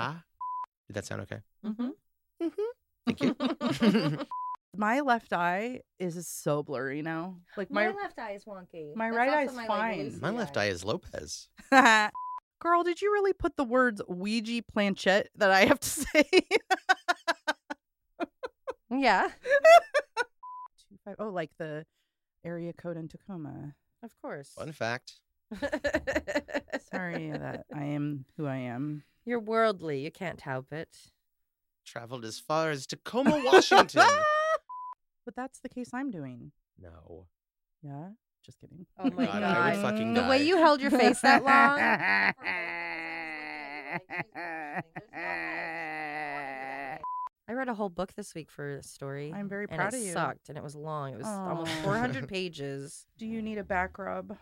that 0.90 1.04
sound 1.06 1.22
okay? 1.22 1.40
Mhm. 1.64 1.92
Thank 3.06 3.20
you. 3.20 3.36
My 4.76 5.00
left 5.00 5.32
eye 5.34 5.82
is 5.98 6.26
so 6.26 6.62
blurry 6.62 7.02
now. 7.02 7.36
Like 7.58 7.70
my, 7.70 7.88
left 7.88 8.18
eye 8.18 8.32
is 8.32 8.44
wonky. 8.46 8.96
my 8.96 9.10
right 9.10 9.28
eye's 9.28 9.52
fine. 9.66 10.18
My 10.20 10.30
left 10.30 10.56
eye 10.56 10.66
is 10.66 10.82
Lopez. 10.82 11.48
girl, 11.70 12.82
did 12.82 13.02
you 13.02 13.12
really 13.12 13.34
put 13.34 13.56
the 13.56 13.64
words 13.64 14.00
Ouija 14.08 14.62
planchette 14.62 15.28
that 15.36 15.50
I 15.50 15.66
have 15.66 15.78
to 15.80 15.88
say? 15.90 16.24
Yeah, 18.90 19.28
Two 20.88 20.96
five- 21.04 21.16
oh, 21.18 21.28
like 21.30 21.50
the 21.58 21.84
area 22.44 22.72
code 22.74 22.96
in 22.98 23.08
Tacoma. 23.08 23.74
of 24.02 24.10
course. 24.20 24.50
Fun 24.50 24.72
fact. 24.72 25.14
Sorry 26.90 27.30
that 27.30 27.64
I 27.74 27.84
am 27.84 28.24
who 28.36 28.46
I 28.46 28.56
am. 28.56 29.04
You're 29.24 29.40
worldly. 29.40 30.00
You 30.00 30.10
can't 30.10 30.40
help 30.40 30.72
it. 30.72 30.88
Traveled 31.86 32.24
as 32.24 32.38
far 32.38 32.70
as 32.70 32.86
Tacoma, 32.86 33.40
Washington. 33.44 34.02
But 35.24 35.36
that's 35.36 35.60
the 35.60 35.68
case 35.68 35.90
I'm 35.94 36.10
doing. 36.10 36.50
no. 36.80 37.26
Yeah, 37.84 38.08
just 38.44 38.58
kidding. 38.60 38.86
Oh 38.98 39.08
my 39.10 39.26
God, 39.26 39.42
I 39.44 39.70
would 39.70 39.82
God. 39.82 39.92
fucking 39.92 40.14
The 40.14 40.20
die. 40.22 40.28
way 40.30 40.44
you 40.44 40.56
held 40.56 40.80
your 40.80 40.90
face 40.90 41.20
that 41.20 41.44
long. 41.44 41.78
I 47.48 47.54
read 47.54 47.68
a 47.68 47.74
whole 47.74 47.88
book 47.88 48.14
this 48.14 48.34
week 48.34 48.50
for 48.50 48.76
a 48.76 48.82
story. 48.82 49.32
I'm 49.34 49.48
very 49.48 49.66
and 49.68 49.76
proud 49.76 49.92
it 49.94 49.98
of 49.98 50.02
you. 50.02 50.10
It 50.10 50.14
sucked 50.14 50.48
and 50.48 50.56
it 50.56 50.64
was 50.64 50.74
long. 50.74 51.12
It 51.12 51.18
was 51.18 51.26
almost 51.26 51.70
Aw. 51.80 51.84
400 51.84 52.28
pages. 52.28 53.06
Do 53.18 53.26
you 53.26 53.42
need 53.42 53.58
a 53.58 53.64
back 53.64 53.98
rub? 53.98 54.36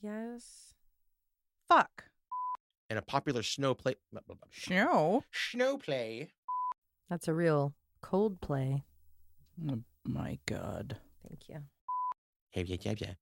Yes. 0.00 0.74
Fuck. 1.68 2.04
And 2.88 2.98
a 2.98 3.02
popular 3.02 3.42
snow 3.42 3.74
play. 3.74 3.94
Snow. 4.52 5.24
Snow 5.32 5.76
play. 5.78 6.30
That's 7.10 7.26
a 7.28 7.34
real 7.34 7.74
cold 8.02 8.40
play. 8.40 8.84
Oh 9.68 9.80
my 10.04 10.38
god. 10.46 10.98
Thank 11.26 11.48
you. 11.48 11.56
Yeah, 12.54 12.62
yeah, 12.66 12.76
yeah, 12.82 12.94
yeah. 12.98 13.12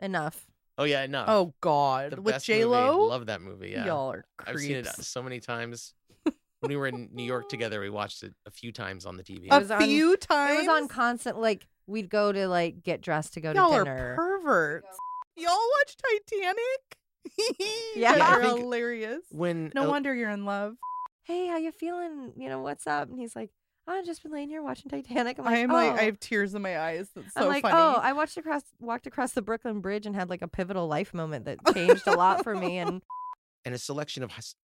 Enough. 0.00 0.46
Oh 0.76 0.84
yeah, 0.84 1.02
enough. 1.02 1.26
Oh 1.28 1.54
god. 1.60 2.12
the 2.12 2.22
With 2.22 2.34
best 2.34 2.46
J 2.46 2.58
movie. 2.64 2.66
Lo. 2.76 3.06
Love 3.06 3.26
that 3.26 3.40
movie. 3.40 3.70
Yeah, 3.70 3.86
Y'all 3.86 4.12
are 4.12 4.24
I've 4.46 4.58
seen 4.60 4.76
it 4.76 4.86
so 4.86 5.22
many 5.22 5.40
times. 5.40 5.94
when 6.24 6.68
we 6.68 6.76
were 6.76 6.86
in 6.86 7.08
New 7.12 7.24
York 7.24 7.48
together, 7.48 7.80
we 7.80 7.90
watched 7.90 8.22
it 8.22 8.34
a 8.46 8.50
few 8.52 8.70
times 8.70 9.04
on 9.06 9.16
the 9.16 9.24
TV. 9.24 9.48
A 9.50 9.58
was 9.58 9.70
on- 9.72 9.82
few 9.82 10.16
times. 10.16 10.52
It 10.54 10.58
was 10.58 10.68
on 10.68 10.86
constant, 10.88 11.40
like, 11.40 11.66
we'd 11.88 12.08
go 12.10 12.30
to, 12.32 12.46
like, 12.48 12.82
get 12.84 13.00
dressed 13.00 13.34
to 13.34 13.40
go 13.40 13.52
Y'all 13.52 13.70
to 13.70 13.76
are 13.76 13.84
dinner. 13.84 14.14
perverts. 14.14 14.96
Y'all 15.38 15.58
watch 15.78 15.96
Titanic? 15.96 16.98
Yeah. 17.94 18.14
Y'all 18.14 18.22
I 18.22 18.36
are 18.36 18.42
think- 18.42 18.58
hilarious. 18.58 19.22
when 19.30 19.70
No 19.74 19.82
El- 19.84 19.90
wonder 19.90 20.14
you're 20.14 20.30
in 20.30 20.44
love. 20.44 20.76
hey, 21.24 21.46
how 21.46 21.58
you 21.58 21.72
feeling? 21.72 22.32
You 22.36 22.48
know, 22.48 22.62
what's 22.62 22.86
up? 22.86 23.08
And 23.10 23.18
he's 23.18 23.36
like, 23.36 23.50
oh, 23.86 23.92
I've 23.92 24.06
just 24.06 24.22
been 24.22 24.32
laying 24.32 24.48
here 24.48 24.62
watching 24.62 24.90
Titanic. 24.90 25.38
I'm 25.38 25.44
like, 25.44 25.54
I 25.54 25.58
am 25.58 25.70
oh. 25.70 25.74
like 25.74 25.92
I 25.92 26.02
oh. 26.02 26.04
have 26.06 26.20
tears 26.20 26.54
in 26.54 26.62
my 26.62 26.78
eyes. 26.78 27.10
That's 27.14 27.34
so 27.34 27.42
I'm 27.42 27.48
like, 27.48 27.62
funny. 27.62 27.74
oh, 27.76 28.00
I 28.02 28.12
watched 28.12 28.36
across, 28.36 28.62
walked 28.80 29.06
across 29.06 29.32
the 29.32 29.42
Brooklyn 29.42 29.80
Bridge 29.80 30.06
and 30.06 30.14
had 30.14 30.30
like 30.30 30.42
a 30.42 30.48
pivotal 30.48 30.86
life 30.86 31.12
moment 31.14 31.44
that 31.46 31.58
changed 31.74 32.06
a 32.06 32.16
lot 32.16 32.44
for 32.44 32.54
me. 32.54 32.78
And 32.78 33.02
and 33.64 33.74
a 33.74 33.78
selection 33.78 34.22
of 34.22 34.30
hus- 34.32 34.56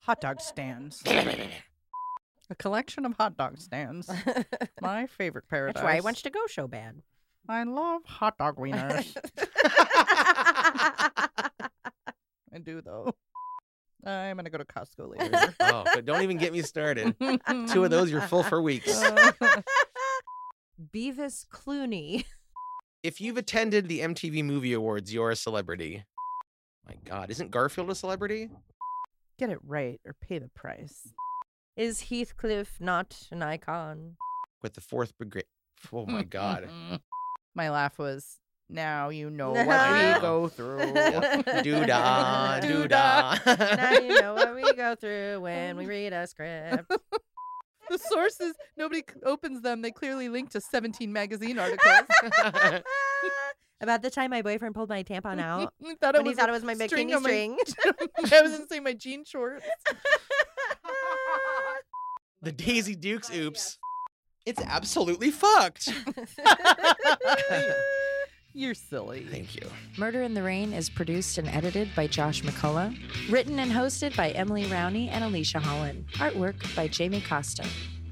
hot 0.00 0.20
dog 0.20 0.40
stands. 0.40 1.02
A 2.48 2.54
collection 2.54 3.04
of 3.04 3.14
hot 3.14 3.36
dog 3.36 3.58
stands. 3.58 4.08
My 4.80 5.08
favorite 5.08 5.48
paradise. 5.48 5.74
that's 5.74 5.84
why 5.84 5.96
I 5.96 6.00
want 6.00 6.18
you 6.18 6.22
to 6.22 6.30
go 6.30 6.46
so 6.46 6.68
bad. 6.68 7.02
I 7.48 7.62
love 7.64 8.04
hot 8.04 8.38
dog 8.38 8.56
wieners. 8.56 9.16
I 12.52 12.58
do 12.62 12.80
though. 12.80 13.14
I'm 14.04 14.36
gonna 14.36 14.50
go 14.50 14.58
to 14.58 14.64
Costco 14.64 15.18
later. 15.18 15.54
oh, 15.60 15.84
but 15.84 16.04
don't 16.04 16.22
even 16.22 16.36
get 16.38 16.52
me 16.52 16.62
started. 16.62 17.16
Two 17.68 17.84
of 17.84 17.90
those, 17.90 18.10
you're 18.10 18.20
full 18.20 18.42
for 18.42 18.62
weeks. 18.62 18.92
Beavis 20.94 21.46
Clooney. 21.48 22.24
If 23.02 23.20
you've 23.20 23.36
attended 23.36 23.88
the 23.88 24.00
MTV 24.00 24.44
Movie 24.44 24.72
Awards, 24.72 25.12
you're 25.12 25.30
a 25.30 25.36
celebrity. 25.36 26.04
My 26.86 26.94
God, 27.04 27.30
isn't 27.30 27.50
Garfield 27.50 27.90
a 27.90 27.94
celebrity? 27.94 28.50
get 29.38 29.50
it 29.50 29.58
right 29.66 30.00
or 30.06 30.14
pay 30.14 30.38
the 30.38 30.48
price. 30.48 31.12
Is 31.76 32.08
Heathcliff 32.08 32.80
not 32.80 33.28
an 33.30 33.42
icon? 33.42 34.16
With 34.62 34.74
the 34.74 34.80
fourth 34.80 35.16
brigade. 35.18 35.44
Oh 35.92 36.06
my 36.06 36.22
God. 36.22 36.68
My 37.56 37.70
laugh 37.70 37.98
was 37.98 38.36
now 38.68 39.08
you 39.08 39.30
know 39.30 39.52
what 39.52 39.66
we 39.66 40.20
go 40.20 40.46
through. 40.48 40.92
Doo 41.62 41.86
da, 41.86 42.60
doo 42.60 42.86
da. 42.86 43.38
now 43.46 43.92
you 43.92 44.20
know 44.20 44.34
what 44.34 44.54
we 44.54 44.72
go 44.74 44.94
through 44.94 45.40
when 45.40 45.76
we 45.78 45.86
read 45.96 46.12
a 46.12 46.26
script. 46.26 46.84
the 47.88 47.98
sources 47.98 48.52
nobody 48.76 49.02
opens 49.24 49.62
them. 49.62 49.80
They 49.80 49.90
clearly 49.90 50.28
link 50.28 50.50
to 50.50 50.60
17 50.60 51.10
magazine 51.10 51.58
articles. 51.58 51.94
About 53.80 54.02
the 54.02 54.10
time 54.10 54.30
my 54.30 54.42
boyfriend 54.42 54.74
pulled 54.74 54.88
my 54.90 55.02
tampon 55.02 55.40
out 55.40 55.72
I 55.84 55.94
thought 56.00 56.14
it 56.14 56.18
when 56.18 56.26
he 56.26 56.34
thought 56.34 56.48
it 56.48 56.52
was 56.52 56.62
my 56.64 56.74
string 56.74 57.08
bikini 57.08 57.16
on 57.16 57.22
my- 57.22 57.28
string. 57.28 57.56
I 58.32 58.42
was 58.42 58.52
gonna 58.52 58.66
say 58.68 58.80
my 58.80 58.92
jean 58.92 59.24
shorts. 59.24 59.64
the 62.42 62.52
Daisy 62.52 62.94
Dukes 62.94 63.30
oops. 63.34 63.78
It's 64.46 64.62
absolutely 64.62 65.32
fucked. 65.32 65.92
You're 68.54 68.74
silly. 68.74 69.26
Thank 69.30 69.54
you. 69.56 69.68
Murder 69.98 70.22
in 70.22 70.32
the 70.32 70.42
Rain 70.42 70.72
is 70.72 70.88
produced 70.88 71.36
and 71.36 71.46
edited 71.48 71.90
by 71.94 72.06
Josh 72.06 72.40
McCullough. 72.42 72.96
Written 73.30 73.58
and 73.58 73.70
hosted 73.70 74.16
by 74.16 74.30
Emily 74.30 74.64
Rowney 74.64 75.10
and 75.10 75.22
Alicia 75.24 75.58
Holland. 75.58 76.06
Artwork 76.14 76.74
by 76.74 76.88
Jamie 76.88 77.20
Costa. 77.20 77.66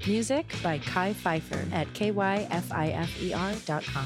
Music 0.05 0.53
by 0.61 0.77
Kai 0.77 1.13
Pfeiffer 1.13 1.65
at 1.73 1.87
kyfifer.com. 1.93 4.05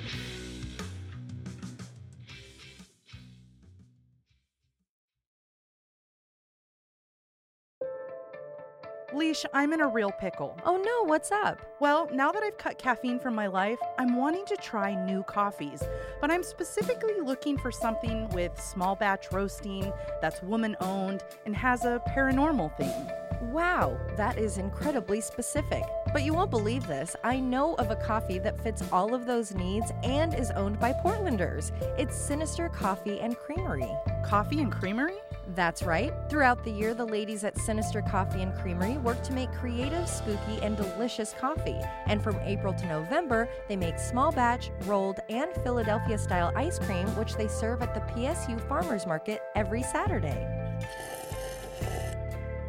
Leash, 9.13 9.45
I'm 9.53 9.73
in 9.73 9.81
a 9.81 9.87
real 9.87 10.11
pickle. 10.11 10.57
Oh 10.65 10.77
no, 10.77 11.03
what's 11.03 11.31
up? 11.31 11.59
Well, 11.81 12.07
now 12.13 12.31
that 12.31 12.43
I've 12.43 12.57
cut 12.57 12.77
caffeine 12.77 13.19
from 13.19 13.35
my 13.35 13.47
life, 13.47 13.79
I'm 13.97 14.15
wanting 14.15 14.45
to 14.45 14.55
try 14.55 14.95
new 14.95 15.23
coffees, 15.23 15.83
but 16.21 16.31
I'm 16.31 16.43
specifically 16.43 17.19
looking 17.21 17.57
for 17.57 17.71
something 17.71 18.29
with 18.29 18.59
small 18.59 18.95
batch 18.95 19.31
roasting 19.33 19.91
that's 20.21 20.41
woman 20.41 20.77
owned 20.79 21.23
and 21.45 21.53
has 21.53 21.83
a 21.83 22.01
paranormal 22.07 22.77
theme. 22.77 23.07
Wow, 23.51 23.99
that 24.15 24.37
is 24.37 24.57
incredibly 24.57 25.19
specific. 25.19 25.83
But 26.13 26.23
you 26.23 26.33
won't 26.33 26.51
believe 26.51 26.87
this. 26.87 27.15
I 27.23 27.39
know 27.39 27.73
of 27.75 27.91
a 27.91 27.95
coffee 27.97 28.39
that 28.39 28.61
fits 28.61 28.83
all 28.93 29.13
of 29.13 29.25
those 29.25 29.53
needs 29.53 29.91
and 30.03 30.33
is 30.33 30.51
owned 30.51 30.79
by 30.79 30.93
Portlanders. 30.93 31.71
It's 31.99 32.15
Sinister 32.15 32.69
Coffee 32.69 33.19
and 33.19 33.35
Creamery. 33.37 33.91
Coffee 34.23 34.61
and 34.61 34.71
creamery? 34.71 35.17
That's 35.55 35.83
right. 35.83 36.13
Throughout 36.29 36.63
the 36.63 36.71
year, 36.71 36.93
the 36.93 37.05
ladies 37.05 37.43
at 37.43 37.57
Sinister 37.57 38.01
Coffee 38.01 38.41
and 38.41 38.55
Creamery 38.55 38.97
work 38.97 39.21
to 39.23 39.33
make 39.33 39.51
creative, 39.51 40.07
spooky, 40.07 40.61
and 40.61 40.77
delicious 40.77 41.33
coffee. 41.37 41.79
And 42.07 42.23
from 42.23 42.37
April 42.43 42.73
to 42.73 42.85
November, 42.85 43.49
they 43.67 43.75
make 43.75 43.99
small 43.99 44.31
batch, 44.31 44.71
rolled, 44.85 45.19
and 45.29 45.53
Philadelphia 45.63 46.17
style 46.17 46.53
ice 46.55 46.79
cream, 46.79 47.05
which 47.17 47.35
they 47.35 47.49
serve 47.49 47.81
at 47.81 47.93
the 47.93 47.99
PSU 48.13 48.65
Farmers 48.67 49.05
Market 49.05 49.41
every 49.55 49.83
Saturday. 49.83 50.47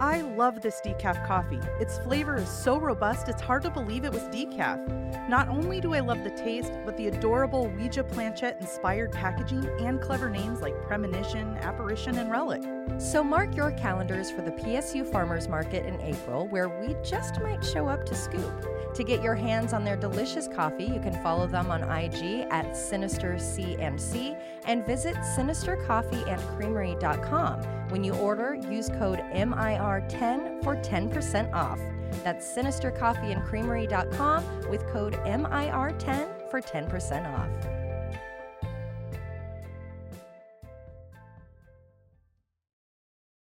I 0.02 0.20
love 0.22 0.60
this 0.60 0.80
decaf 0.84 1.24
coffee. 1.28 1.60
Its 1.78 1.98
flavor 1.98 2.34
is 2.34 2.48
so 2.48 2.80
robust, 2.80 3.28
it's 3.28 3.40
hard 3.40 3.62
to 3.62 3.70
believe 3.70 4.04
it 4.04 4.12
was 4.12 4.24
decaf. 4.24 5.28
Not 5.28 5.48
only 5.48 5.80
do 5.80 5.94
I 5.94 6.00
love 6.00 6.24
the 6.24 6.30
taste, 6.30 6.72
but 6.84 6.96
the 6.96 7.06
adorable 7.06 7.68
Ouija 7.68 8.02
planchette 8.02 8.56
inspired 8.60 9.12
packaging 9.12 9.64
and 9.78 10.00
clever 10.00 10.28
names 10.28 10.60
like 10.60 10.74
Premonition, 10.88 11.56
Apparition, 11.58 12.18
and 12.18 12.32
Relic. 12.32 12.64
So 12.98 13.22
mark 13.22 13.54
your 13.54 13.70
calendars 13.70 14.28
for 14.28 14.42
the 14.42 14.50
PSU 14.50 15.06
Farmers 15.06 15.46
Market 15.46 15.86
in 15.86 16.00
April, 16.00 16.48
where 16.48 16.68
we 16.68 16.96
just 17.04 17.40
might 17.40 17.64
show 17.64 17.86
up 17.86 18.04
to 18.06 18.16
scoop. 18.16 18.66
To 18.94 19.04
get 19.04 19.22
your 19.22 19.36
hands 19.36 19.72
on 19.72 19.84
their 19.84 19.96
delicious 19.96 20.48
coffee, 20.48 20.86
you 20.86 20.98
can 20.98 21.14
follow 21.22 21.46
them 21.46 21.70
on 21.70 21.84
IG 21.84 22.48
at 22.50 22.76
Sinister 22.76 23.34
CMC 23.34 24.36
and 24.64 24.84
visit 24.84 25.14
sinistercoffeeandcreamery.com. 25.14 27.81
When 27.92 28.02
you 28.02 28.14
order, 28.14 28.58
use 28.70 28.88
code 28.88 29.18
MIR10 29.34 30.64
for 30.64 30.76
10% 30.76 31.52
off. 31.52 31.78
That's 32.24 32.50
sinistercoffeeandcreamery.com 32.50 34.70
with 34.70 34.86
code 34.86 35.12
MIR10 35.26 36.50
for 36.50 36.62
10% 36.62 37.38
off. 37.38 37.50